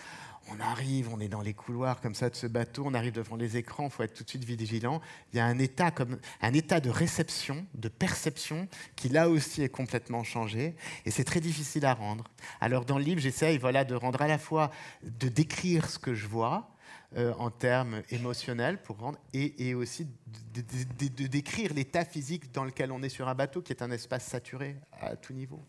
On 0.51 0.60
arrive, 0.60 1.10
on 1.14 1.20
est 1.20 1.28
dans 1.28 1.41
les 1.41 1.53
couloirs 1.53 2.01
comme 2.01 2.16
ça 2.16 2.30
de 2.30 2.36
ce 2.36 2.47
bateau, 2.47 2.84
on 2.86 2.93
arrive 2.93 3.14
devant 3.14 3.36
les 3.36 3.55
écrans, 3.55 3.86
il 3.86 3.91
faut 3.91 4.03
être 4.03 4.16
tout 4.16 4.24
de 4.24 4.30
suite 4.30 4.43
vigilant. 4.43 4.99
Il 5.32 5.38
y 5.38 5.39
a 5.39 5.45
un 5.45 5.60
état, 5.60 5.91
comme, 5.91 6.18
un 6.41 6.53
état 6.53 6.80
de 6.80 6.89
réception, 6.89 7.66
de 7.76 7.88
perception, 7.88 8.68
qui 8.95 9.10
là 9.10 9.30
aussi 9.30 9.62
est 9.62 9.70
complètement 9.70 10.24
changé. 10.24 10.76
Et 11.05 11.12
c'est 11.12 11.24
très 11.24 11.39
difficile 11.39 11.86
à 11.86 11.93
rendre. 11.93 12.26
Alors, 12.60 12.84
dans 12.84 12.97
le 12.97 13.03
livre, 13.03 13.22
j'essaye 13.22 13.57
voilà, 13.57 13.86
de 13.86 13.95
rendre 13.95 14.22
à 14.22 14.28
la 14.28 14.39
fois, 14.39 14.72
de 15.03 15.30
décrire 15.30 15.89
ce 15.89 15.99
que 15.99 16.16
je 16.16 16.28
vois, 16.28 16.70
euh, 17.18 17.34
en 17.39 17.49
termes 17.49 18.03
émotionnels 18.12 18.82
pour 18.82 18.97
rendre 18.97 19.18
et, 19.34 19.74
aussi 19.74 20.07
de, 20.53 21.28
décrire 21.28 21.74
l'état 21.74 22.05
physique 22.05 22.51
dans 22.53 22.64
lequel 22.64 22.91
on 22.91 23.01
est 23.01 23.10
sur 23.10 23.28
un 23.28 23.36
bateau, 23.36 23.62
qui 23.62 23.74
est 23.74 23.82
un 23.82 23.91
espace 23.91 24.26
saturé 24.26 24.76
à 24.91 25.16
tout 25.16 25.34
niveau. 25.34 25.60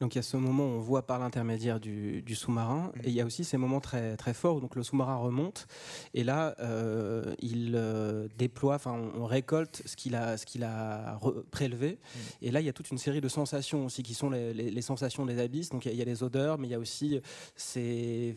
Donc 0.00 0.14
il 0.14 0.18
y 0.18 0.20
a 0.20 0.22
ce 0.22 0.38
moment 0.38 0.64
où 0.64 0.68
on 0.68 0.80
voit 0.80 1.06
par 1.06 1.18
l'intermédiaire 1.18 1.78
du, 1.78 2.24
sous-marin, 2.34 2.90
mm. 2.94 3.00
et 3.04 3.08
il 3.08 3.12
y 3.12 3.20
a 3.20 3.26
aussi 3.26 3.44
ces 3.44 3.58
moments 3.58 3.80
très, 3.80 4.16
très 4.16 4.32
forts, 4.32 4.62
donc 4.62 4.74
le 4.76 4.82
sous-marin 4.82 5.16
remonte, 5.16 5.66
et 6.14 6.24
là 6.24 6.54
euh, 6.60 7.34
il 7.40 7.74
euh, 7.76 8.26
déploie, 8.38 8.76
enfin 8.76 8.98
on, 9.14 9.26
récolte 9.26 9.82
ce 9.84 9.96
qu'il 9.96 10.14
a, 10.14 10.38
ce 10.38 10.46
qu'il 10.46 10.64
a 10.64 11.20
prélevé, 11.50 11.98
mm. 12.00 12.18
et 12.46 12.50
là 12.50 12.60
il 12.60 12.66
y 12.66 12.70
a 12.70 12.72
toute 12.72 12.90
une 12.90 12.98
série 12.98 13.20
de 13.20 13.28
sensations 13.28 13.84
aussi 13.84 14.02
qui 14.02 14.14
sont 14.14 14.30
les, 14.30 14.80
sensations 14.80 15.26
des 15.26 15.38
abysses, 15.38 15.68
donc 15.68 15.84
il 15.84 15.94
y, 15.94 16.00
a, 16.00 16.04
les 16.06 16.22
odeurs, 16.22 16.56
mais 16.56 16.66
il 16.66 16.70
y 16.70 16.74
a 16.74 16.78
aussi 16.78 17.20
ces 17.54 18.34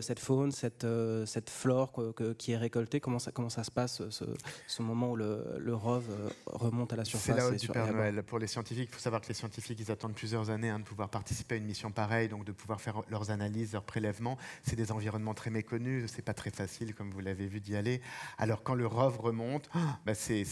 cette 0.00 0.18
faune, 0.18 0.52
cette, 0.52 0.84
euh, 0.84 1.26
cette 1.26 1.50
flore 1.50 1.92
qui 2.38 2.52
est 2.52 2.56
récoltée 2.56 3.00
comment 3.00 3.18
ça, 3.18 3.32
comment 3.32 3.50
ça 3.50 3.64
se 3.64 3.70
passe, 3.70 4.02
ce, 4.08 4.82
moment 4.82 5.10
où 5.12 5.16
le, 5.16 5.56
le 5.58 5.74
rove 5.74 6.06
euh, 6.10 6.30
remonte 6.46 6.92
à 6.92 6.96
la 6.96 7.04
surface 7.04 7.26
C'est 7.26 7.36
la 7.36 7.48
haute 7.48 7.60
du 7.60 7.68
Père 7.68 7.92
Noël. 7.92 8.22
Pour 8.22 8.38
les 8.38 8.46
scientifiques, 8.46 8.88
il 8.90 8.94
faut 8.94 9.00
savoir 9.00 9.20
que 9.20 9.28
les 9.28 9.34
scientifiques, 9.34 9.78
ils 9.80 9.90
attendent 9.90 10.14
plusieurs 10.14 10.50
années 10.50 10.70
hein, 10.70 10.78
de 10.78 10.84
pouvoir 10.84 11.08
participer 11.10 11.56
à 11.56 11.58
une 11.58 11.64
mission 11.64 11.90
pareille, 11.90 12.28
donc 12.28 12.44
de 12.44 12.52
pouvoir 12.52 12.80
faire 12.80 13.02
leurs 13.08 13.30
analyses, 13.30 13.72
leurs 13.72 13.84
prélèvements. 13.84 14.38
C'est 14.62 14.76
des 14.76 14.92
environnements 14.92 15.34
très 15.34 15.50
méconnus, 15.50 16.10
c'est 16.14 16.22
pas 16.22 16.34
très 16.34 16.50
facile, 16.50 16.94
comme 16.94 17.10
vous 17.10 17.20
l'avez 17.20 17.46
vu, 17.46 17.60
d'y 17.60 17.76
aller. 17.76 18.00
Alors 18.38 18.62
quand 18.62 18.74
le 18.74 18.86
rove 18.86 19.20
remonte, 19.20 19.68
bah, 20.06 20.14
c'est 20.14 20.44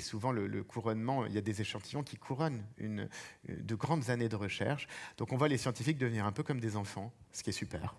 souvent 0.00 0.32
le, 0.32 0.62
couronnement. 0.64 1.26
Il 1.26 1.32
y 1.32 1.38
a 1.38 1.42
des 1.42 1.60
échantillons 1.60 2.02
qui 2.02 2.16
couronnent 2.16 2.64
une, 2.78 3.08
de 3.48 3.74
grandes 3.74 4.10
années 4.10 4.28
de 4.28 4.36
recherche. 4.36 4.88
Donc 5.18 5.32
on 5.32 5.36
voit 5.36 5.48
les 5.48 5.58
scientifiques 5.58 5.98
devenir 5.98 6.26
un 6.26 6.32
peu 6.32 6.42
comme 6.42 6.60
des 6.60 6.76
enfants, 6.76 7.12
ce 7.32 7.42
qui 7.42 7.50
est 7.50 7.52
super 7.52 7.94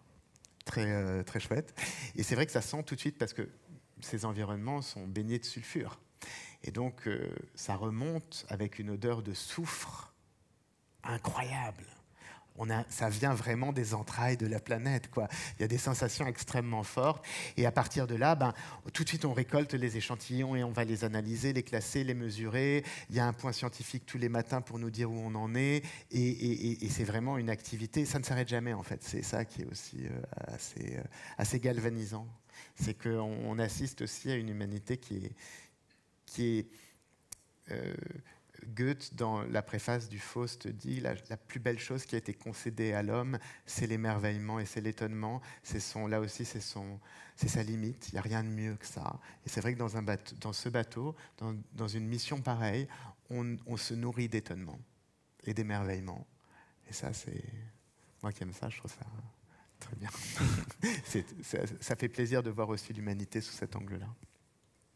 très, 0.65 0.91
euh, 0.91 1.23
très 1.23 1.39
chouette. 1.39 1.79
Et 2.15 2.23
c'est 2.23 2.35
vrai 2.35 2.45
que 2.45 2.51
ça 2.51 2.61
sent 2.61 2.83
tout 2.83 2.95
de 2.95 2.99
suite 2.99 3.17
parce 3.17 3.33
que 3.33 3.47
ces 4.01 4.25
environnements 4.25 4.81
sont 4.81 5.07
baignés 5.07 5.39
de 5.39 5.45
sulfure. 5.45 5.99
Et 6.63 6.71
donc, 6.71 7.07
euh, 7.07 7.33
ça 7.53 7.75
remonte 7.75 8.45
avec 8.49 8.79
une 8.79 8.89
odeur 8.89 9.21
de 9.21 9.33
soufre 9.33 10.13
incroyable 11.03 11.85
ça 12.89 13.09
vient 13.09 13.33
vraiment 13.33 13.73
des 13.73 13.93
entrailles 13.93 14.37
de 14.37 14.47
la 14.47 14.59
planète. 14.59 15.09
Quoi. 15.09 15.27
Il 15.57 15.61
y 15.61 15.65
a 15.65 15.67
des 15.67 15.77
sensations 15.77 16.27
extrêmement 16.27 16.83
fortes. 16.83 17.25
Et 17.57 17.65
à 17.65 17.71
partir 17.71 18.07
de 18.07 18.15
là, 18.15 18.35
ben, 18.35 18.53
tout 18.93 19.03
de 19.03 19.09
suite, 19.09 19.25
on 19.25 19.33
récolte 19.33 19.73
les 19.73 19.97
échantillons 19.97 20.55
et 20.55 20.63
on 20.63 20.71
va 20.71 20.83
les 20.83 21.03
analyser, 21.03 21.53
les 21.53 21.63
classer, 21.63 22.03
les 22.03 22.13
mesurer. 22.13 22.83
Il 23.09 23.15
y 23.15 23.19
a 23.19 23.25
un 23.25 23.33
point 23.33 23.51
scientifique 23.51 24.05
tous 24.05 24.17
les 24.17 24.29
matins 24.29 24.61
pour 24.61 24.79
nous 24.79 24.89
dire 24.89 25.11
où 25.11 25.17
on 25.17 25.35
en 25.35 25.53
est. 25.55 25.83
Et, 26.11 26.77
c'est 26.89 27.03
vraiment 27.03 27.37
une 27.37 27.49
activité. 27.49 28.05
Ça 28.05 28.19
ne 28.19 28.23
s'arrête 28.23 28.47
jamais, 28.47 28.73
en 28.73 28.83
fait. 28.83 29.03
C'est 29.03 29.21
ça 29.21 29.43
qui 29.43 29.63
est 29.63 29.65
aussi 29.65 30.05
euh, 30.05 30.21
assez, 30.47 30.95
euh, 30.97 31.03
assez 31.37 31.59
galvanisant. 31.59 32.27
C'est 32.75 32.93
qu'on 32.93 33.59
assiste 33.59 34.01
aussi 34.01 34.31
à 34.31 34.35
une 34.35 34.49
humanité 34.49 34.97
qui 34.97 35.17
est. 35.17 35.35
Qui 36.25 36.59
est 36.59 36.67
euh, 37.71 37.93
Goethe, 38.69 39.15
dans 39.15 39.43
la 39.43 39.61
préface 39.61 40.09
du 40.09 40.19
Faust, 40.19 40.67
dit 40.67 40.99
la, 40.99 41.15
la 41.29 41.37
plus 41.37 41.59
belle 41.59 41.79
chose 41.79 42.05
qui 42.05 42.15
a 42.15 42.17
été 42.17 42.33
concédée 42.33 42.93
à 42.93 43.03
l'homme, 43.03 43.37
c'est 43.65 43.87
l'émerveillement 43.87 44.59
et 44.59 44.65
c'est 44.65 44.81
l'étonnement. 44.81 45.41
C'est 45.63 45.79
son, 45.79 46.07
là 46.07 46.19
aussi, 46.19 46.45
c'est 46.45 46.61
son, 46.61 46.99
c'est 47.35 47.47
sa 47.47 47.63
limite. 47.63 48.09
Il 48.09 48.13
n'y 48.15 48.19
a 48.19 48.21
rien 48.21 48.43
de 48.43 48.49
mieux 48.49 48.75
que 48.75 48.85
ça. 48.85 49.19
Et 49.45 49.49
c'est 49.49 49.61
vrai 49.61 49.73
que 49.73 49.79
dans, 49.79 49.97
un 49.97 50.03
bateau, 50.03 50.35
dans 50.41 50.53
ce 50.53 50.69
bateau, 50.69 51.15
dans, 51.37 51.55
dans 51.73 51.87
une 51.87 52.07
mission 52.07 52.41
pareille, 52.41 52.87
on, 53.29 53.57
on 53.65 53.77
se 53.77 53.93
nourrit 53.93 54.29
d'étonnement 54.29 54.79
et 55.43 55.53
d'émerveillement. 55.53 56.25
Et 56.89 56.93
ça, 56.93 57.13
c'est 57.13 57.43
moi 58.21 58.31
qui 58.31 58.43
aime 58.43 58.53
ça, 58.53 58.69
je 58.69 58.77
trouve 58.77 58.91
ça 58.91 59.05
très 59.79 59.95
bien. 59.95 60.09
ça, 61.43 61.59
ça 61.79 61.95
fait 61.95 62.09
plaisir 62.09 62.41
de 62.41 62.49
voir 62.49 62.69
aussi 62.69 62.93
l'humanité 62.93 63.41
sous 63.41 63.53
cet 63.53 63.75
angle-là. 63.75 64.07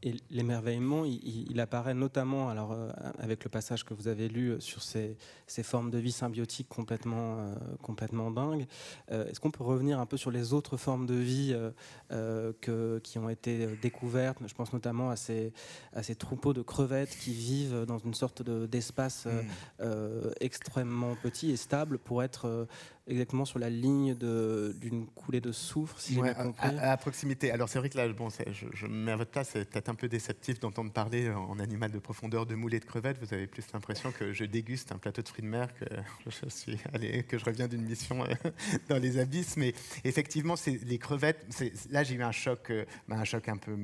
Et 0.02 0.16
l'émerveillement, 0.30 1.04
il, 1.04 1.52
il, 1.52 1.60
apparaît 1.60 1.94
notamment 1.94 2.50
alors, 2.50 2.72
euh, 2.72 2.90
avec 3.18 3.44
le 3.44 3.50
passage 3.50 3.84
que 3.84 3.94
vous 3.94 4.08
avez 4.08 4.30
lu 4.30 4.56
sur 4.60 4.82
ces, 4.82 5.18
ces 5.46 5.62
formes 5.62 5.92
de 5.92 5.98
vie 5.98 6.14
symbiotiques 6.14 6.70
complètement, 6.70 7.40
euh, 7.40 7.56
complètement 7.82 8.32
dingues. 8.32 8.66
Euh, 9.12 9.28
est-ce 9.28 9.42
qu'on 9.42 9.52
peut 9.52 9.64
revenir 9.64 10.00
un 10.00 10.06
peu 10.06 10.16
sur 10.16 10.32
les 10.32 10.54
autres 10.54 10.78
formes 10.78 11.06
de 11.06 11.16
vie 11.16 11.56
que, 12.62 13.00
qui 13.04 13.20
ont 13.20 13.30
été 13.30 13.68
découvertes? 13.82 14.38
Je 14.46 14.54
pense 14.54 14.72
notamment 14.72 15.10
à 15.10 15.18
ces, 15.18 15.52
à 15.94 16.02
ces 16.02 16.16
troupeaux 16.16 16.54
de 16.54 16.62
crevettes 16.62 17.18
qui 17.18 17.34
vivent 17.34 17.86
dans 17.86 17.98
une 17.98 18.14
sorte 18.14 18.42
d'espace 18.42 19.26
mmh. 19.26 19.84
extrêmement 20.40 21.16
petit 21.22 21.52
et 21.52 21.58
stable 21.58 21.98
pour 21.98 22.24
être 22.24 22.68
exactement 23.10 23.46
sur 23.46 23.60
la 23.60 23.70
ligne 23.70 24.16
d'une 24.16 25.08
coulée 25.08 25.42
de 25.42 25.52
soufre, 25.52 26.00
si 26.00 26.14
j'ai 26.14 26.34
compris. 26.34 26.78
À, 26.78 26.96
proximité. 26.98 27.52
Alors 27.52 27.68
c'est 27.68 27.80
vrai 27.80 27.90
que 27.90 27.98
là, 27.98 28.08
bon, 28.10 28.30
je, 28.30 28.68
je 28.74 28.86
me 28.86 28.94
mets 28.94 29.12
à 29.12 29.16
votre 29.16 29.32
place, 29.32 29.50
c'est 29.54 29.66
peut-être 29.66 29.89
un 29.90 29.96
peu 29.96 30.08
déceptif 30.08 30.60
d'entendre 30.60 30.92
parler 30.92 31.30
en 31.30 31.60
animal 31.60 31.92
de 31.92 32.00
profondeur 32.00 32.46
de 32.46 32.56
moules 32.56 32.74
et 32.74 32.80
de 32.80 32.86
crevettes. 32.86 33.18
Vous 33.20 33.34
avez 33.34 33.48
plus 33.48 33.66
l'impression 33.74 34.12
que 34.12 34.32
je 34.34 34.46
déguste 34.46 34.92
un 34.92 34.98
plateau 34.98 35.22
de 35.22 35.28
fruits 35.28 35.44
de 35.44 35.50
mer, 35.50 35.68
que 35.74 35.86
je, 36.28 36.50
suis 36.50 36.78
allé, 36.94 37.24
que 37.24 37.38
je 37.38 37.46
reviens 37.46 37.68
d'une 37.68 37.82
mission 37.82 38.24
euh, 38.24 38.34
dans 38.90 38.98
les 38.98 39.18
abysses. 39.18 39.58
Mais 39.58 39.74
effectivement, 40.04 40.56
les 40.66 40.98
crevettes. 40.98 41.46
Là, 41.90 42.04
j'ai 42.04 42.16
eu 42.16 42.24
un 42.24 42.32
choc, 42.32 42.70
euh, 42.70 42.86
bah, 43.08 43.18
un 43.18 43.24
choc 43.24 43.50
un 43.50 43.58
peu. 43.58 43.76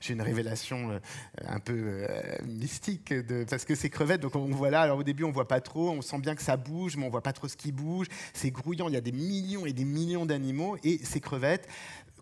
J'ai 0.00 0.12
une 0.12 0.22
révélation 0.22 0.90
euh, 0.90 0.98
un 1.46 1.60
peu 1.60 2.06
mystique 2.46 3.12
de, 3.12 3.44
parce 3.48 3.64
que 3.64 3.74
ces 3.74 3.90
crevettes. 3.90 4.20
Donc 4.20 4.36
on 4.36 4.46
voit 4.46 4.70
là. 4.70 4.82
Alors 4.82 4.98
au 4.98 5.02
début, 5.02 5.24
on 5.24 5.32
voit 5.32 5.48
pas 5.48 5.60
trop. 5.60 5.90
On 5.90 6.02
sent 6.02 6.18
bien 6.18 6.34
que 6.34 6.42
ça 6.42 6.56
bouge, 6.56 6.96
mais 6.96 7.06
on 7.06 7.10
voit 7.10 7.22
pas 7.22 7.32
trop 7.32 7.48
ce 7.48 7.56
qui 7.56 7.72
bouge. 7.72 8.08
C'est 8.34 8.52
il 8.74 8.92
y 8.92 8.96
a 8.96 9.00
des 9.00 9.12
millions 9.12 9.66
et 9.66 9.72
des 9.72 9.84
millions 9.84 10.26
d'animaux, 10.26 10.76
et 10.84 10.98
ces 10.98 11.20
crevettes, 11.20 11.68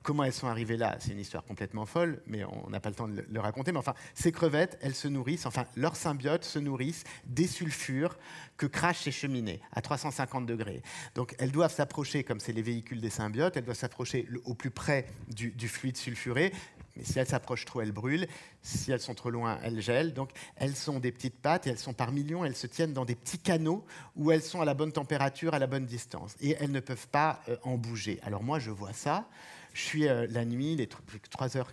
comment 0.04 0.22
elles 0.22 0.32
sont 0.32 0.46
arrivées 0.46 0.76
là 0.76 0.96
C'est 1.00 1.10
une 1.10 1.18
histoire 1.18 1.42
complètement 1.42 1.86
folle, 1.86 2.22
mais 2.28 2.44
on 2.44 2.70
n'a 2.70 2.78
pas 2.78 2.90
le 2.90 2.94
temps 2.94 3.08
de 3.08 3.24
le 3.28 3.40
raconter. 3.40 3.72
Mais 3.72 3.78
enfin, 3.78 3.94
ces 4.14 4.30
crevettes, 4.30 4.78
elles 4.82 4.94
se 4.94 5.08
nourrissent, 5.08 5.46
enfin, 5.46 5.64
leurs 5.74 5.96
symbiotes 5.96 6.44
se 6.44 6.60
nourrissent 6.60 7.02
des 7.24 7.48
sulfures 7.48 8.16
que 8.56 8.66
crachent 8.66 9.02
ces 9.02 9.10
cheminées 9.10 9.60
à 9.72 9.80
350 9.80 10.46
degrés. 10.46 10.82
Donc, 11.16 11.34
elles 11.38 11.50
doivent 11.50 11.74
s'approcher, 11.74 12.22
comme 12.22 12.38
c'est 12.38 12.52
les 12.52 12.62
véhicules 12.62 13.00
des 13.00 13.10
symbiotes, 13.10 13.56
elles 13.56 13.64
doivent 13.64 13.76
s'approcher 13.76 14.28
au 14.44 14.54
plus 14.54 14.70
près 14.70 15.06
du, 15.28 15.68
fluide 15.68 15.96
sulfuré. 15.96 16.52
Mais 16.96 17.02
si 17.02 17.18
elles 17.18 17.26
s'approchent 17.26 17.64
trop, 17.64 17.80
elles 17.80 17.90
brûlent. 17.90 18.28
Si 18.62 18.92
elles 18.92 19.00
sont 19.00 19.14
trop 19.14 19.30
loin, 19.30 19.58
elles 19.64 19.80
gèlent. 19.80 20.12
Donc 20.12 20.30
elles 20.54 20.76
sont 20.76 21.00
des 21.00 21.10
petites 21.10 21.40
pattes 21.40 21.66
et 21.66 21.70
elles 21.70 21.78
sont 21.78 21.94
par 21.94 22.12
millions. 22.12 22.44
Elles 22.44 22.54
se 22.54 22.68
tiennent 22.68 22.92
dans 22.92 23.04
des 23.04 23.16
petits 23.16 23.38
canaux 23.38 23.84
où 24.14 24.30
elles 24.30 24.42
sont 24.42 24.60
à 24.60 24.64
la 24.64 24.74
bonne 24.74 24.92
température, 24.92 25.54
à 25.54 25.58
la 25.58 25.66
bonne 25.66 25.86
distance. 25.86 26.36
Et 26.40 26.56
elles 26.60 26.70
ne 26.70 26.78
peuvent 26.78 27.08
pas 27.08 27.40
euh, 27.48 27.56
en 27.64 27.76
bouger. 27.76 28.20
Alors 28.22 28.44
moi, 28.44 28.60
je 28.60 28.70
vois 28.70 28.92
ça. 28.92 29.28
Je 29.74 29.82
suis 29.82 30.06
euh, 30.06 30.28
la 30.30 30.44
nuit, 30.44 30.74
il 30.74 30.80
est 30.80 30.96
3h, 31.36 31.64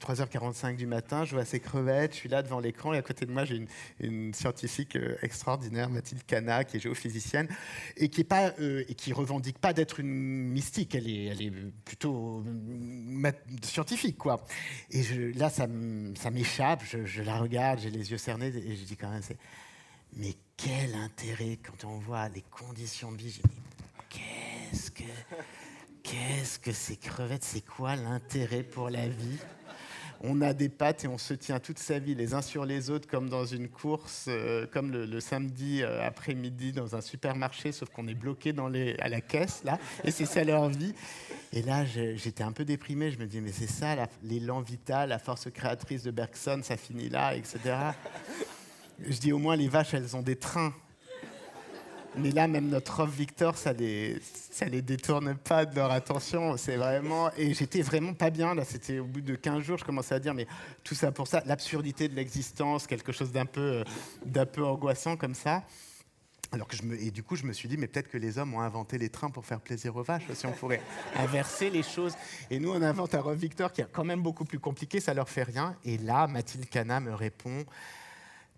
3h45 0.00 0.74
du 0.74 0.88
matin, 0.88 1.24
je 1.24 1.36
vois 1.36 1.44
ces 1.44 1.60
crevettes, 1.60 2.12
je 2.12 2.16
suis 2.16 2.28
là 2.28 2.42
devant 2.42 2.58
l'écran 2.58 2.92
et 2.92 2.98
à 2.98 3.02
côté 3.02 3.26
de 3.26 3.30
moi 3.30 3.44
j'ai 3.44 3.64
une, 4.00 4.34
scientifique 4.34 4.96
euh, 4.96 5.16
extraordinaire, 5.22 5.88
Mathilde 5.88 6.24
Cana, 6.26 6.64
qui 6.64 6.78
est 6.78 6.80
géophysicienne 6.80 7.46
et 7.96 8.08
qui 8.08 8.24
pas 8.24 8.52
euh, 8.58 8.82
revendique 9.12 9.58
pas 9.60 9.72
d'être 9.72 10.00
une 10.00 10.08
mystique, 10.08 10.96
elle 10.96 11.08
est, 11.08 11.52
plutôt 11.84 12.42
scientifique 13.62 14.18
quoi. 14.18 14.44
Et 14.90 15.04
là 15.34 15.48
ça, 15.48 15.68
m'échappe, 15.68 16.82
je, 16.84 17.22
la 17.22 17.38
regarde, 17.38 17.78
j'ai 17.78 17.90
les 17.90 18.10
yeux 18.10 18.18
cernés 18.18 18.48
et 18.48 18.74
je 18.74 18.82
dis 18.82 18.96
quand 18.96 19.10
même 19.10 19.22
mais 20.16 20.34
quel 20.56 20.92
intérêt 20.96 21.58
quand 21.62 21.86
on 21.86 21.98
voit 21.98 22.28
les 22.30 22.42
conditions 22.42 23.12
de 23.12 23.18
vie, 23.18 23.30
je 23.30 23.48
dis 23.48 23.54
qu'est-ce 24.10 24.90
que 24.90 25.04
qu'est-ce 26.04 26.60
que 26.60 26.70
ces 26.70 26.96
crevettes 26.96 27.42
C'est 27.42 27.64
quoi 27.64 27.96
l'intérêt 27.96 28.62
pour 28.62 28.90
la 28.90 29.08
vie? 29.08 29.38
On 30.26 30.40
a 30.40 30.54
des 30.54 30.68
pattes 30.68 31.04
et 31.04 31.08
on 31.08 31.18
se 31.18 31.34
tient 31.34 31.58
toute 31.58 31.78
sa 31.78 31.98
vie 31.98 32.14
les 32.14 32.32
uns 32.32 32.40
sur 32.40 32.64
les 32.64 32.88
autres 32.88 33.06
comme 33.08 33.28
dans 33.28 33.44
une 33.44 33.68
course, 33.68 34.26
euh, 34.28 34.66
comme 34.66 34.90
le, 34.90 35.20
samedi 35.20 35.82
euh, 35.82 36.06
après-midi 36.06 36.72
dans 36.72 36.94
un 36.94 37.00
supermarché, 37.00 37.72
sauf 37.72 37.90
qu'on 37.90 38.06
est 38.06 38.14
bloqué 38.14 38.54
à 39.00 39.08
la 39.08 39.20
caisse, 39.20 39.62
là, 39.64 39.78
et 40.02 40.10
c'est 40.10 40.24
ça 40.24 40.44
leur 40.44 40.68
vie. 40.70 40.94
Et 41.52 41.60
là, 41.62 41.84
j'étais 41.84 42.42
un 42.42 42.52
peu 42.52 42.64
déprimé, 42.64 43.10
je 43.10 43.18
me 43.18 43.26
dis, 43.26 43.40
mais 43.40 43.52
c'est 43.52 43.66
ça 43.66 43.96
l'élan 44.22 44.60
vital, 44.60 45.10
la 45.10 45.18
force 45.18 45.50
créatrice 45.50 46.04
de 46.04 46.10
Bergson, 46.10 46.60
ça 46.62 46.76
finit 46.76 47.10
là, 47.10 47.34
etc. 47.34 47.58
Je 49.00 49.18
dis, 49.18 49.32
au 49.32 49.38
moins, 49.38 49.56
les 49.56 49.68
vaches, 49.68 49.92
elles 49.92 50.16
ont 50.16 50.22
des 50.22 50.36
trains. 50.36 50.72
Mais 52.16 52.30
là, 52.30 52.46
même 52.46 52.68
notre 52.68 53.00
offre 53.00 53.12
Victor, 53.12 53.56
ça 53.56 53.72
les, 53.72 54.20
ça 54.22 54.66
les 54.66 54.82
détourne 54.82 55.34
pas 55.34 55.66
de 55.66 55.74
leur 55.74 55.90
attention. 55.90 56.56
C'est 56.56 56.76
vraiment. 56.76 57.30
Et 57.36 57.54
j'étais 57.54 57.82
vraiment 57.82 58.14
pas 58.14 58.30
bien. 58.30 58.54
Là, 58.54 58.64
c'était 58.64 59.00
au 59.00 59.04
bout 59.04 59.20
de 59.20 59.34
15 59.34 59.62
jours, 59.62 59.78
je 59.78 59.84
commençais 59.84 60.14
à 60.14 60.20
dire, 60.20 60.34
mais 60.34 60.46
tout 60.84 60.94
ça 60.94 61.10
pour 61.10 61.26
ça, 61.26 61.42
l'absurdité 61.46 62.08
de 62.08 62.14
l'existence, 62.14 62.86
quelque 62.86 63.12
chose 63.12 63.32
d'un 63.32 63.46
peu, 63.46 63.84
d'un 64.24 64.46
peu 64.46 64.64
angoissant 64.64 65.16
comme 65.16 65.34
ça. 65.34 65.64
Alors 66.52 66.68
que 66.68 66.76
je 66.76 66.84
me, 66.84 66.96
et 67.00 67.10
du 67.10 67.24
coup, 67.24 67.34
je 67.34 67.44
me 67.46 67.52
suis 67.52 67.68
dit, 67.68 67.76
mais 67.76 67.88
peut-être 67.88 68.08
que 68.08 68.18
les 68.18 68.38
hommes 68.38 68.54
ont 68.54 68.60
inventé 68.60 68.96
les 68.96 69.08
trains 69.08 69.30
pour 69.30 69.44
faire 69.44 69.60
plaisir 69.60 69.96
aux 69.96 70.04
vaches, 70.04 70.30
si 70.34 70.46
on 70.46 70.52
pourrait 70.52 70.82
inverser 71.16 71.68
les 71.68 71.82
choses. 71.82 72.14
Et 72.48 72.60
nous, 72.60 72.70
on 72.70 72.80
invente 72.80 73.12
un 73.16 73.20
Rob 73.20 73.36
Victor 73.36 73.72
qui 73.72 73.80
est 73.80 73.88
quand 73.90 74.04
même 74.04 74.22
beaucoup 74.22 74.44
plus 74.44 74.60
compliqué, 74.60 75.00
ça 75.00 75.14
leur 75.14 75.28
fait 75.28 75.42
rien. 75.42 75.74
Et 75.84 75.98
là, 75.98 76.28
Mathilde 76.28 76.68
Cana 76.68 77.00
me 77.00 77.12
répond, 77.12 77.64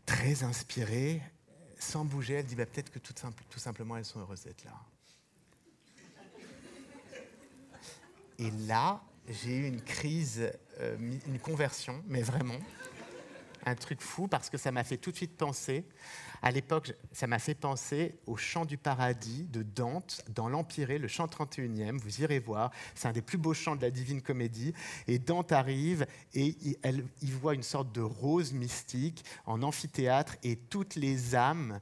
très 0.05 0.45
inspirée, 0.45 1.23
sans 1.79 2.05
bouger, 2.05 2.35
elle 2.35 2.47
dit 2.47 2.55
bah, 2.55 2.67
peut-être 2.67 2.91
que 2.91 2.99
tout, 2.99 3.15
simplement 3.59 3.97
elles 3.97 4.05
sont 4.05 4.21
heureuses 4.21 4.43
d'être 4.43 4.65
là. 4.65 4.73
Et 8.39 8.51
là, 8.51 9.03
j'ai 9.29 9.57
eu 9.57 9.67
une 9.67 9.83
crise, 9.83 10.51
euh, 10.81 10.97
une 11.27 11.39
conversion, 11.39 12.03
mais 12.07 12.23
vraiment, 12.23 12.59
un 13.65 13.75
truc 13.75 14.01
fou 14.01 14.29
parce 14.29 14.51
que 14.51 14.59
ça 14.59 14.71
m'a 14.71 14.85
fait 14.85 14.99
tout 14.99 15.11
de 15.11 15.17
suite 15.17 15.37
penser 15.37 15.85
à 16.47 16.53
l'époque, 16.53 16.93
ça 17.11 17.27
m'a 17.27 17.41
fait 17.41 17.57
penser 17.57 18.15
au 18.25 18.37
chant 18.37 18.67
du 18.67 18.79
paradis 18.79 19.49
de 19.51 19.65
Dante 19.65 20.23
dans 20.29 20.49
l'Empyrée, 20.49 20.97
le 20.97 21.09
chant 21.09 21.27
31e. 21.27 21.99
Vous 21.99 22.21
irez 22.21 22.39
voir, 22.39 22.71
c'est 22.95 23.09
un 23.09 23.13
des 23.13 23.21
plus 23.21 23.37
beaux 23.37 23.53
chants 23.53 23.75
de 23.75 23.83
la 23.83 23.91
Divine 23.91 24.23
Comédie. 24.23 24.73
Et 25.09 25.19
Dante 25.19 25.51
arrive 25.51 26.07
et 26.35 26.79
elle, 26.85 27.05
il 27.21 27.33
voit 27.33 27.55
une 27.55 27.65
sorte 27.65 27.91
de 27.91 28.01
rose 28.01 28.53
mystique 28.53 29.25
en 29.45 29.61
amphithéâtre 29.61 30.37
et 30.45 30.55
toutes 30.55 30.95
les 30.95 31.35
âmes 31.35 31.81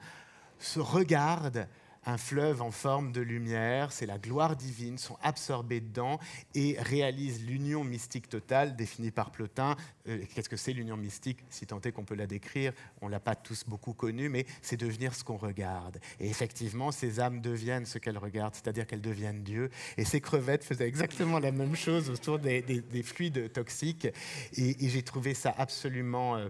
se 0.59 0.81
regardent 0.81 1.69
un 2.07 2.19
fleuve 2.19 2.63
en 2.63 2.71
forme 2.71 3.13
de 3.13 3.21
lumière, 3.21 3.93
c'est 3.93 4.07
la 4.07 4.19
gloire 4.19 4.57
divine, 4.57 4.99
sont 4.99 5.17
absorbés 5.23 5.81
dedans 5.81 6.19
et 6.55 6.77
réalisent 6.79 7.45
l'union 7.45 7.85
mystique 7.85 8.29
totale 8.29 8.77
définie 8.77 9.11
par 9.11 9.31
Plotin. 9.31 9.77
Euh, 10.09 10.23
qu'est-ce 10.35 10.49
que 10.49 10.57
c'est 10.57 10.73
l'union 10.73 10.97
mystique? 10.97 11.39
Si 11.49 11.67
tant 11.67 11.81
est 11.81 11.93
qu'on 11.93 12.05
peut 12.05 12.15
la 12.15 12.27
décrire, 12.27 12.73
on 13.01 13.07
ne 13.07 13.13
l'a 13.13 13.21
pas 13.21 13.35
tous 13.35 13.65
beaucoup 13.67 13.95
connue, 13.95 14.29
mais 14.29 14.47
c'est 14.63 14.77
devenir 14.77 15.15
ce 15.15 15.25
qu'on 15.25 15.37
regarde. 15.37 15.99
Et 16.21 16.29
effectivement, 16.29 16.93
ces 16.93 17.21
âmes 17.21 17.41
deviennent 17.41 17.87
ce 17.87 17.99
qu'elles 17.99 18.19
regardent, 18.19 18.55
c'est-à-dire 18.55 18.87
qu'elles 18.87 19.01
deviennent 19.01 19.43
Dieu. 19.43 19.71
Et 19.97 20.05
ces 20.05 20.21
crevettes 20.21 20.65
faisaient 20.65 20.89
exactement 20.89 21.39
la 21.39 21.53
même 21.53 21.77
chose 21.77 22.11
autour 22.11 22.39
des, 22.39 22.63
fluides 23.03 23.53
toxiques. 23.53 24.09
Et, 24.57 24.89
j'ai 24.89 25.03
trouvé 25.03 25.35
ça 25.35 25.55
absolument... 25.57 26.37
Euh, 26.37 26.49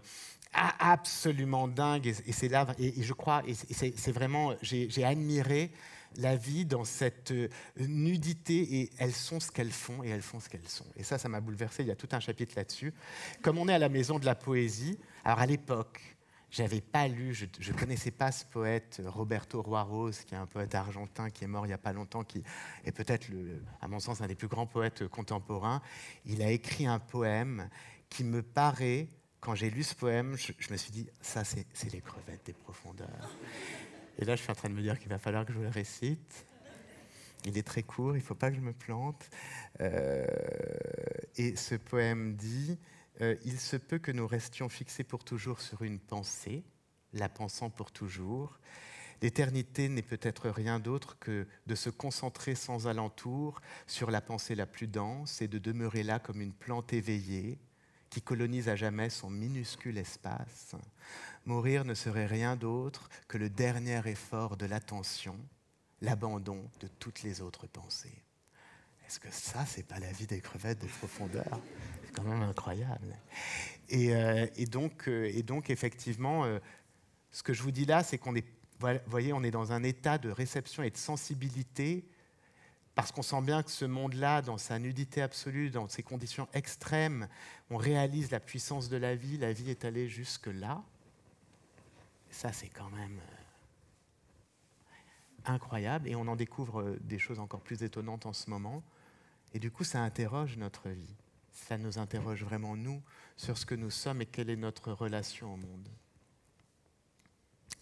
absolument 0.55 1.69
dingue. 1.69 2.07
Et, 2.07 2.33
c'est 2.33 2.49
là, 2.49 2.67
et, 2.79 3.03
je 3.03 3.13
crois, 3.13 3.43
et 3.47 3.55
c'est 3.55 4.13
vraiment, 4.13 4.55
j'ai 4.63 5.05
admiré 5.05 5.71
la 6.17 6.37
vie 6.37 6.65
dans 6.65 6.85
cette 6.85 7.33
euh, 7.33 7.49
nudité 7.79 8.81
et 8.81 8.91
elles 8.99 9.15
sont 9.15 9.41
ce 9.41 9.51
qu'elles 9.51 9.73
font 9.73 10.03
et 10.05 10.09
elles 10.09 10.23
font 10.23 10.41
ce 10.41 10.49
qu'elles 10.49 10.69
sont. 10.69 10.87
Et 10.97 11.03
ça, 11.03 11.19
ça 11.19 11.29
m'a 11.29 11.41
bouleversé. 11.41 11.83
Il 11.83 11.89
y 11.89 11.93
a 11.93 11.97
tout 11.97 12.09
un 12.13 12.21
chapitre 12.21 12.55
là-dessus. 12.57 12.95
Comme 13.43 13.59
on 13.59 13.69
est 13.69 13.75
à 13.75 13.79
la 13.79 13.89
maison 13.89 14.19
de 14.19 14.25
la 14.25 14.35
poésie, 14.35 14.99
alors 15.25 15.41
à 15.41 15.47
l'époque, 15.47 16.01
j'avais 16.51 16.81
pas 16.81 17.09
lu, 17.09 17.35
je 17.35 17.73
ne 17.73 17.77
connaissais 17.77 18.13
pas 18.13 18.31
ce 18.31 18.45
poète 18.45 19.03
Roberto 19.05 19.61
Rose, 19.61 20.21
qui 20.21 20.35
est 20.35 20.39
un 20.39 20.47
poète 20.47 20.77
argentin 20.77 21.29
qui 21.29 21.43
est 21.43 21.49
mort 21.49 21.67
il 21.67 21.71
n'y 21.71 21.75
a 21.75 21.79
pas 21.79 21.93
longtemps, 21.93 22.23
qui 22.23 22.45
est 22.85 22.93
peut-être, 22.93 23.27
à 23.81 23.89
mon 23.89 23.99
sens, 23.99 24.21
un 24.21 24.29
des 24.29 24.37
plus 24.37 24.47
grands 24.47 24.67
poètes 24.67 25.09
contemporains. 25.09 25.83
Il 26.27 26.43
a 26.43 26.53
écrit 26.53 26.87
un 26.87 27.01
poème 27.01 27.69
qui 28.09 28.23
me 28.23 28.41
paraît 28.41 29.09
quand 29.45 29.55
j'ai 29.55 29.69
lu 29.69 29.83
ce 29.83 29.95
poème, 29.95 30.37
je, 30.39 30.73
me 30.73 30.77
suis 30.79 30.91
dit, 30.91 31.07
ça, 31.21 31.45
c'est 31.45 31.93
les 31.93 32.01
crevettes 32.01 32.47
des 32.47 32.55
profondeurs. 32.55 33.31
Et 34.19 34.25
là, 34.25 34.37
je 34.37 34.43
suis 34.43 34.51
en 34.51 34.55
train 34.55 34.71
de 34.71 34.75
me 34.75 34.81
dire 34.81 34.99
qu'il 34.99 35.11
va 35.11 35.19
falloir 35.19 35.45
que 35.45 35.53
je 35.53 35.59
le 35.59 35.69
récite. 35.69 36.47
Il 37.45 37.59
est 37.59 37.63
très 37.63 37.83
court, 37.83 38.17
il 38.17 38.21
ne 38.21 38.25
faut 38.25 38.35
pas 38.35 38.49
que 38.51 38.57
je 38.57 38.63
me 38.63 38.73
plante. 38.73 39.29
Euh, 39.83 40.25
et 41.37 41.57
ce 41.57 41.75
poème 41.75 42.37
dit, 42.37 42.79
euh, 43.21 43.37
il 43.45 43.61
se 43.61 43.77
peut 43.77 43.99
que 43.99 44.13
nous 44.13 44.27
restions 44.27 44.71
fixés 44.71 45.05
pour 45.05 45.25
toujours 45.25 45.61
sur 45.61 45.83
une 45.83 45.99
pensée, 45.99 46.65
la 47.13 47.29
pensant 47.29 47.69
pour 47.69 47.93
toujours. 47.93 48.59
L'éternité 49.21 49.91
n'est 49.91 50.01
peut-être 50.01 50.49
rien 50.49 50.81
d'autre 50.81 51.19
que 51.19 51.47
de 51.67 51.75
se 51.75 51.91
concentrer 51.91 52.55
sans 52.55 52.87
alentour 52.87 53.61
sur 53.87 54.11
la 54.11 54.23
pensée 54.23 54.55
la 54.55 54.67
plus 54.67 54.87
dense 54.87 55.43
et 55.43 55.49
de 55.49 55.59
demeurer 55.59 56.03
là 56.03 56.19
comme 56.19 56.41
une 56.41 56.55
plante 56.55 56.95
éveillée, 56.95 57.59
qui 58.15 58.23
colonise 58.23 58.69
à 58.69 58.77
jamais 58.77 59.11
son 59.11 59.29
minuscule 59.29 59.99
espace. 59.99 60.77
Mourir 61.47 61.85
ne 61.85 61.95
serait 61.95 62.27
rien 62.27 62.55
d'autre 62.55 63.09
que 63.27 63.39
le 63.39 63.51
dernier 63.51 64.01
effort 64.07 64.57
de 64.57 64.67
l'attention, 64.67 65.37
l'abandon 66.01 66.63
de 66.79 66.87
toutes 66.87 67.25
les 67.25 67.41
autres 67.41 67.67
pensées. 67.67 68.23
Est-ce 69.05 69.19
que 69.19 69.33
ça, 69.33 69.67
c'est 69.67 69.83
pas 69.83 69.99
la 69.99 70.13
vie 70.13 70.29
des 70.29 70.41
crevettes 70.41 70.81
de 70.81 70.87
profondeur? 70.87 71.61
C'est 72.05 72.15
quand 72.15 72.23
même 72.23 72.43
incroyable. 72.43 73.17
Et, 73.89 74.15
euh, 74.15 74.47
euh, 74.61 75.43
donc, 75.43 75.71
effectivement, 75.71 76.45
euh, 76.45 76.61
ce 77.33 77.43
que 77.43 77.53
je 77.53 77.65
vous 77.65 77.73
dis 77.73 77.85
là, 77.85 78.05
c'est 78.05 78.17
qu'on 78.17 78.37
est, 78.37 78.47
voyez, 79.07 79.33
on 79.33 79.43
est 79.43 79.51
dans 79.51 79.73
un 79.73 79.83
état 79.83 80.19
de 80.19 80.31
réception 80.31 80.85
et 80.85 80.91
de 80.91 80.97
sensibilité 80.97 82.07
parce 82.95 83.11
qu'on 83.11 83.23
sent 83.23 83.43
bien 83.43 83.63
que 83.63 83.71
ce 83.71 83.85
monde-là, 83.85 84.41
dans 84.41 84.59
sa 84.59 84.79
nudité 84.79 85.21
absolue, 85.21 85.71
dans 85.71 85.89
ses 85.89 86.05
conditions 86.05 86.47
extrêmes, 86.53 87.29
on 87.71 87.77
réalise 87.77 88.31
la 88.31 88.39
puissance 88.39 88.89
de 88.89 88.97
la 88.97 89.17
vie. 89.17 89.37
La 89.37 89.53
vie 89.53 89.71
est 89.71 89.85
allée 89.85 90.09
jusque-là. 90.09 90.81
Ça, 92.31 92.53
c'est 92.53 92.69
quand 92.69 92.91
même 92.91 93.19
euh, 93.19 93.37
incroyable. 95.47 96.09
Et 96.09 96.15
on 96.15 96.29
en 96.29 96.37
découvre 96.37 96.83
euh, 96.83 96.97
des 97.01 97.19
choses 97.19 97.41
encore 97.41 97.63
plus 97.63 97.83
étonnantes 97.83 98.27
en 98.27 98.33
ce 98.33 98.49
moment. 98.49 98.85
Et 99.55 99.59
du 99.59 99.73
coup, 99.73 99.83
ça 99.83 100.01
interroge 100.01 100.57
notre 100.57 100.89
vie. 100.89 101.17
Ça 101.53 101.79
nous 101.79 101.99
interroge 101.99 102.45
vraiment, 102.45 102.77
nous, 102.77 103.03
sur 103.37 103.59
ce 103.59 103.67
que 103.67 103.75
nous 103.75 103.91
sommes 103.91 104.23
et 104.23 104.27
quelle 104.27 104.51
est 104.51 104.57
notre 104.57 104.93
relation 104.93 105.55
au 105.55 105.57
monde. 105.57 105.89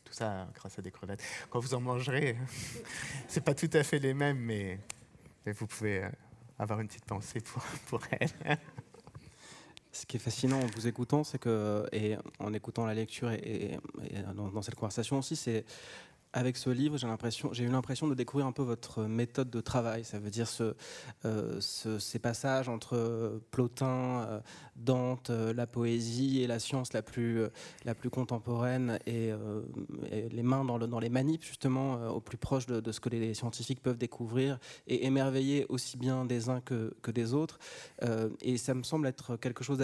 Tout 0.05 0.15
ça 0.15 0.49
grâce 0.55 0.79
à 0.79 0.83
des 0.83 0.91
crevettes. 0.91 1.23
Quand 1.51 1.61
vous 1.61 1.75
en 1.75 1.81
mangerez, 1.81 2.39
c'est 3.29 3.45
pas 3.45 3.55
tout 3.55 3.71
à 3.73 3.83
fait 3.83 3.99
les 3.99 4.15
mêmes, 4.15 4.39
mais, 4.39 4.79
mais 5.45 5.53
vous 5.53 5.67
pouvez 5.67 6.05
euh, 6.05 6.09
avoir 6.59 6.81
une 6.81 6.89
petite 6.89 7.05
pensée 7.05 7.41
pour, 7.41 7.63
pour 7.87 8.01
elles. 8.11 8.31
Ce 9.93 10.07
qui 10.07 10.17
est 10.17 10.21
fascinant 10.21 10.59
en 10.59 10.67
vous 10.75 10.87
écoutant, 10.87 11.23
c'est 11.23 11.39
que, 11.39 11.87
et 11.93 12.17
en 12.39 12.55
écoutant 12.55 12.87
la 12.87 12.95
lecture 12.95 13.31
et, 13.31 13.77
dans 14.35 14.63
cette 14.63 14.75
conversation 14.75 15.19
aussi, 15.19 15.37
c'est 15.37 15.67
avec 16.33 16.57
ce 16.57 16.71
livre, 16.71 16.97
j'ai 16.97 17.65
eu 17.65 17.69
l'impression 17.69 18.09
de 18.09 18.15
découvrir 18.15 18.47
un 18.47 18.53
peu 18.53 18.63
votre 18.63 19.05
méthode 19.05 19.51
de 19.51 19.61
travail. 19.61 20.05
Ça 20.05 20.19
veut 20.19 20.31
dire 20.31 20.49
euh, 21.25 21.61
ce- 21.61 21.99
ces 21.99 22.19
passages 22.19 22.69
entre 22.69 22.97
euh, 22.97 23.39
Plotin, 23.51 24.27
euh, 24.29 24.41
Dante, 24.77 25.31
la 25.31 25.67
poésie 25.67 26.43
et 26.43 26.47
la 26.47 26.59
science 26.59 26.93
la 26.93 27.03
plus, 27.03 27.43
contemporaine 28.11 28.99
et, 29.07 29.31
les 30.31 30.43
mains 30.43 30.65
dans, 30.65 30.79
le- 30.79 30.87
dans 30.87 31.01
les 31.01 31.11
manips 31.11 31.45
justement 31.45 32.09
au 32.09 32.21
plus 32.21 32.39
proche 32.39 32.67
de, 32.67 32.93
ce 32.93 33.01
que 33.01 33.11
les 33.11 33.35
scientifiques 33.35 33.83
peuvent 33.83 33.99
découvrir 33.99 34.59
et 34.87 35.07
émerveiller 35.07 35.67
aussi 35.69 35.97
bien 35.99 36.25
des 36.25 36.49
uns 36.49 36.61
que, 36.61 36.95
que 37.03 37.11
des 37.11 37.35
autres. 37.35 37.59
Et 38.41 38.57
ça 38.57 38.75
me 38.75 38.83
semble 38.83 39.07
être 39.07 39.37
quelque 39.37 39.63
chose 39.63 39.79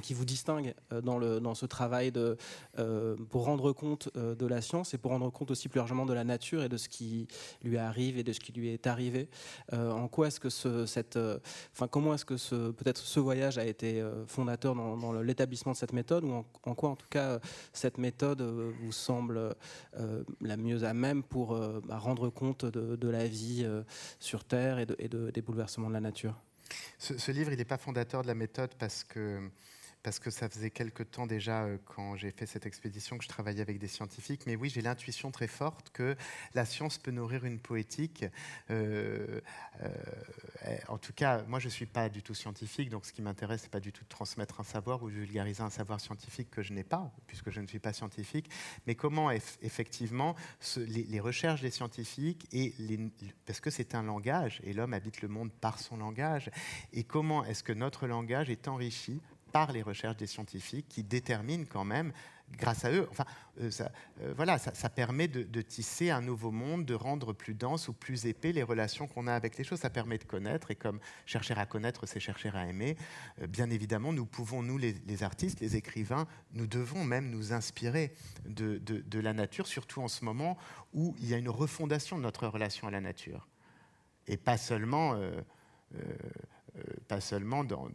qui 0.00 0.14
vous 0.14 0.24
distingue 0.24 0.74
euh, 0.92 1.00
dans, 1.00 1.18
le, 1.18 1.40
dans 1.40 1.54
ce 1.54 1.66
travail 1.66 2.12
de, 2.12 2.36
euh, 2.78 3.16
pour 3.30 3.44
rendre 3.44 3.72
compte 3.72 4.08
euh, 4.16 4.34
de 4.34 4.46
la 4.46 4.60
science 4.60 4.94
et 4.94 4.98
pour 4.98 5.10
rendre 5.10 5.30
compte 5.30 5.50
aussi 5.50 5.68
plus 5.68 5.78
largement 5.78 6.06
de 6.06 6.12
la 6.12 6.24
nature 6.24 6.62
et 6.62 6.68
de 6.68 6.76
ce 6.76 6.88
qui 6.88 7.28
lui 7.62 7.78
arrive 7.78 8.18
et 8.18 8.22
de 8.22 8.32
ce 8.32 8.40
qui 8.40 8.52
lui 8.52 8.68
est 8.68 8.86
arrivé. 8.86 9.28
En 9.72 10.08
quoi 10.08 10.28
est-ce 10.28 10.40
que 10.40 10.50
ce, 10.50 10.86
cette, 10.86 11.18
enfin, 11.72 11.88
comment 11.88 12.14
est-ce 12.14 12.24
que 12.24 12.70
peut-être 12.70 12.98
ce 12.98 13.20
voyage 13.20 13.58
a 13.58 13.64
été 13.64 14.04
fondateur 14.26 14.74
dans, 14.74 15.12
l'établissement 15.22 15.72
de 15.72 15.76
cette 15.76 15.92
méthode 15.92 16.24
ou 16.24 16.44
en, 16.64 16.74
quoi 16.74 16.90
en 16.90 16.96
tout 16.96 17.08
cas 17.08 17.38
cette 17.72 17.98
méthode 17.98 18.42
vous 18.42 18.92
semble 18.92 19.54
la 20.40 20.56
mieux 20.56 20.84
à 20.84 20.94
même 20.94 21.22
pour 21.22 21.56
bah, 21.86 21.98
rendre 21.98 22.30
compte 22.30 22.64
de, 22.64 23.08
la 23.08 23.26
vie 23.26 23.66
sur 24.18 24.44
Terre 24.44 24.78
et 24.78 24.86
de- 24.86 25.30
des 25.30 25.42
bouleversements 25.42 25.88
de 25.88 25.94
la 25.94 26.00
nature? 26.00 26.34
Ce, 26.98 27.18
ce 27.18 27.32
livre, 27.32 27.52
il 27.52 27.58
n'est 27.58 27.64
pas 27.64 27.78
fondateur 27.78 28.22
de 28.22 28.26
la 28.26 28.34
méthode 28.34 28.74
parce 28.78 29.04
que, 29.04 29.50
parce 30.04 30.18
que 30.18 30.30
ça 30.30 30.50
faisait 30.50 30.70
quelque 30.70 31.02
temps 31.02 31.26
déjà, 31.26 31.64
euh, 31.64 31.78
quand 31.86 32.14
j'ai 32.14 32.30
fait 32.30 32.44
cette 32.44 32.66
expédition, 32.66 33.16
que 33.16 33.24
je 33.24 33.28
travaillais 33.28 33.62
avec 33.62 33.78
des 33.78 33.88
scientifiques. 33.88 34.42
Mais 34.46 34.54
oui, 34.54 34.68
j'ai 34.68 34.82
l'intuition 34.82 35.30
très 35.30 35.46
forte 35.46 35.90
que 35.90 36.14
la 36.52 36.66
science 36.66 36.98
peut 36.98 37.10
nourrir 37.10 37.46
une 37.46 37.58
poétique. 37.58 38.26
Euh, 38.70 39.40
euh, 39.82 40.76
en 40.88 40.98
tout 40.98 41.14
cas, 41.14 41.42
moi, 41.48 41.58
je 41.58 41.66
ne 41.66 41.70
suis 41.70 41.86
pas 41.86 42.10
du 42.10 42.22
tout 42.22 42.34
scientifique, 42.34 42.90
donc 42.90 43.06
ce 43.06 43.14
qui 43.14 43.22
m'intéresse, 43.22 43.62
ce 43.62 43.66
n'est 43.66 43.70
pas 43.70 43.80
du 43.80 43.92
tout 43.92 44.04
de 44.04 44.08
transmettre 44.10 44.60
un 44.60 44.64
savoir 44.64 45.02
ou 45.02 45.08
de 45.08 45.14
vulgariser 45.14 45.62
un 45.62 45.70
savoir 45.70 45.98
scientifique 46.00 46.50
que 46.50 46.62
je 46.62 46.74
n'ai 46.74 46.84
pas, 46.84 47.10
puisque 47.26 47.50
je 47.50 47.62
ne 47.62 47.66
suis 47.66 47.78
pas 47.78 47.94
scientifique. 47.94 48.50
Mais 48.86 48.94
comment, 48.94 49.30
eff- 49.30 49.56
effectivement, 49.62 50.36
les, 50.76 51.20
recherches 51.20 51.62
des 51.62 51.70
scientifiques, 51.70 52.46
et 52.52 52.74
parce 53.46 53.60
que 53.60 53.70
c'est 53.70 53.94
un 53.94 54.02
langage, 54.02 54.60
et 54.64 54.74
l'homme 54.74 54.92
habite 54.92 55.22
le 55.22 55.28
monde 55.28 55.50
par 55.50 55.78
son 55.78 55.96
langage, 55.96 56.50
et 56.92 57.04
comment 57.04 57.42
est-ce 57.42 57.62
que 57.62 57.72
notre 57.72 58.06
langage 58.06 58.50
est 58.50 58.68
enrichi 58.68 59.22
par 59.54 59.70
les 59.70 59.82
recherches 59.82 60.16
des 60.16 60.26
scientifiques 60.26 60.88
qui 60.88 61.04
déterminent 61.04 61.64
quand 61.70 61.84
même, 61.84 62.12
grâce 62.58 62.84
à 62.84 62.90
eux, 62.90 63.06
enfin, 63.12 63.24
euh, 63.60 63.70
ça, 63.70 63.92
euh, 64.20 64.34
voilà, 64.34 64.58
ça, 64.58 64.90
permet 64.90 65.28
de, 65.28 65.62
tisser 65.62 66.10
un 66.10 66.22
nouveau 66.22 66.50
monde, 66.50 66.84
de 66.84 66.94
rendre 66.94 67.32
plus 67.32 67.54
dense 67.54 67.86
ou 67.86 67.92
plus 67.92 68.26
épais 68.26 68.50
les 68.50 68.64
relations 68.64 69.06
qu'on 69.06 69.28
a 69.28 69.32
avec 69.32 69.56
les 69.56 69.62
choses. 69.62 69.78
Ça 69.78 69.90
permet 69.90 70.18
de 70.18 70.24
connaître, 70.24 70.72
et 70.72 70.74
comme 70.74 70.98
chercher 71.24 71.54
à 71.54 71.66
connaître, 71.66 72.04
c'est 72.04 72.18
chercher 72.18 72.48
à 72.48 72.66
aimer, 72.66 72.96
euh, 73.42 73.46
bien 73.46 73.70
évidemment, 73.70 74.12
nous 74.12 74.26
pouvons, 74.26 74.60
nous 74.60 74.76
les, 74.76 75.22
artistes, 75.22 75.60
les 75.60 75.76
écrivains, 75.76 76.26
nous 76.52 76.66
devons 76.66 77.04
même 77.04 77.30
nous 77.30 77.52
inspirer 77.52 78.12
de, 78.46 78.80
la 79.20 79.34
nature, 79.34 79.68
surtout 79.68 80.02
en 80.02 80.08
ce 80.08 80.24
moment 80.24 80.58
où 80.94 81.14
il 81.20 81.28
y 81.28 81.34
a 81.34 81.38
une 81.38 81.48
refondation 81.48 82.18
de 82.18 82.22
notre 82.22 82.48
relation 82.48 82.88
à 82.88 82.90
la 82.90 83.00
nature. 83.00 83.46
Et 84.26 84.36
pas 84.36 84.56
seulement... 84.56 85.16
pas 87.06 87.20
seulement 87.20 87.62
dans, 87.62 87.88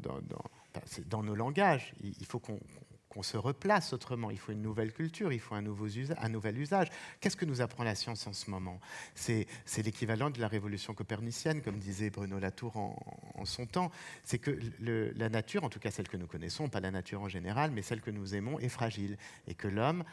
dans 1.05 1.23
nos 1.23 1.35
langages. 1.35 1.93
Il, 2.01 2.25
faut 2.25 2.39
qu'on 2.39 3.23
se 3.23 3.37
replace 3.37 3.93
autrement. 3.93 4.31
Il 4.31 4.37
faut 4.37 4.51
une 4.51 4.61
nouvelle 4.61 4.93
culture, 4.93 5.33
il 5.33 5.39
faut 5.39 5.55
un, 5.55 5.61
nouveau 5.61 5.87
nouvel 6.29 6.57
usage. 6.59 6.87
Qu'est-ce 7.19 7.35
que 7.35 7.45
nous 7.45 7.61
apprend 7.61 7.83
la 7.83 7.95
science 7.95 8.27
en 8.27 8.33
ce 8.33 8.49
moment? 8.49 8.79
C'est 9.15 9.47
l'équivalent 9.77 10.29
de 10.29 10.39
la 10.39 10.47
révolution 10.47 10.93
copernicienne, 10.93 11.61
comme 11.61 11.79
disait 11.79 12.09
Bruno 12.09 12.39
Latour 12.39 12.77
en, 12.77 13.45
son 13.45 13.65
temps. 13.65 13.91
C'est 14.23 14.39
que 14.39 14.57
la 14.79 15.29
nature, 15.29 15.63
en 15.63 15.69
tout 15.69 15.79
cas 15.79 15.91
celle 15.91 16.07
que 16.07 16.17
nous 16.17 16.27
connaissons, 16.27 16.69
pas 16.69 16.79
la 16.79 16.91
nature 16.91 17.21
en 17.21 17.29
général, 17.29 17.71
mais 17.71 17.81
celle 17.81 18.01
que 18.01 18.11
nous 18.11 18.35
aimons, 18.35 18.59
est 18.59 18.69
fragile. 18.69 19.17
Et 19.47 19.55
que 19.55 19.67
l'homme 19.67 20.03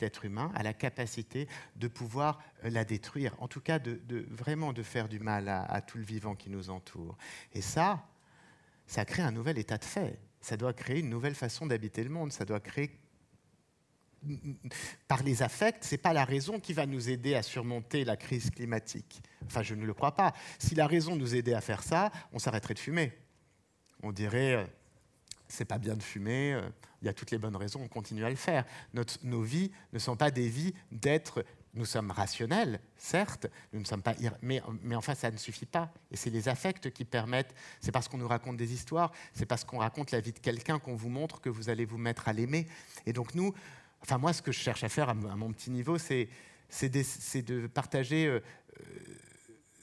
l'être 0.00 0.24
humain 0.24 0.50
a 0.54 0.62
la 0.62 0.72
capacité 0.72 1.48
de 1.76 1.88
pouvoir 1.88 2.40
euh, 2.64 2.70
la 2.70 2.84
détruire. 2.84 3.34
En 3.38 3.48
tout 3.48 3.60
cas, 3.60 3.78
de, 3.78 4.00
de- 4.08 4.26
vraiment 4.30 4.72
de 4.72 4.82
faire 4.82 5.08
du 5.08 5.20
mal 5.20 5.48
à, 5.48 5.64
à 5.64 5.80
tout 5.80 5.98
le 5.98 6.04
vivant 6.04 6.34
qui 6.34 6.50
nous 6.50 6.70
entoure. 6.70 7.16
Et 7.52 7.60
ça, 7.60 8.06
ça 8.88 9.04
crée 9.04 9.22
un 9.22 9.30
nouvel 9.30 9.58
état 9.58 9.78
de 9.78 9.84
fait. 9.84 10.18
Ça 10.40 10.56
doit 10.56 10.72
créer 10.72 10.98
une 11.00 11.10
nouvelle 11.10 11.34
façon 11.34 11.66
d'habiter 11.66 12.02
le 12.02 12.10
monde. 12.10 12.32
Ça 12.32 12.44
doit 12.44 12.58
créer 12.60 12.98
par 15.06 15.22
les 15.22 15.42
affects, 15.42 15.78
c'est 15.82 15.98
pas 15.98 16.12
la 16.12 16.24
raison 16.24 16.58
qui 16.58 16.72
va 16.72 16.86
nous 16.86 17.08
aider 17.08 17.36
à 17.36 17.42
surmonter 17.42 18.04
la 18.04 18.16
crise 18.16 18.50
climatique. 18.50 19.22
Enfin, 19.46 19.62
je 19.62 19.76
ne 19.76 19.86
le 19.86 19.94
crois 19.94 20.16
pas. 20.16 20.32
Si 20.58 20.74
la 20.74 20.88
raison 20.88 21.14
nous 21.14 21.36
aidait 21.36 21.54
à 21.54 21.60
faire 21.60 21.84
ça, 21.84 22.10
on 22.32 22.40
s'arrêterait 22.40 22.74
de 22.74 22.80
fumer. 22.80 23.12
On 24.02 24.10
dirait, 24.10 24.54
euh, 24.54 24.64
c'est 25.46 25.64
pas 25.64 25.78
bien 25.78 25.94
de 25.94 26.02
fumer, 26.02 26.54
euh, 26.54 26.68
il 27.00 27.06
y 27.06 27.08
a 27.08 27.12
toutes 27.12 27.30
les 27.30 27.38
bonnes 27.38 27.56
raisons, 27.56 27.80
on 27.80 27.88
continue 27.88 28.24
à 28.24 28.30
le 28.30 28.36
faire. 28.36 28.64
Nos 29.22 29.42
vies 29.42 29.70
ne 29.92 30.00
sont 30.00 30.16
pas 30.16 30.32
des 30.32 30.48
vies 30.48 30.74
d'être. 30.90 31.44
Nous 31.74 31.84
sommes 31.84 32.10
rationnels, 32.10 32.80
certes, 32.96 33.46
nous 33.72 33.80
ne 33.80 33.84
sommes 33.84 34.02
pas, 34.02 34.14
mais, 34.42 34.62
enfin 34.94 35.14
ça 35.14 35.30
ne 35.30 35.36
suffit 35.36 35.66
pas. 35.66 35.92
Et 36.10 36.16
c'est 36.16 36.30
les 36.30 36.48
affects 36.48 36.90
qui 36.90 37.04
permettent. 37.04 37.54
C'est 37.80 37.92
parce 37.92 38.08
qu'on 38.08 38.18
nous 38.18 38.28
raconte 38.28 38.56
des 38.56 38.72
histoires, 38.72 39.12
c'est 39.34 39.46
parce 39.46 39.64
qu'on 39.64 39.78
raconte 39.78 40.10
la 40.10 40.20
vie 40.20 40.32
de 40.32 40.38
quelqu'un 40.38 40.78
qu'on 40.78 40.96
vous 40.96 41.10
montre 41.10 41.40
que 41.40 41.48
vous 41.48 41.68
allez 41.68 41.84
vous 41.84 41.98
mettre 41.98 42.28
à 42.28 42.32
l'aimer. 42.32 42.66
Et 43.06 43.12
donc 43.12 43.34
nous, 43.34 43.52
enfin 44.00 44.18
moi, 44.18 44.32
ce 44.32 44.42
que 44.42 44.52
je 44.52 44.58
cherche 44.58 44.82
à 44.82 44.88
faire 44.88 45.10
à, 45.10 45.14
mon 45.14 45.52
petit 45.52 45.70
niveau, 45.70 45.98
c'est 45.98 46.28
de 46.88 47.66
partager 47.66 48.26
euh, 48.26 48.40
euh, 48.80 48.84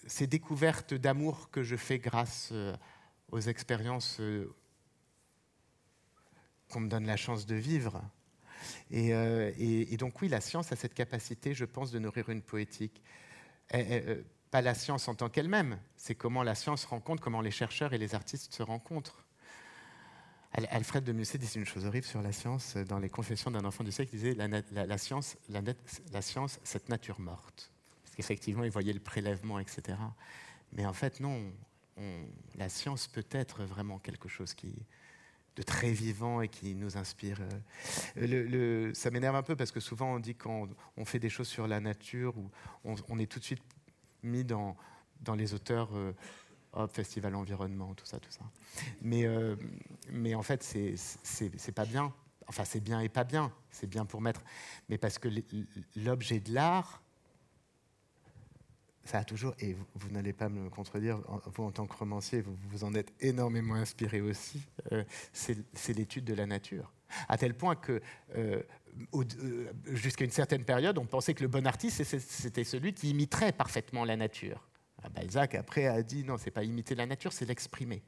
ces 0.08 0.28
découvertes 0.28 0.94
d'amour 0.94 1.50
que 1.52 1.64
je 1.64 1.76
fais 1.76 2.00
grâce 2.00 2.50
euh, 2.52 2.76
aux 3.32 3.42
expériences 3.42 4.22
qu'on 6.70 6.80
me 6.80 6.90
donne 6.90 7.06
la 7.06 7.18
chance 7.18 7.46
de 7.46 7.56
vivre. 7.56 8.02
Et, 8.92 9.14
euh, 9.14 9.52
et- 9.58 9.98
donc 9.98 10.22
oui, 10.22 10.28
la 10.30 10.42
science 10.42 10.72
a 10.72 10.76
cette 10.76 10.94
capacité, 10.94 11.54
je 11.54 11.66
pense, 11.66 11.92
de 11.92 12.00
nourrir 12.00 12.30
une 12.30 12.42
poétique. 12.42 13.02
Elle- 13.70 13.92
elle- 13.92 14.10
euh, 14.10 14.24
pas 14.52 14.62
la 14.62 14.74
science 14.74 15.08
en 15.08 15.16
tant 15.16 15.30
qu'elle-même, 15.30 15.80
c'est 15.98 16.16
comment 16.16 16.44
la 16.44 16.56
science 16.56 16.86
rencontre, 16.86 17.22
comment 17.22 17.42
les 17.42 17.52
chercheurs 17.52 17.94
et 17.94 17.98
les 17.98 18.16
artistes 18.16 18.54
se 18.54 18.64
rencontrent. 18.64 19.26
Al- 20.54 20.68
Alfred 20.72 21.04
de 21.04 21.12
Musset 21.12 21.38
disait 21.38 21.60
une 21.60 21.66
chose 21.66 21.86
horrible 21.86 22.06
sur 22.06 22.22
la 22.22 22.32
science 22.32 22.78
euh, 22.78 22.86
dans 22.86 23.00
les 23.00 23.10
Confessions 23.10 23.52
d'un 23.52 23.66
enfant 23.66 23.84
du 23.84 23.92
siècle. 23.92 24.12
Il 24.14 24.20
disait 24.22 24.36
la, 24.36 24.98
science, 24.98 26.60
cette 26.64 26.88
nature 26.90 27.20
morte. 27.20 27.72
Parce 28.04 28.16
qu'effectivement, 28.16 28.64
il 28.64 28.72
voyait 28.72 28.94
le 28.94 29.02
prélèvement, 29.02 29.60
etc. 29.60 29.98
Mais 30.72 30.86
en 30.86 30.94
fait, 30.94 31.20
non. 31.20 31.52
on- 31.98 32.26
la 32.58 32.70
science 32.70 33.08
peut 33.08 33.26
être 33.32 33.64
vraiment 33.64 34.00
quelque 34.00 34.30
chose 34.30 34.54
qui 34.54 34.74
de 35.56 35.64
très 35.64 35.92
vivant 35.92 36.42
et 36.42 36.50
qui 36.50 36.76
nous 36.76 36.98
inspire. 36.98 37.40
euh. 38.18 38.94
Ça 38.94 39.12
m'énerve 39.12 39.36
un 39.36 39.44
peu 39.44 39.56
parce 39.56 39.72
que 39.72 39.80
souvent 39.80 40.16
on 40.16 40.20
dit 40.20 40.36
quand 40.36 40.68
on 40.98 41.06
fait 41.06 41.20
des 41.20 41.30
choses 41.30 41.48
sur 41.48 41.68
la 41.68 41.80
nature, 41.80 42.38
ou 42.38 42.50
on, 42.84 43.20
est 43.20 43.26
tout 43.32 43.40
de 43.40 43.46
suite 43.46 43.64
mis 44.24 44.44
dans, 44.44 44.76
dans 45.22 45.36
les 45.36 45.54
auteurs. 45.54 45.90
euh, 45.96 46.14
hop, 46.76 46.92
festival 46.92 47.36
environnement, 47.36 47.94
tout 47.96 48.06
ça, 48.06 48.20
tout 48.20 48.32
ça. 48.32 48.44
Mais, 49.02 49.26
euh, 49.26 49.56
mais 50.12 50.36
en 50.36 50.44
fait, 50.44 50.62
c'est 50.64 51.72
pas 51.72 51.86
bien. 51.86 52.14
Enfin, 52.48 52.66
c'est 52.66 52.82
bien 52.82 53.00
et 53.00 53.10
pas 53.10 53.24
bien. 53.24 53.52
C'est 53.72 53.88
bien 53.88 54.06
pour 54.06 54.22
mettre. 54.22 54.44
Mais 54.90 54.98
parce 54.98 55.18
que 55.18 55.30
l'objet 55.96 56.40
de 56.40 56.54
l'art, 56.54 57.02
ça 59.06 59.20
a 59.20 59.24
toujours, 59.24 59.54
et 59.60 59.76
vous, 59.94 60.10
n'allez 60.10 60.34
pas 60.34 60.50
me 60.50 60.70
contredire, 60.70 61.20
vous 61.46 61.64
en 61.64 61.72
tant 61.72 61.86
que 61.86 61.96
romancier, 61.96 62.42
vous 62.42 62.58
vous 62.70 62.84
en 62.84 62.94
êtes 62.96 63.14
énormément 63.22 63.76
inspiré 63.76 64.20
aussi, 64.20 64.62
euh, 64.92 65.04
c'est 65.32 65.94
l'étude 65.94 66.26
de 66.26 66.34
la 66.34 66.48
nature. 66.48 66.92
À 67.30 67.38
tel 67.38 67.54
point 67.54 67.76
que, 67.76 68.02
euh, 68.36 68.64
euh, 69.14 69.72
jusqu'à 69.94 70.26
une 70.26 70.32
certaine 70.32 70.66
période, 70.66 70.98
on 70.98 71.06
pensait 71.06 71.36
que 71.36 71.44
le 71.44 71.48
bon 71.48 71.68
artiste, 71.68 72.04
c'était 72.04 72.64
celui 72.64 72.94
qui 72.94 73.12
imiterait 73.12 73.52
parfaitement 73.52 74.06
la 74.06 74.18
nature. 74.18 74.68
Ah, 75.04 75.10
Balzac, 75.10 75.54
après, 75.54 75.86
a 75.86 76.02
dit 76.02 76.24
non, 76.24 76.38
c'est 76.38 76.52
pas 76.52 76.64
imiter 76.64 76.96
la 76.96 77.06
nature, 77.06 77.32
c'est 77.32 77.46
l'exprimer. 77.46 78.04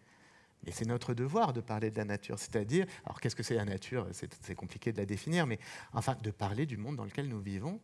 Et 0.66 0.72
c'est 0.72 0.86
notre 0.86 1.14
devoir 1.14 1.54
de 1.54 1.62
parler 1.62 1.91
de 1.91 1.98
la 1.98 2.06
nature. 2.06 2.39
C'est-à-dire, 2.39 2.88
alors 3.06 3.22
qu'est-ce 3.22 3.36
que 3.36 3.43
c'est 3.43 3.54
la 3.54 3.66
nature? 3.66 4.08
C'est 4.12 4.56
compliqué 4.56 4.91
de 4.91 4.98
la 4.98 5.06
définir, 5.06 5.45
mais 5.45 5.60
enfin, 5.93 6.18
de 6.24 6.32
parler 6.32 6.66
du 6.66 6.78
monde 6.78 6.95
dans 6.95 7.06
lequel 7.06 7.28
nous 7.28 7.39
vivons 7.39 7.80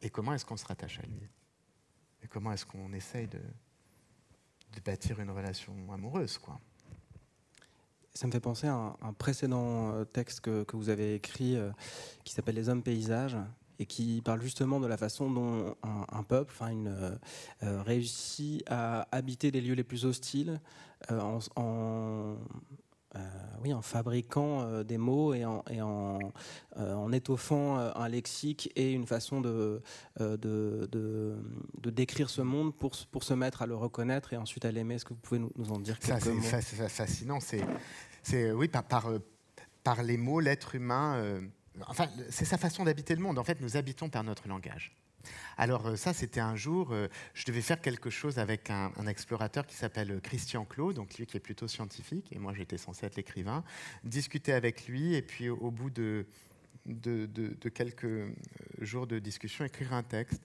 et 0.00 0.08
comment 0.08 0.32
est-ce 0.32 0.44
qu'on 0.44 0.56
se 0.56 0.64
rattache 0.64 1.00
à 1.00 1.02
lui? 1.02 1.28
Et 2.22 2.28
comment 2.28 2.52
est-ce 2.52 2.66
qu'on 2.66 2.92
essaye 2.92 3.28
de, 3.28 3.40
bâtir 4.84 5.18
une 5.18 5.30
relation 5.30 5.74
amoureuse, 5.92 6.38
quoi? 6.38 6.60
Ça 8.14 8.26
me 8.26 8.32
fait 8.32 8.40
penser 8.40 8.66
à 8.66 8.96
un, 9.00 9.12
précédent 9.12 9.92
euh, 9.92 10.04
texte 10.04 10.40
que, 10.40 10.64
que 10.64 10.76
vous 10.76 10.88
avez 10.88 11.14
écrit 11.14 11.56
euh, 11.56 11.70
qui 12.24 12.32
s'appelle 12.32 12.56
Les 12.56 12.68
hommes 12.68 12.82
paysages 12.82 13.36
et 13.78 13.86
qui 13.86 14.22
parle 14.24 14.40
justement 14.40 14.80
de 14.80 14.88
la 14.88 14.96
façon 14.96 15.30
dont 15.30 15.76
un, 15.84 16.22
peuple 16.24 16.52
une, 16.62 16.88
euh, 17.62 17.82
réussit 17.82 18.64
à 18.68 19.06
habiter 19.12 19.52
les 19.52 19.60
lieux 19.60 19.74
les 19.74 19.84
plus 19.84 20.04
hostiles 20.04 20.60
en, 21.10 21.38
en, 21.54 22.36
euh, 23.16 23.18
oui, 23.62 23.72
en 23.72 23.80
fabriquant 23.82 24.60
euh, 24.62 24.82
des 24.84 24.98
mots 24.98 25.32
et 25.34 25.44
en, 25.44 25.64
et 25.70 25.80
en, 25.80 26.18
euh, 26.76 26.92
en 26.94 27.10
étoffant 27.12 27.76
un 27.78 28.08
lexique 28.08 28.70
et 28.76 28.92
une 28.92 29.06
façon 29.06 29.40
de, 29.40 29.80
de, 30.20 30.36
de, 30.92 31.36
de 31.80 31.90
décrire 31.90 32.28
ce 32.30 32.42
monde 32.42 32.74
pour, 32.76 32.94
se 32.94 33.34
mettre 33.34 33.62
à 33.62 33.66
le 33.66 33.74
reconnaître 33.74 34.32
et 34.32 34.36
ensuite 34.36 34.64
à 34.64 34.72
l'aimer. 34.72 34.96
Est-ce 34.96 35.04
que 35.06 35.14
vous 35.14 35.20
pouvez 35.20 35.40
nous, 35.40 35.50
nous 35.56 35.72
en 35.72 35.78
dire 35.78 35.96
Ça, 36.00 36.14
quelques 36.20 36.24
c'est 36.24 36.34
mots? 36.34 36.40
fa- 36.42 36.60
fa- 36.62 36.88
fascinant. 36.88 37.40
C'est, 37.40 37.62
c'est, 38.22 38.52
oui, 38.52 38.68
par, 38.68 38.84
par, 38.84 39.10
par 39.82 40.02
les 40.02 40.16
mots, 40.18 40.40
l'être 40.40 40.74
humain. 40.74 41.40
enfin, 41.86 42.08
c'est 42.30 42.44
sa 42.44 42.58
façon 42.58 42.84
d'habiter 42.84 43.14
le 43.14 43.22
monde. 43.22 43.38
En 43.38 43.44
fait, 43.44 43.60
nous 43.60 43.76
habitons 43.76 44.10
par 44.10 44.22
notre 44.22 44.48
langage. 44.48 44.94
Alors 45.56 45.86
euh, 45.86 45.96
ça, 45.96 46.12
c'était 46.12 46.40
un 46.40 46.56
jour, 46.56 46.92
euh, 46.92 47.08
je 47.34 47.44
devais 47.44 47.62
faire 47.62 47.80
quelque 47.80 48.10
chose 48.10 48.38
avec 48.38 48.70
un, 48.70 48.92
explorateur 49.06 49.66
qui 49.66 49.74
s'appelle 49.74 50.12
euh, 50.12 50.20
Christian 50.20 50.64
Clot, 50.64 50.92
donc 50.92 51.16
lui 51.18 51.26
qui 51.26 51.36
est 51.36 51.40
plutôt 51.40 51.68
scientifique, 51.68 52.32
et 52.32 52.38
moi 52.38 52.52
j'étais 52.54 52.78
censé 52.78 53.06
être 53.06 53.16
l'écrivain, 53.16 53.64
discuter 54.04 54.52
avec 54.52 54.86
lui, 54.86 55.14
et 55.14 55.22
puis 55.22 55.48
au, 55.48 55.70
bout 55.70 55.90
de, 55.90 56.26
quelques 57.74 58.34
jours 58.80 59.06
de 59.06 59.18
discussion, 59.18 59.64
écrire 59.64 59.92
un 59.92 60.02
texte. 60.02 60.42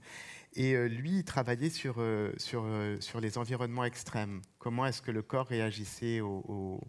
Et 0.56 0.88
lui, 0.88 1.18
il 1.18 1.24
travaillait 1.24 1.72
sur, 1.72 1.96
sur, 2.38 2.68
sur 3.00 3.20
les 3.20 3.40
environnements 3.40 3.86
extrêmes. 3.86 4.40
Comment 4.60 4.86
est-ce 4.86 5.02
que 5.02 5.10
le 5.10 5.24
corps 5.24 5.48
réagissait 5.48 6.22
au, 6.22 6.44
au- 6.48 6.88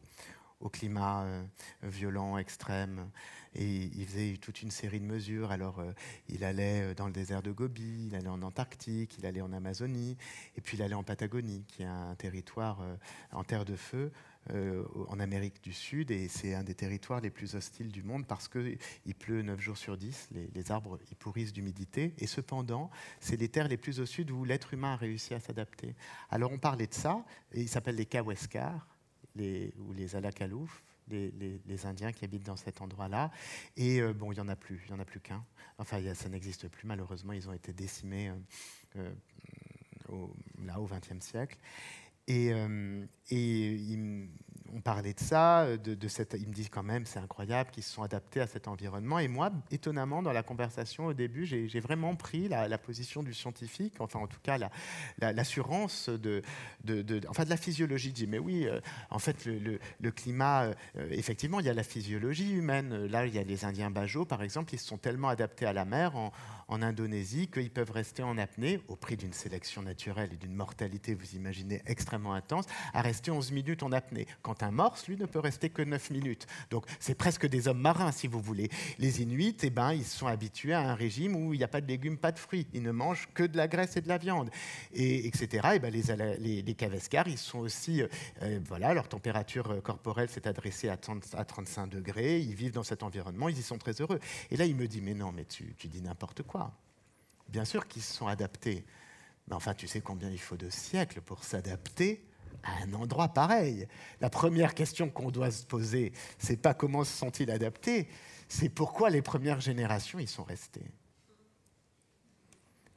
au 0.64 0.70
climat 0.70 1.24
euh, 1.24 1.44
violent, 1.82 2.38
extrême. 2.38 3.08
Et 3.54 3.84
il 3.94 4.06
faisait 4.06 4.36
toute 4.38 4.62
une 4.62 4.72
série 4.72 4.98
de 4.98 5.04
mesures. 5.04 5.52
Alors, 5.52 5.78
euh, 5.78 5.92
il 6.28 6.42
allait 6.42 6.82
euh, 6.82 6.94
dans 6.94 7.06
le 7.06 7.12
désert 7.12 7.42
de 7.42 7.52
Gobi, 7.52 8.06
il 8.08 8.16
allait 8.16 8.28
en 8.28 8.42
Antarctique, 8.42 9.16
il 9.18 9.26
allait 9.26 9.42
en 9.42 9.52
Amazonie, 9.52 10.16
et 10.56 10.60
puis 10.60 10.76
il 10.76 10.82
allait 10.82 10.94
en 10.94 11.04
Patagonie, 11.04 11.64
qui 11.68 11.82
est 11.82 11.86
un 11.86 12.14
territoire 12.16 12.80
en 13.32 13.44
terre 13.44 13.64
de 13.64 13.76
feu 13.76 14.10
en 14.50 15.20
Amérique 15.20 15.62
du 15.62 15.72
Sud, 15.72 16.10
et 16.10 16.28
c'est 16.28 16.54
un 16.54 16.64
des 16.64 16.74
territoires 16.74 17.20
les 17.20 17.30
plus 17.30 17.54
hostiles 17.54 17.90
du 17.90 18.02
monde 18.02 18.26
parce 18.26 18.48
qu'il 18.48 19.14
pleut 19.18 19.42
9 19.42 19.58
jours 19.58 19.76
sur 19.76 19.96
10, 19.96 20.28
les, 20.32 20.50
les 20.54 20.70
arbres 20.70 20.98
ils 21.10 21.16
pourrissent 21.16 21.52
d'humidité, 21.52 22.14
et 22.18 22.26
cependant, 22.26 22.90
c'est 23.20 23.36
les 23.36 23.48
terres 23.48 23.68
les 23.68 23.76
plus 23.78 24.00
au 24.00 24.06
sud 24.06 24.30
où 24.30 24.44
l'être 24.44 24.74
humain 24.74 24.94
a 24.94 24.96
réussi 24.96 25.34
à 25.34 25.40
s'adapter. 25.40 25.94
Alors 26.30 26.52
on 26.52 26.58
parlait 26.58 26.86
de 26.86 26.94
ça, 26.94 27.24
et 27.52 27.62
ils 27.62 27.68
s'appellent 27.68 27.96
les 27.96 28.06
Kaweskar, 28.06 28.86
ou 29.37 29.93
les 29.93 30.16
Alakalouf, 30.16 30.82
les, 31.09 31.87
Indiens 31.87 32.12
qui 32.12 32.24
habitent 32.24 32.47
dans 32.47 32.57
cet 32.57 32.80
endroit-là. 32.80 33.30
Et 33.76 34.01
euh, 34.01 34.12
bon, 34.12 34.32
il 34.32 34.37
n'y 34.37 34.41
en 34.41 34.49
a 34.49 34.57
plus, 34.57 34.82
il 34.87 34.93
n'y 34.93 34.99
en 34.99 35.03
a 35.03 35.05
plus 35.05 35.20
qu'un. 35.20 35.45
Enfin, 35.78 36.01
ça 36.14 36.28
n'existe 36.28 36.68
plus, 36.68 36.87
malheureusement, 36.87 37.32
ils 37.32 37.49
ont 37.49 37.53
été 37.53 37.72
décimés 37.72 38.30
euh, 38.30 38.35
euh, 38.97 39.12
au, 40.09 40.35
là, 40.64 40.80
au 40.80 40.87
XXe 40.87 41.24
siècle. 41.24 41.59
Et, 42.26 42.53
et 43.30 43.99
on 44.72 44.80
parlait 44.80 45.12
de 45.14 45.20
ça, 45.20 45.66
de, 45.76 45.94
de 45.94 46.08
cette, 46.08 46.36
il 46.38 46.48
me 46.48 46.52
dit 46.52 46.68
quand 46.68 46.82
même, 46.82 47.06
c'est 47.06 47.18
incroyable 47.18 47.70
qu'ils 47.70 47.82
se 47.82 47.92
sont 47.92 48.02
adaptés 48.02 48.40
à 48.40 48.46
cet 48.46 48.68
environnement. 48.68 49.18
Et 49.18 49.28
moi, 49.28 49.50
étonnamment, 49.70 50.22
dans 50.22 50.32
la 50.32 50.42
conversation 50.42 51.06
au 51.06 51.12
début, 51.12 51.46
j'ai 51.46 51.80
vraiment 51.80 52.14
pris 52.16 52.48
la, 52.48 52.78
position 52.78 53.22
du 53.22 53.32
scientifique, 53.32 53.94
enfin 54.00 54.18
en 54.18 54.26
tout 54.26 54.40
cas 54.42 54.58
la- 54.58 54.70
la- 55.18 55.32
l'assurance 55.32 56.08
de, 56.08 56.42
enfin 57.28 57.44
de 57.44 57.50
la 57.50 57.56
physiologie. 57.56 58.08
Je 58.08 58.14
dis, 58.14 58.26
mais 58.26 58.38
oui, 58.38 58.66
euh, 58.66 58.80
en 59.10 59.18
fait, 59.18 59.46
le, 59.46 60.10
climat, 60.10 60.64
euh, 60.64 60.74
euh, 60.96 61.08
effectivement, 61.10 61.60
il 61.60 61.66
y 61.66 61.68
a 61.68 61.74
la 61.74 61.82
physiologie 61.82 62.52
humaine. 62.52 63.06
Là, 63.06 63.26
il 63.26 63.34
y 63.34 63.38
a 63.38 63.42
les 63.42 63.64
Indiens 63.64 63.90
Bajo, 63.90 64.24
par 64.24 64.42
exemple, 64.42 64.74
ils 64.74 64.78
se 64.78 64.86
sont 64.86 64.98
tellement 64.98 65.28
adaptés 65.28 65.66
à 65.66 65.72
la 65.72 65.84
mer 65.84 66.16
en, 66.16 66.32
Indonésie 66.68 67.46
qu'ils 67.48 67.70
peuvent 67.70 67.92
rester 67.92 68.22
en 68.24 68.36
apnée, 68.36 68.80
au 68.88 68.96
prix 68.96 69.16
d'une 69.16 69.32
sélection 69.32 69.80
naturelle 69.80 70.30
et 70.32 70.36
d'une 70.36 70.54
mortalité, 70.54 71.14
vous 71.14 71.34
imaginez, 71.36 71.80
extrêmement 71.86 72.34
intense, 72.34 72.66
à 72.92 73.00
rester 73.00 73.30
11 73.30 73.52
minutes 73.52 73.82
en 73.84 73.92
apnée. 73.92 74.26
Un 74.62 74.70
morse, 74.70 75.07
lui, 75.09 75.16
ne 75.16 75.26
peut 75.26 75.38
rester 75.38 75.70
que 75.70 75.82
9 75.82 76.11
minutes. 76.11 76.46
Donc, 76.70 76.86
c'est 77.00 77.14
presque 77.14 77.46
des 77.46 77.68
hommes 77.68 77.80
marins, 77.80 78.12
si 78.12 78.26
vous 78.26 78.40
voulez. 78.40 78.70
Les 78.98 79.22
Inuits, 79.22 79.57
eh 79.62 79.70
ben, 79.70 79.92
ils 79.92 80.05
sont 80.05 80.26
habitués 80.26 80.72
à 80.72 80.80
un 80.80 80.94
régime 80.94 81.36
où 81.36 81.55
il 81.55 81.59
n'y 81.59 81.64
a 81.64 81.68
pas 81.68 81.80
de 81.80 81.86
légumes, 81.86 82.18
pas 82.18 82.32
de 82.32 82.38
fruits. 82.38 82.66
Ils 82.72 82.82
ne 82.82 82.92
mangent 82.92 83.28
que 83.34 83.42
de 83.42 83.57
la 83.57 83.68
graisse 83.68 83.96
et 83.96 84.00
de 84.00 84.09
la 84.09 84.18
viande, 84.18 84.50
et, 84.92 85.26
etc. 85.26 85.68
Et 85.74 85.78
ben, 85.78 85.92
les, 85.92 86.02
les, 86.38 86.62
ils 87.26 87.38
sont 87.38 87.59
aussi, 87.59 88.02
euh, 88.02 88.09
euh, 88.42 88.61
voilà, 88.64 88.94
leur 88.94 89.09
température 89.09 89.70
euh, 89.70 89.80
corporelle 89.80 90.28
s'est 90.28 90.46
adressée 90.46 90.88
à, 90.88 90.96
30 90.96 91.34
à 91.34 91.44
35 91.44 91.88
degrés. 91.88 92.40
Ils 92.40 92.55
vivent 92.55 92.72
dans 92.72 92.82
cet 92.82 93.02
environnement, 93.02 93.48
ils 93.48 93.59
y 93.59 93.62
sont 93.62 93.78
très 93.78 94.00
heureux. 94.00 94.20
Et 94.50 94.57
là, 94.57 94.64
il 94.64 94.76
me 94.76 94.86
dit, 94.86 95.00
mais 95.00 95.14
non, 95.14 95.32
mais 95.32 95.44
tu, 95.44 95.74
tu 95.76 95.88
dis 95.88 96.02
n'importe 96.02 96.42
quoi. 96.42 96.72
Bien 97.48 97.64
sûr 97.64 97.86
qu'ils 97.86 98.02
se 98.02 98.14
sont 98.14 98.26
adaptés. 98.26 98.84
Mais 99.48 99.55
enfin, 99.55 99.74
tu 99.74 99.86
sais 99.86 100.00
combien 100.00 100.30
il 100.30 100.40
faut 100.40 100.57
de 100.57 100.70
siècles 100.70 101.20
pour 101.20 101.44
s'adapter 101.44 102.24
à 102.64 102.82
un 102.82 102.92
endroit 102.94 103.28
pareil. 103.28 103.86
La 104.20 104.30
première 104.30 104.74
question 104.74 105.08
qu'on 105.08 105.30
doit 105.30 105.50
se 105.50 105.64
poser, 105.64 106.12
c'est 106.38 106.56
pas 106.56 106.74
comment 106.74 107.04
se 107.04 107.16
sont-ils 107.16 107.50
adaptés, 107.50 108.08
c'est 108.48 108.68
pourquoi 108.68 109.10
les 109.10 109.22
premières 109.22 109.60
générations 109.60 110.18
y 110.18 110.26
sont 110.26 110.44
restées. 110.44 110.90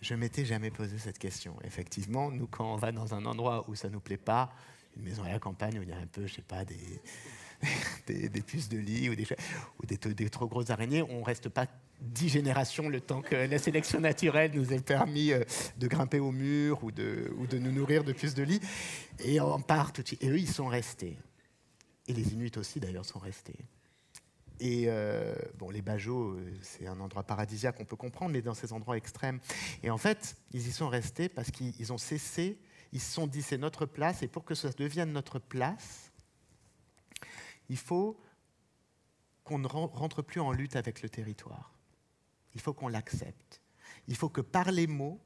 Je 0.01 0.13
m'étais 0.13 0.45
jamais 0.45 0.71
posé 0.71 0.97
cette 0.99 1.17
question. 1.17 1.55
Effectivement, 1.63 2.31
nous, 2.31 2.47
quand 2.47 2.73
on 2.73 2.77
va 2.77 2.91
dans 2.91 3.13
un 3.13 3.25
endroit 3.25 3.67
où 3.67 3.75
ça 3.75 3.89
nous 3.89 3.99
plaît 3.99 4.17
pas, 4.17 4.53
une 4.95 5.03
maison 5.03 5.23
à 5.23 5.29
la 5.29 5.39
campagne 5.39 5.79
où 5.79 5.81
il 5.81 5.89
y 5.89 5.93
a 5.93 5.97
un 5.97 6.07
peu, 6.07 6.27
je 6.27 6.35
sais 6.35 6.41
pas, 6.41 6.63
des, 6.65 7.01
des, 8.29 8.41
puces 8.41 8.69
de 8.69 8.77
lit 8.77 9.09
ou 9.09 9.15
des, 9.15 9.27
ou 9.79 9.85
des, 9.85 9.97
des 9.97 10.29
trop 10.29 10.47
grosses 10.47 10.69
araignées, 10.69 11.01
on 11.01 11.23
reste 11.23 11.49
pas 11.49 11.67
dix 11.99 12.29
générations 12.29 12.89
le 12.89 13.01
temps 13.01 13.21
que 13.21 13.35
la 13.35 13.57
sélection 13.57 13.99
naturelle 13.99 14.51
nous 14.53 14.71
ait 14.73 14.79
permis 14.81 15.31
euh, 15.31 15.43
de 15.77 15.87
grimper 15.87 16.19
au 16.19 16.31
mur 16.31 16.83
ou 16.83 16.91
de, 16.91 17.31
ou 17.37 17.47
de 17.47 17.57
nous 17.57 17.71
nourrir 17.71 18.03
de 18.03 18.13
puces 18.13 18.35
de 18.35 18.43
lit. 18.43 18.61
Et 19.19 19.39
on 19.41 19.61
part 19.61 19.93
tout 19.93 20.01
de 20.03 20.07
suite. 20.07 20.23
Et 20.23 20.29
eux, 20.29 20.39
ils 20.39 20.49
sont 20.49 20.67
restés. 20.67 21.17
Et 22.07 22.13
les 22.13 22.33
Inuits 22.33 22.57
aussi, 22.57 22.79
d'ailleurs, 22.79 23.05
sont 23.05 23.19
restés. 23.19 23.57
Et 24.59 24.85
euh, 24.87 25.35
bon, 25.59 25.69
les 25.69 25.81
Bajos, 25.83 26.31
euh, 26.31 26.53
c'est 26.61 26.87
un 26.87 26.99
endroit 26.99 27.23
paradisiaque, 27.23 27.75
on 27.79 27.85
peut 27.85 27.95
comprendre, 27.95 28.31
mais 28.31 28.41
dans 28.41 28.55
ces 28.55 28.73
endroits 28.73 28.97
extrêmes. 28.97 29.39
Et 29.83 29.89
en 29.91 29.97
fait, 29.97 30.35
ils 30.51 30.67
y 30.67 30.71
sont 30.71 30.89
restés 30.89 31.29
parce 31.29 31.51
qu'ils 31.51 31.73
ils 31.79 31.93
ont 31.93 31.99
cessé, 31.99 32.57
ils 32.91 32.99
se 32.99 33.11
sont 33.11 33.27
dit 33.27 33.43
c'est 33.43 33.59
notre 33.59 33.85
place, 33.85 34.23
et 34.23 34.27
pour 34.27 34.45
que 34.45 34.55
ça 34.55 34.69
devienne 34.71 35.11
notre 35.11 35.37
place, 35.37 36.11
il 37.69 37.77
faut 37.77 38.19
qu'on 39.43 39.59
ne 39.59 39.67
ren- 39.67 39.91
rentre 39.93 40.23
plus 40.23 40.41
en 40.41 40.51
lutte 40.51 40.75
avec 40.75 41.03
le 41.03 41.09
territoire. 41.09 41.76
Il 42.57 42.61
faut 42.61 42.73
qu'on 42.73 42.87
l'accepte. 42.87 43.61
Il 44.07 44.15
faut 44.15 44.29
que 44.29 44.41
par 44.41 44.71
les 44.71 44.87
mots, 44.87 45.21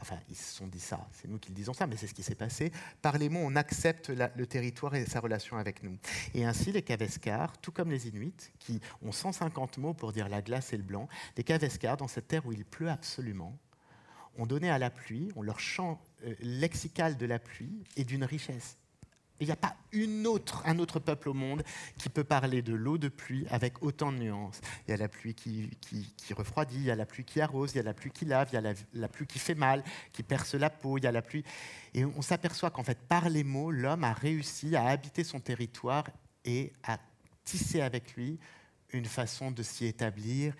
enfin, 0.00 0.18
ils 0.28 0.34
se 0.34 0.56
sont 0.56 0.66
dit 0.66 0.80
ça, 0.80 1.08
c'est 1.12 1.28
nous 1.28 1.38
qui 1.38 1.50
le 1.50 1.54
disons 1.54 1.72
ça, 1.72 1.86
mais 1.86 1.96
c'est 1.96 2.08
ce 2.08 2.14
qui 2.14 2.24
s'est 2.24 2.34
passé. 2.34 2.72
Par 3.00 3.16
les 3.16 3.28
mots, 3.28 3.42
on 3.44 3.54
accepte 3.54 4.08
le 4.08 4.46
territoire 4.48 4.92
et 4.96 5.06
sa 5.06 5.20
relation 5.20 5.56
avec 5.56 5.84
nous. 5.84 5.96
Et 6.34 6.44
ainsi, 6.44 6.72
les 6.72 6.82
Kaveskars, 6.82 7.58
tout 7.58 7.70
comme 7.70 7.92
les 7.92 8.08
Inuits, 8.08 8.50
qui 8.58 8.80
ont 9.02 9.12
150 9.12 9.78
mots 9.78 9.94
pour 9.94 10.12
dire 10.12 10.28
la 10.28 10.42
glace 10.42 10.72
et 10.72 10.76
le 10.76 10.82
blanc, 10.82 11.08
les 11.36 11.44
Kaveskars, 11.44 11.96
dans 11.96 12.08
cette 12.08 12.26
terre 12.26 12.44
où 12.44 12.50
il 12.50 12.64
pleut 12.64 12.90
absolument, 12.90 13.56
ont 14.36 14.46
donné 14.46 14.68
à 14.68 14.80
la 14.80 14.90
pluie, 14.90 15.30
ont 15.36 15.42
leur 15.42 15.60
champ 15.60 16.02
euh, 16.24 16.34
lexical 16.40 17.16
de 17.16 17.26
la 17.26 17.38
pluie 17.38 17.84
et 17.96 18.02
d'une 18.02 18.24
richesse. 18.24 18.78
Il 19.40 19.46
n'y 19.46 19.52
a 19.52 19.56
pas 19.56 19.76
un 19.92 20.78
autre 20.78 21.00
peuple 21.00 21.28
au 21.28 21.34
monde 21.34 21.64
qui 21.98 22.08
peut 22.08 22.22
parler 22.22 22.62
de 22.62 22.72
l'eau 22.72 22.98
de 22.98 23.08
pluie 23.08 23.46
avec 23.50 23.82
autant 23.82 24.12
de 24.12 24.18
nuances. 24.18 24.60
Il 24.86 24.92
y 24.92 24.94
a 24.94 24.96
la 24.96 25.08
pluie 25.08 25.34
qui, 25.34 25.68
refroidit, 26.36 26.76
il 26.76 26.84
y 26.84 26.90
a 26.90 26.96
la 26.96 27.04
pluie 27.04 27.24
qui 27.24 27.40
arrose, 27.40 27.72
il 27.72 27.78
y 27.78 27.80
a 27.80 27.82
la 27.82 27.94
pluie 27.94 28.12
qui 28.12 28.24
lave, 28.24 28.48
il 28.52 28.54
y 28.54 28.58
a 28.58 28.74
la, 28.94 29.08
pluie 29.08 29.26
qui 29.26 29.40
fait 29.40 29.56
mal, 29.56 29.82
qui 30.12 30.22
perce 30.22 30.54
la 30.54 30.70
peau, 30.70 30.98
il 30.98 31.04
y 31.04 31.06
a 31.08 31.12
la 31.12 31.22
pluie. 31.22 31.44
Et 31.94 32.04
on 32.04 32.22
s'aperçoit 32.22 32.70
qu'en 32.70 32.84
fait, 32.84 32.98
par 32.98 33.28
les 33.28 33.42
mots, 33.42 33.72
l'homme 33.72 34.04
a 34.04 34.12
réussi 34.12 34.76
à 34.76 34.86
habiter 34.86 35.24
son 35.24 35.40
territoire 35.40 36.04
et 36.44 36.72
à 36.84 36.98
tisser 37.44 37.80
avec 37.80 38.14
lui 38.14 38.38
une 38.92 39.06
façon 39.06 39.50
de 39.50 39.62
s'y 39.62 39.86
établir 39.86 40.54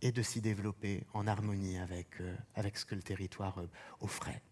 et 0.00 0.12
de 0.12 0.22
s'y 0.22 0.40
développer 0.40 1.04
en 1.12 1.26
harmonie 1.26 1.78
avec, 1.78 2.20
euh, 2.20 2.34
avec 2.54 2.78
ce 2.78 2.84
que 2.84 2.94
le 2.94 3.02
territoire 3.02 3.58
euh, 3.58 3.66
offrait. 4.00 4.42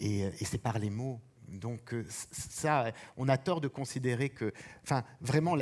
Euh, 0.00 0.30
et 0.38 0.44
c'est 0.44 0.58
par 0.58 0.78
les 0.78 0.90
mots. 0.90 1.20
Donc 1.52 1.94
euh, 1.94 2.04
ça, 2.08 2.92
on 3.16 3.28
a 3.28 3.38
tort 3.38 3.60
de 3.60 3.68
considérer 3.68 4.30
que, 4.30 4.52
enfin, 4.82 5.04
vraiment, 5.20 5.56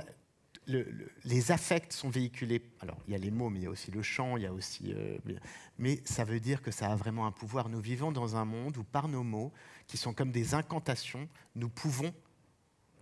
les 0.66 1.52
affects 1.52 1.92
sont 1.92 2.10
véhiculés. 2.10 2.62
Alors, 2.80 2.96
il 3.06 3.12
y 3.12 3.14
a 3.14 3.18
les 3.18 3.30
mots, 3.30 3.50
mais 3.50 3.60
il 3.60 3.62
y 3.64 3.66
a 3.66 3.70
aussi 3.70 3.90
le 3.90 4.02
chant, 4.02 4.36
il 4.36 4.44
y 4.44 4.46
a 4.46 4.52
aussi. 4.52 4.92
euh, 4.92 5.18
mais 5.78 6.00
ça 6.04 6.24
veut 6.24 6.40
dire 6.40 6.62
que 6.62 6.70
ça 6.70 6.90
a 6.92 6.96
vraiment 6.96 7.26
un 7.26 7.32
pouvoir. 7.32 7.68
Nous 7.68 7.80
vivons 7.80 8.12
dans 8.12 8.36
un 8.36 8.44
monde 8.44 8.76
où, 8.76 8.84
par 8.84 9.08
nos 9.08 9.22
mots, 9.22 9.52
qui 9.86 9.96
sont 9.96 10.14
comme 10.14 10.30
des 10.30 10.54
incantations, 10.54 11.28
nous 11.56 11.68
pouvons 11.68 12.14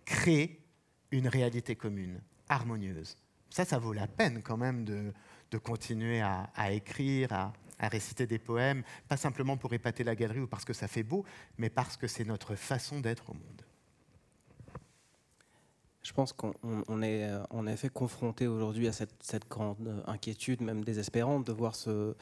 créer 0.05 0.65
une 1.11 1.29
réalité 1.29 1.77
commune, 1.77 2.21
harmonieuse. 2.49 3.17
Ça, 3.51 3.65
ça 3.65 3.79
vaut 3.79 3.93
la 3.93 4.07
peine 4.07 4.43
quand 4.43 4.57
même 4.57 4.85
de, 4.85 5.13
de 5.51 5.59
continuer 5.59 6.21
à, 6.21 6.51
à 6.55 6.73
écrire, 6.73 7.33
à, 7.33 7.53
à 7.79 7.89
réciter 7.89 8.27
des 8.27 8.39
poèmes, 8.39 8.83
pas 9.09 9.17
simplement 9.17 9.57
pour 9.57 9.73
épater 9.73 10.05
la 10.05 10.15
galerie 10.17 10.41
ou 10.41 10.47
parce 10.47 10.65
que 10.65 10.73
ça 10.73 10.89
fait 10.89 11.03
beau, 11.03 11.25
mais 11.59 11.71
parce 11.71 11.97
que 11.97 12.07
c'est 12.07 12.25
notre 12.25 12.55
façon 12.55 13.01
d'être 13.01 13.31
au 13.31 13.35
monde. 13.35 13.63
Je 16.03 16.13
pense 16.15 16.33
qu'on 16.33 16.55
on- 16.63 16.83
on 16.89 17.03
est 17.03 17.29
en 17.51 17.67
effet 17.67 17.89
confronté 17.91 18.47
aujourd'hui 18.47 18.89
à 18.89 18.93
cette, 18.93 19.49
grande 19.51 19.77
euh, 19.87 20.01
inquiétude, 20.07 20.63
même 20.63 20.83
désespérante, 20.83 21.47
de 21.47 21.53
voir 21.53 21.75
euh, 21.87 22.15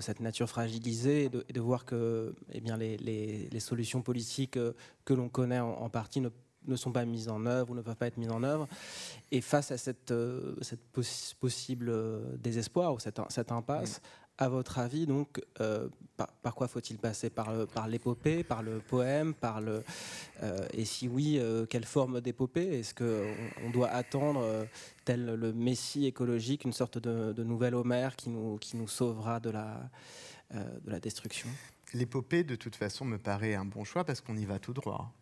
cette 0.00 0.20
nature 0.20 0.48
fragilisée 0.48 1.24
et 1.48 1.52
de, 1.52 1.60
voir 1.60 1.84
que 1.84 2.34
eh 2.52 2.60
bien, 2.60 2.76
les, 2.76 3.60
solutions 3.60 4.02
politiques 4.02 4.56
euh, 4.56 4.72
que 5.04 5.14
l'on 5.14 5.28
connaît 5.28 5.60
en, 5.60 5.88
partie 5.90 6.20
ne, 6.20 6.76
sont 6.76 6.90
pas 6.92 7.04
mises 7.04 7.28
en 7.28 7.46
œuvre 7.46 7.70
ou 7.70 7.74
ne 7.76 7.82
peuvent 7.82 7.94
pas 7.94 8.06
être 8.08 8.16
mises 8.16 8.32
en 8.32 8.42
œuvre. 8.42 8.66
Et 9.30 9.40
face 9.42 9.70
à 9.70 9.76
cette, 9.78 10.12
cette 10.62 10.82
possi- 10.92 11.34
possible 11.36 11.92
désespoir 12.38 12.94
ou 12.94 12.98
cette 12.98 13.52
impasse, 13.52 14.00
à 14.40 14.48
votre 14.48 14.78
avis, 14.78 15.06
donc, 15.06 15.40
euh, 15.60 15.88
par, 16.16 16.54
quoi 16.54 16.66
faut-il 16.66 16.98
passer? 16.98 17.28
Par, 17.28 17.52
l'épopée, 17.88 18.42
par 18.42 18.62
le 18.62 18.78
poème, 18.78 19.34
par 19.34 19.60
le, 19.60 19.84
euh, 20.42 20.66
et 20.72 20.86
si 20.86 21.08
oui, 21.08 21.36
euh, 21.38 21.66
quelle 21.66 21.84
forme 21.84 22.22
d'épopée? 22.22 22.80
Est-ce 22.80 22.94
qu'on 22.94 23.66
on 23.66 23.70
doit 23.70 23.88
attendre, 23.88 24.66
tel 25.04 25.34
le 25.34 25.52
Messie 25.52 26.06
écologique, 26.06 26.64
une 26.64 26.72
sorte 26.72 26.98
de, 26.98 27.44
nouvel 27.44 27.74
Homère 27.74 28.16
qui 28.16 28.30
nous, 28.30 28.56
qui 28.56 28.76
nous 28.78 28.88
sauvera 28.88 29.40
de 29.40 29.50
la, 29.50 29.90
de 30.52 30.90
la 30.90 31.00
destruction? 31.00 31.48
L'épopée, 31.92 32.42
de 32.42 32.56
toute 32.56 32.76
façon, 32.76 33.04
me 33.04 33.18
paraît 33.18 33.54
un 33.54 33.66
bon 33.66 33.84
choix 33.84 34.04
parce 34.04 34.22
qu'on 34.22 34.36
y 34.36 34.46
va 34.46 34.58
tout 34.58 34.72
droit. 34.72 35.12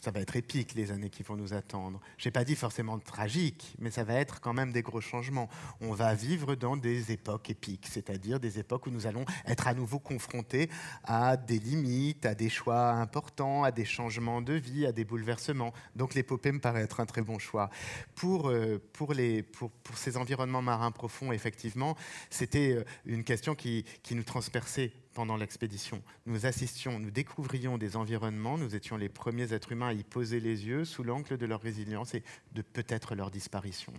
Ça 0.00 0.10
va 0.10 0.20
être 0.20 0.36
épique 0.36 0.74
les 0.74 0.92
années 0.92 1.10
qui 1.10 1.22
vont 1.22 1.36
nous 1.36 1.54
attendre. 1.54 2.00
J'ai 2.18 2.30
pas 2.30 2.44
dit 2.44 2.54
forcément 2.54 2.98
tragique, 2.98 3.74
mais 3.78 3.90
ça 3.90 4.04
va 4.04 4.14
être 4.14 4.40
quand 4.40 4.52
même 4.52 4.72
des 4.72 4.82
gros 4.82 5.00
changements. 5.00 5.48
On 5.80 5.92
va 5.92 6.14
vivre 6.14 6.54
dans 6.54 6.76
des 6.76 7.12
époques 7.12 7.50
épiques, 7.50 7.86
c'est-à-dire 7.90 8.38
des 8.38 8.58
époques 8.58 8.86
où 8.86 8.90
nous 8.90 9.06
allons 9.06 9.24
être 9.46 9.66
à 9.66 9.74
nouveau 9.74 9.98
confrontés 9.98 10.70
à 11.04 11.36
des 11.36 11.58
limites, 11.58 12.26
à 12.26 12.34
des 12.34 12.48
choix 12.48 12.90
importants, 12.90 13.64
à 13.64 13.72
des 13.72 13.84
changements 13.84 14.40
de 14.40 14.54
vie, 14.54 14.86
à 14.86 14.92
des 14.92 15.04
bouleversements. 15.04 15.72
Donc 15.96 16.14
l'épopée 16.14 16.52
me 16.52 16.60
paraît 16.60 16.82
être 16.82 17.00
un 17.00 17.06
très 17.06 17.22
bon 17.22 17.38
choix. 17.38 17.70
Pour, 18.14 18.48
euh, 18.48 18.80
pour, 18.92 19.14
les, 19.14 19.42
pour, 19.42 19.70
pour 19.70 19.98
ces 19.98 20.16
environnements 20.16 20.62
marins 20.62 20.92
profonds, 20.92 21.32
effectivement, 21.32 21.96
c'était 22.30 22.72
euh, 22.72 22.84
une 23.04 23.24
question 23.24 23.54
qui, 23.54 23.84
qui 24.02 24.14
nous 24.14 24.24
transperçait 24.24 24.92
pendant 25.18 25.36
l'expédition. 25.36 26.00
Nous 26.26 26.46
assistions, 26.46 27.00
nous 27.00 27.10
découvrions 27.10 27.76
des 27.76 27.96
environnements, 27.96 28.56
nous 28.56 28.76
étions 28.76 28.96
les 28.96 29.08
premiers 29.08 29.52
êtres 29.52 29.72
humains 29.72 29.88
à 29.88 29.92
y 29.92 30.04
poser 30.04 30.38
les 30.38 30.64
yeux 30.64 30.84
sous 30.84 31.02
l'angle 31.02 31.36
de 31.36 31.44
leur 31.44 31.60
résilience 31.60 32.14
et 32.14 32.22
de 32.52 32.62
peut-être 32.62 33.16
leur 33.16 33.32
disparition. 33.32 33.92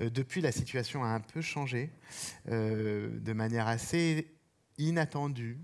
Euh, 0.00 0.10
depuis, 0.10 0.40
la 0.40 0.50
situation 0.50 1.04
a 1.04 1.10
un 1.10 1.20
peu 1.20 1.42
changé 1.42 1.90
euh, 2.48 3.20
de 3.20 3.32
manière 3.32 3.68
assez 3.68 4.34
inattendue. 4.78 5.58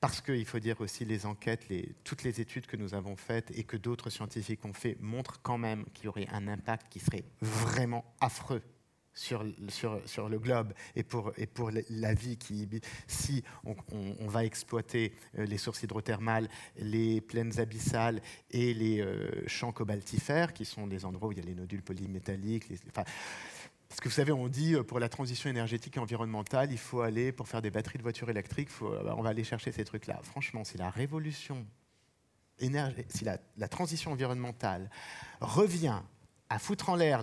Parce 0.00 0.22
qu'il 0.22 0.46
faut 0.46 0.60
dire 0.60 0.80
aussi 0.80 1.04
les 1.04 1.26
enquêtes, 1.26 1.66
toutes 2.02 2.22
les 2.22 2.40
études 2.40 2.66
que 2.66 2.78
nous 2.78 2.94
avons 2.94 3.16
faites 3.16 3.50
et 3.58 3.64
que 3.64 3.76
d'autres 3.76 4.08
scientifiques 4.08 4.64
ont 4.64 4.72
fait 4.72 4.96
montrent 5.00 5.42
quand 5.42 5.58
même 5.58 5.84
qu'il 5.92 6.06
y 6.06 6.08
aurait 6.08 6.28
un 6.32 6.48
impact 6.48 6.88
qui 6.88 7.00
serait 7.00 7.24
vraiment 7.42 8.06
affreux 8.22 8.62
sur, 9.18 9.42
le 10.28 10.38
globe 10.38 10.72
et 10.94 11.02
pour, 11.02 11.32
la 11.90 12.14
vie 12.14 12.36
qui. 12.36 12.68
Si 13.06 13.42
on, 13.64 14.26
va 14.28 14.44
exploiter 14.44 15.12
euh, 15.38 15.44
les 15.44 15.58
sources 15.58 15.82
hydrothermales, 15.82 16.48
les 16.76 17.20
plaines 17.20 17.58
abyssales 17.58 18.20
et 18.50 18.74
les 18.74 19.00
euh, 19.00 19.46
champs 19.46 19.72
cobaltifères, 19.72 20.52
qui 20.52 20.64
sont 20.64 20.86
des 20.86 21.04
endroits 21.04 21.28
où 21.28 21.32
il 21.32 21.38
y 21.38 21.42
a 21.42 21.44
les 21.44 21.54
nodules 21.54 21.82
polymétalliques, 21.82 22.68
les- 22.68 22.78
parce 23.88 24.00
que 24.00 24.08
vous 24.08 24.14
savez, 24.14 24.32
on 24.32 24.48
dit 24.48 24.74
euh, 24.74 24.82
pour 24.82 25.00
la 25.00 25.08
transition 25.08 25.48
énergétique 25.50 25.96
et 25.96 26.00
environnementale, 26.00 26.70
il 26.70 26.78
faut 26.78 27.00
aller, 27.00 27.32
pour 27.32 27.48
faire 27.48 27.62
des 27.62 27.70
batteries 27.70 27.98
de 27.98 28.02
voitures 28.02 28.30
électriques, 28.30 28.68
euh, 28.82 29.14
on 29.16 29.22
va 29.22 29.30
aller 29.30 29.44
chercher 29.44 29.72
ces 29.72 29.84
trucs-là. 29.84 30.20
Franchement, 30.22 30.62
si 30.62 30.76
la 30.76 30.90
révolution, 30.90 31.66
si 32.58 33.24
la 33.24 33.68
transition 33.68 34.12
environnementale 34.12 34.90
revient 35.40 36.02
à 36.50 36.58
foutre 36.58 36.88
en 36.90 36.96
l'air 36.96 37.22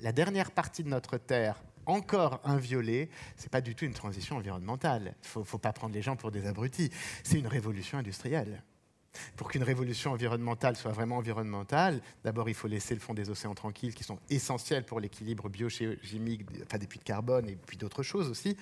la 0.00 0.12
dernière 0.12 0.50
partie 0.50 0.82
de 0.82 0.88
notre 0.88 1.18
Terre 1.18 1.62
encore 1.86 2.40
inviolée, 2.44 3.10
c'est 3.36 3.50
pas 3.50 3.60
du 3.60 3.74
tout 3.74 3.84
une 3.84 3.92
transition 3.92 4.36
environnementale. 4.36 5.14
Il 5.22 5.28
faut, 5.28 5.44
faut 5.44 5.58
pas 5.58 5.72
prendre 5.72 5.94
les 5.94 6.02
gens 6.02 6.16
pour 6.16 6.30
des 6.30 6.46
abrutis. 6.46 6.90
C'est 7.22 7.38
une 7.38 7.46
révolution 7.46 7.98
industrielle. 7.98 8.62
Pour 9.36 9.48
qu'une 9.48 9.62
révolution 9.62 10.12
environnementale 10.12 10.76
soit 10.76 10.90
vraiment 10.90 11.18
environnementale, 11.18 12.00
d'abord 12.24 12.48
il 12.48 12.54
faut 12.54 12.66
laisser 12.66 12.94
le 12.94 13.00
fond 13.00 13.14
des 13.14 13.30
océans 13.30 13.54
tranquilles 13.54 13.94
qui 13.94 14.02
sont 14.02 14.18
essentiels 14.28 14.84
pour 14.84 14.98
l'équilibre 14.98 15.48
biochimique, 15.48 16.42
enfin 16.64 16.78
des 16.78 16.86
puits 16.86 16.98
de 16.98 17.04
carbone 17.04 17.48
et 17.48 17.56
puis 17.56 17.76
d'autres 17.76 18.02
choses 18.02 18.28
aussi. 18.28 18.56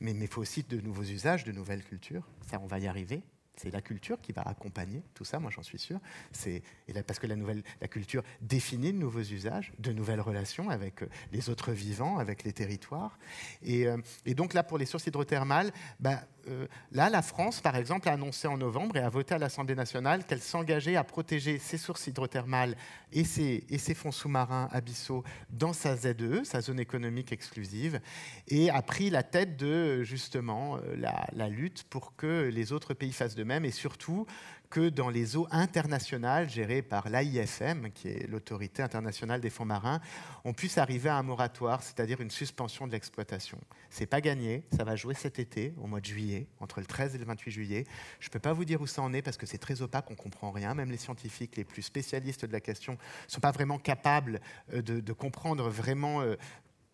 Mais 0.00 0.12
il 0.12 0.28
faut 0.28 0.42
aussi 0.42 0.62
de 0.62 0.80
nouveaux 0.80 1.04
usages, 1.04 1.44
de 1.44 1.52
nouvelles 1.52 1.84
cultures. 1.84 2.26
Ça, 2.46 2.60
on 2.62 2.66
va 2.66 2.78
y 2.78 2.86
arriver. 2.86 3.22
C'est 3.56 3.72
la 3.72 3.80
culture 3.80 4.20
qui 4.20 4.32
va 4.32 4.42
accompagner 4.42 5.02
tout 5.14 5.24
ça, 5.24 5.38
moi 5.38 5.50
j'en 5.50 5.62
suis 5.62 5.78
sûr. 5.78 6.00
C'est 6.32 6.62
parce 7.06 7.18
que 7.18 7.26
la 7.26 7.36
nouvelle, 7.36 7.62
la 7.80 7.88
culture 7.88 8.22
définit 8.40 8.92
de 8.92 8.98
nouveaux 8.98 9.20
usages, 9.20 9.72
de 9.78 9.92
nouvelles 9.92 10.20
relations 10.20 10.70
avec 10.70 11.02
euh, 11.02 11.08
les 11.32 11.48
autres 11.48 11.72
vivants, 11.72 12.18
avec 12.18 12.42
les 12.42 12.52
territoires. 12.52 13.18
Et, 13.62 13.86
euh, 13.86 13.96
donc 14.26 14.54
là, 14.54 14.64
pour 14.64 14.78
les 14.78 14.86
sources 14.86 15.06
hydrothermales, 15.06 15.72
bah, 16.00 16.22
euh, 16.48 16.66
là, 16.92 17.08
la 17.08 17.22
France, 17.22 17.60
par 17.60 17.76
exemple, 17.76 18.08
a 18.08 18.12
annoncé 18.12 18.48
en 18.48 18.58
novembre 18.58 18.96
et 18.96 19.00
a 19.00 19.08
voté 19.08 19.34
à 19.34 19.38
l'Assemblée 19.38 19.74
nationale 19.74 20.24
qu'elle 20.26 20.42
s'engageait 20.42 20.96
à 20.96 21.04
protéger 21.04 21.58
ses 21.58 21.78
sources 21.78 22.06
hydrothermales 22.08 22.76
et 23.12 23.24
ses, 23.24 23.94
fonds 23.94 24.12
sous-marins 24.12 24.68
abyssaux 24.72 25.22
dans 25.50 25.72
sa 25.72 25.96
ZE, 25.96 26.42
sa 26.42 26.60
zone 26.60 26.80
économique 26.80 27.32
exclusive, 27.32 28.00
et 28.48 28.68
a 28.68 28.82
pris 28.82 29.08
la 29.08 29.22
tête 29.22 29.56
de 29.56 30.02
justement 30.02 30.78
la, 30.96 31.26
la 31.32 31.48
lutte 31.48 31.84
pour 31.84 32.16
que 32.16 32.50
les 32.52 32.72
autres 32.72 32.92
pays 32.92 33.12
fassent 33.12 33.36
de 33.36 33.43
et 33.50 33.70
surtout 33.70 34.26
que 34.70 34.88
dans 34.88 35.08
les 35.08 35.36
eaux 35.36 35.46
internationales 35.52 36.50
gérées 36.50 36.82
par 36.82 37.08
l'AIFM, 37.08 37.92
qui 37.92 38.08
est 38.08 38.28
l'autorité 38.28 38.82
internationale 38.82 39.40
des 39.40 39.50
fonds 39.50 39.64
marins, 39.64 40.00
on 40.44 40.52
puisse 40.52 40.78
arriver 40.78 41.08
à 41.08 41.16
un 41.16 41.22
moratoire, 41.22 41.82
c'est-à-dire 41.82 42.20
une 42.20 42.30
suspension 42.30 42.88
de 42.88 42.92
l'exploitation. 42.92 43.58
C'est 43.88 44.06
pas 44.06 44.20
gagné, 44.20 44.64
ça 44.76 44.82
va 44.82 44.96
jouer 44.96 45.14
cet 45.14 45.38
été, 45.38 45.74
au 45.80 45.86
mois 45.86 46.00
de 46.00 46.06
juillet, 46.06 46.48
entre 46.58 46.80
le 46.80 46.86
13 46.86 47.14
et 47.14 47.18
le 47.18 47.24
28 47.24 47.50
juillet. 47.52 47.84
Je 48.18 48.30
peux 48.30 48.40
pas 48.40 48.52
vous 48.52 48.64
dire 48.64 48.80
où 48.80 48.86
ça 48.88 49.02
en 49.02 49.12
est 49.12 49.22
parce 49.22 49.36
que 49.36 49.46
c'est 49.46 49.58
très 49.58 49.80
opaque, 49.80 50.10
on 50.10 50.16
comprend 50.16 50.50
rien. 50.50 50.74
Même 50.74 50.90
les 50.90 50.96
scientifiques 50.96 51.56
les 51.56 51.64
plus 51.64 51.82
spécialistes 51.82 52.44
de 52.44 52.52
la 52.52 52.60
question 52.60 52.98
sont 53.28 53.40
pas 53.40 53.52
vraiment 53.52 53.78
capables 53.78 54.40
euh, 54.72 54.82
de, 54.82 54.98
de 54.98 55.12
comprendre 55.12 55.68
vraiment, 55.68 56.20
euh, 56.22 56.34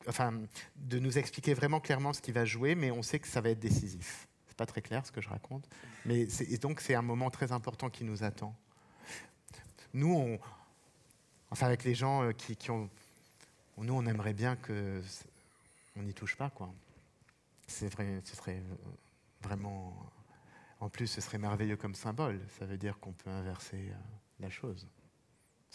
enfin, 0.06 0.34
de 0.76 0.98
nous 0.98 1.16
expliquer 1.16 1.54
vraiment 1.54 1.80
clairement 1.80 2.12
ce 2.12 2.20
qui 2.20 2.32
va 2.32 2.44
jouer, 2.44 2.74
mais 2.74 2.90
on 2.90 3.02
sait 3.02 3.20
que 3.20 3.28
ça 3.28 3.40
va 3.40 3.50
être 3.50 3.60
décisif. 3.60 4.28
Pas 4.60 4.66
très 4.66 4.82
clair 4.82 5.06
ce 5.06 5.10
que 5.10 5.22
je 5.22 5.30
raconte, 5.30 5.66
mais 6.04 6.28
et 6.40 6.58
donc 6.58 6.82
c'est 6.82 6.94
un 6.94 7.00
moment 7.00 7.30
très 7.30 7.50
important 7.50 7.88
qui 7.88 8.04
nous 8.04 8.24
attend. 8.24 8.54
Nous, 9.94 10.12
on, 10.14 10.38
enfin 11.50 11.64
avec 11.64 11.82
les 11.82 11.94
gens 11.94 12.24
euh, 12.24 12.32
qui, 12.32 12.56
qui 12.56 12.70
ont, 12.70 12.90
nous, 13.78 13.94
on 13.94 14.04
aimerait 14.04 14.34
bien 14.34 14.56
que 14.56 15.00
on 15.96 16.02
n'y 16.02 16.12
touche 16.12 16.36
pas, 16.36 16.50
quoi. 16.50 16.70
C'est 17.68 17.88
vrai, 17.88 18.20
ce 18.22 18.36
serait 18.36 18.58
euh, 18.58 18.74
vraiment. 19.40 19.96
En 20.80 20.90
plus, 20.90 21.06
ce 21.06 21.22
serait 21.22 21.38
merveilleux 21.38 21.78
comme 21.78 21.94
symbole. 21.94 22.38
Ça 22.58 22.66
veut 22.66 22.76
dire 22.76 22.98
qu'on 22.98 23.12
peut 23.12 23.30
inverser 23.30 23.88
euh, 23.88 23.94
la 24.40 24.50
chose. 24.50 24.86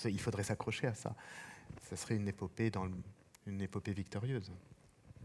Il 0.03 0.21
faudrait 0.21 0.43
s'accrocher 0.43 0.85
à 0.85 0.93
ça. 0.93 1.15
Ça 1.89 1.95
serait 1.95 2.17
une 2.17 2.27
épopée 2.27 2.69
dans 2.69 2.87
une 3.47 3.61
épopée 3.63 3.93
victorieuse. 3.93 4.51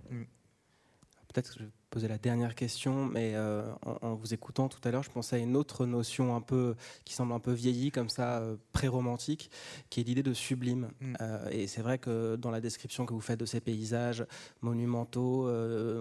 Peut-être 0.09 1.53
que 1.53 1.65
je 1.65 1.65
poser 1.91 2.07
la 2.07 2.19
dernière 2.19 2.55
question, 2.55 3.05
mais 3.07 3.33
euh, 3.35 3.65
en, 3.83 4.15
vous 4.15 4.33
écoutant 4.33 4.69
tout 4.69 4.81
à 4.85 4.93
l'heure, 4.93 5.03
je 5.03 5.11
pensais 5.11 5.37
à 5.37 5.39
une 5.41 5.57
autre 5.57 5.87
notion 5.87 6.37
un 6.37 6.41
peu 6.41 6.77
qui 7.05 7.15
semble 7.15 7.33
un 7.33 7.41
peu 7.41 7.53
vieillie, 7.53 7.91
comme 7.91 8.09
ça, 8.09 8.39
euh, 8.39 8.57
pré-romantique, 8.73 9.51
qui 9.91 10.01
est 10.01 10.05
l'idée 10.05 10.23
de 10.23 10.33
sublime. 10.33 10.91
Mm. 11.01 11.15
Euh, 11.21 11.49
et 11.51 11.67
c'est 11.67 11.83
vrai 11.83 11.99
que 11.99 12.37
dans 12.37 12.53
la 12.53 12.61
description 12.61 13.07
que 13.07 13.13
vous 13.13 13.21
faites 13.21 13.41
de 13.41 13.45
ces 13.45 13.61
paysages 13.61 14.25
monumentaux, 14.63 15.51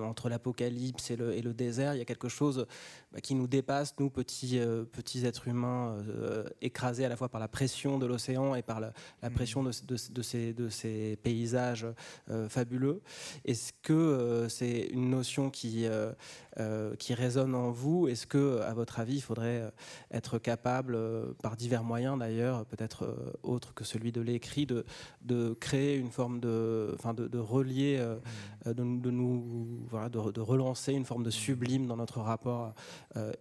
entre 0.04 0.30
l'apocalypse 0.30 1.10
et 1.12 1.16
le, 1.16 1.34
et 1.34 1.42
le, 1.42 1.54
désert, 1.54 1.96
il 1.96 1.98
y 1.98 2.02
a 2.02 2.06
quelque 2.06 2.30
chose 2.30 2.68
bah, 3.12 3.20
qui 3.22 3.34
nous 3.34 3.48
dépasse, 3.48 3.96
nous, 4.00 4.10
petits, 4.10 4.60
petits 4.92 5.26
êtres 5.26 5.48
humains, 5.48 5.98
écrasés 6.62 7.06
à 7.06 7.10
la 7.10 7.18
fois 7.18 7.30
par 7.30 7.42
la 7.42 7.48
pression 7.48 7.98
de 7.98 8.06
l'océan 8.06 8.54
et 8.54 8.62
par 8.62 8.80
la, 8.80 8.94
mm. 9.24 9.34
pression 9.34 9.64
de, 9.64 9.72
de, 9.88 10.22
ces, 10.22 10.54
de 10.54 10.70
ces 10.70 11.18
paysages 11.24 11.88
fabuleux. 12.48 13.02
Est-ce 13.46 13.74
que 13.82 14.46
c'est 14.50 14.90
une 14.92 15.10
notion 15.10 15.50
qui 15.50 15.79
euh, 15.88 16.12
euh, 16.60 16.96
qui, 16.96 17.14
résonne 17.14 17.56
en 17.56 17.72
vous. 17.72 18.08
Est-ce 18.08 18.28
que, 18.28 18.60
à 18.62 18.74
votre 18.74 19.00
avis, 19.00 19.16
il 19.16 19.22
faudrait 19.22 19.62
euh, 19.62 19.70
être 20.12 20.40
capable, 20.40 20.98
par 21.42 21.56
divers 21.56 21.84
moyens 21.84 22.18
d'ailleurs, 22.18 22.66
peut-être 22.66 23.34
autres 23.44 23.74
que 23.74 23.84
celui 23.84 24.12
de 24.12 24.22
l'écrit, 24.22 24.66
de, 24.66 24.86
de 25.22 25.54
créer 25.54 25.96
une 25.96 26.10
forme 26.10 26.40
de, 26.40 26.92
enfin, 26.96 27.14
de, 27.14 27.38
relier, 27.38 27.98
de, 28.66 28.84
nous, 28.84 29.86
voilà, 29.90 30.10
de, 30.10 30.42
relancer 30.42 30.94
une 30.94 31.06
forme 31.06 31.24
de 31.24 31.30
sublime 31.30 31.88
dans 31.88 31.98
notre 31.98 32.20
rapport 32.20 32.74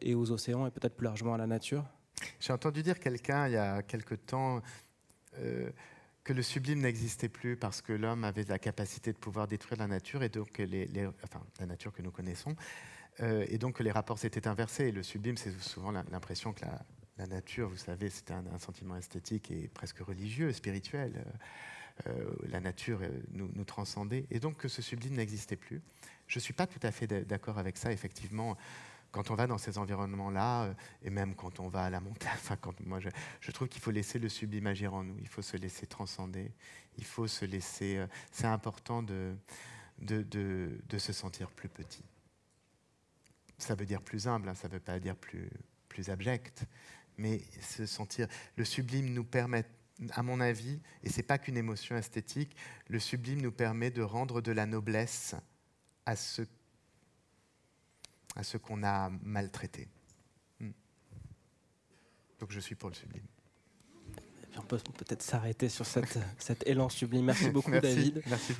et 0.01 0.15
aux 0.15 0.31
océans 0.31 0.67
et 0.67 0.71
peut-être 0.71 0.95
plus 0.95 1.05
largement 1.05 1.35
à 1.35 1.39
la 1.39 1.47
nature? 1.47 1.85
J'ai 2.41 2.53
entendu 2.53 2.83
dire 2.83 2.99
quelqu'un 2.99 3.47
il 3.47 3.53
y 3.53 3.57
a 3.57 3.83
quelque 3.83 4.15
temps 4.15 4.61
que 6.29 6.35
le 6.35 6.43
sublime 6.43 6.81
n'existait 6.81 7.31
plus 7.31 7.57
parce 7.57 7.81
que 7.81 7.95
l'homme 7.95 8.23
avait 8.23 8.45
la 8.45 8.59
capacité 8.59 9.15
de 9.15 9.17
pouvoir 9.17 9.49
détruire 9.49 9.81
la 9.81 9.87
nature 9.87 10.23
et 10.23 10.29
donc 10.29 10.59
la 10.59 11.67
nature 11.67 11.91
que 11.91 12.03
nous 12.03 12.11
connaissons, 12.11 12.55
euh, 13.21 13.47
et 13.49 13.57
donc 13.57 13.77
que 13.77 13.83
les 13.83 13.91
rapports 13.91 14.19
s'étaient 14.19 14.47
inversés. 14.47 14.89
Et 14.89 14.93
le 14.93 15.03
sublime, 15.03 15.39
c'est 15.39 15.59
souvent 15.63 15.91
l'impression 15.91 16.53
que 16.53 16.67
la, 17.17 17.27
nature, 17.27 17.71
vous 17.71 17.79
savez, 17.79 18.11
c'était 18.11 18.35
un, 18.35 18.59
sentiment 18.59 18.97
esthétique 18.97 19.51
et 19.51 19.69
presque 19.69 20.01
religieux, 20.01 20.53
spirituel. 20.53 21.15
Euh, 21.17 22.11
euh, 22.11 22.37
la 22.51 22.61
nature 22.61 23.01
nous, 23.31 23.51
nous, 23.55 23.65
transcendait, 23.65 24.27
et 24.31 24.39
donc 24.39 24.59
que 24.59 24.69
ce 24.69 24.83
sublime 24.83 25.15
n'existait 25.15 25.57
plus. 25.57 25.81
Je 26.27 26.37
ne 26.37 26.43
suis 26.43 26.53
pas 26.53 26.67
tout 26.67 26.81
à 26.83 26.93
fait 26.93 27.07
d'accord 27.07 27.57
avec 27.57 27.79
ça, 27.79 27.91
effectivement 27.91 28.55
quand 29.11 29.31
on 29.31 29.35
va 29.35 29.47
dans 29.47 29.59
ces 29.59 29.79
environnements-là, 29.79 30.65
euh, 30.65 30.75
et 31.03 31.11
même 31.11 31.35
quand 31.35 31.61
on 31.61 31.69
va 31.69 31.85
à 31.85 31.91
la 31.91 32.01
montagne, 32.01 32.33
enfin, 32.35 32.57
quand, 32.57 32.79
moi 32.81 33.01
je, 33.01 33.51
trouve 33.51 33.69
qu'il 33.69 33.81
faut 33.81 33.91
laisser 33.91 34.19
le 34.19 34.29
sublime 34.29 34.67
agir 34.67 34.95
en 34.95 35.05
nous, 35.05 35.17
il 35.21 35.29
faut 35.29 35.43
se 35.43 35.57
laisser 35.57 35.87
transcender, 35.87 36.53
il 36.97 37.05
faut 37.05 37.27
se 37.27 37.45
laisser. 37.45 37.99
Euh, 37.99 38.07
c'est 38.31 38.47
important 38.47 39.03
de, 39.03 39.35
de, 39.99 40.23
de, 40.23 40.99
se 40.99 41.13
sentir 41.13 41.51
plus 41.51 41.69
petit. 41.69 42.05
Ça 43.59 43.75
veut 43.75 43.87
dire 43.87 44.03
plus 44.03 44.29
humble, 44.29 44.49
hein, 44.49 44.55
ça 44.55 44.69
ne 44.69 44.75
veut 44.75 44.81
pas 44.81 45.01
dire 45.01 45.17
plus, 45.17 45.51
plus 45.89 46.11
abject, 46.11 46.65
mais 47.17 47.41
se 47.61 47.87
sentir. 47.87 48.29
Le 48.57 48.65
sublime 48.65 49.13
nous 49.13 49.25
permet, 49.25 49.65
à 50.11 50.23
mon 50.23 50.41
avis, 50.41 50.81
et 51.03 51.09
c'est 51.09 51.25
pas 51.25 51.39
qu'une 51.39 51.57
émotion 51.57 51.97
esthétique, 51.97 52.55
le 52.89 53.01
sublime 53.01 53.41
nous 53.41 53.51
permet 53.51 53.91
de 53.91 54.03
rendre 54.03 54.41
de 54.41 54.53
la 54.53 54.67
noblesse 54.67 55.35
à 56.07 56.15
ce 56.15 56.43
à 58.39 58.45
ceux 58.45 58.59
qu'on 58.59 58.83
a 58.85 59.11
maltraités. 59.23 59.89
Hmm. 60.61 60.71
Donc 62.39 62.53
je 62.53 62.61
suis 62.61 62.77
pour 62.77 62.89
le 62.89 62.95
sublime. 62.95 63.27
on 64.57 64.63
peut 64.63 64.79
peut-être 64.79 65.23
s'arrêter 65.23 65.69
sur 65.69 65.85
cette, 65.85 66.19
cet 66.39 66.67
élan 66.67 66.89
sublime. 66.89 67.27
Merci 67.27 67.51
beaucoup 67.51 67.73
David. 67.73 68.23
Merci. 68.27 68.55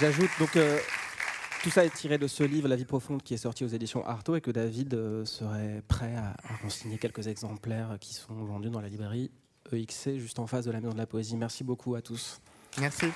J'ajoute 0.00 0.30
donc 0.38 0.54
euh, 0.56 0.78
tout 1.64 1.70
ça 1.70 1.84
est 1.84 1.90
tiré 1.90 2.18
de 2.18 2.28
ce 2.28 2.44
livre 2.44 2.68
La 2.68 2.76
vie 2.76 2.84
profonde 2.84 3.22
qui 3.22 3.34
est 3.34 3.38
sorti 3.38 3.64
aux 3.64 3.68
éditions 3.68 4.06
Artaud 4.06 4.36
et 4.36 4.40
que 4.40 4.52
David 4.52 4.94
euh, 4.94 5.24
serait 5.24 5.82
prêt 5.88 6.14
à, 6.14 6.36
à 6.64 6.70
signer 6.70 6.98
quelques 6.98 7.26
exemplaires 7.26 7.96
qui 8.00 8.14
sont 8.14 8.34
vendus 8.34 8.70
dans 8.70 8.80
la 8.80 8.88
librairie 8.88 9.30
EXC 9.72 10.18
juste 10.18 10.38
en 10.38 10.46
face 10.46 10.64
de 10.66 10.70
la 10.70 10.80
maison 10.80 10.92
de 10.92 10.98
la 10.98 11.06
poésie. 11.06 11.36
Merci 11.36 11.64
beaucoup 11.64 11.96
à 11.96 12.02
tous. 12.02 12.40
Merci. 12.78 13.06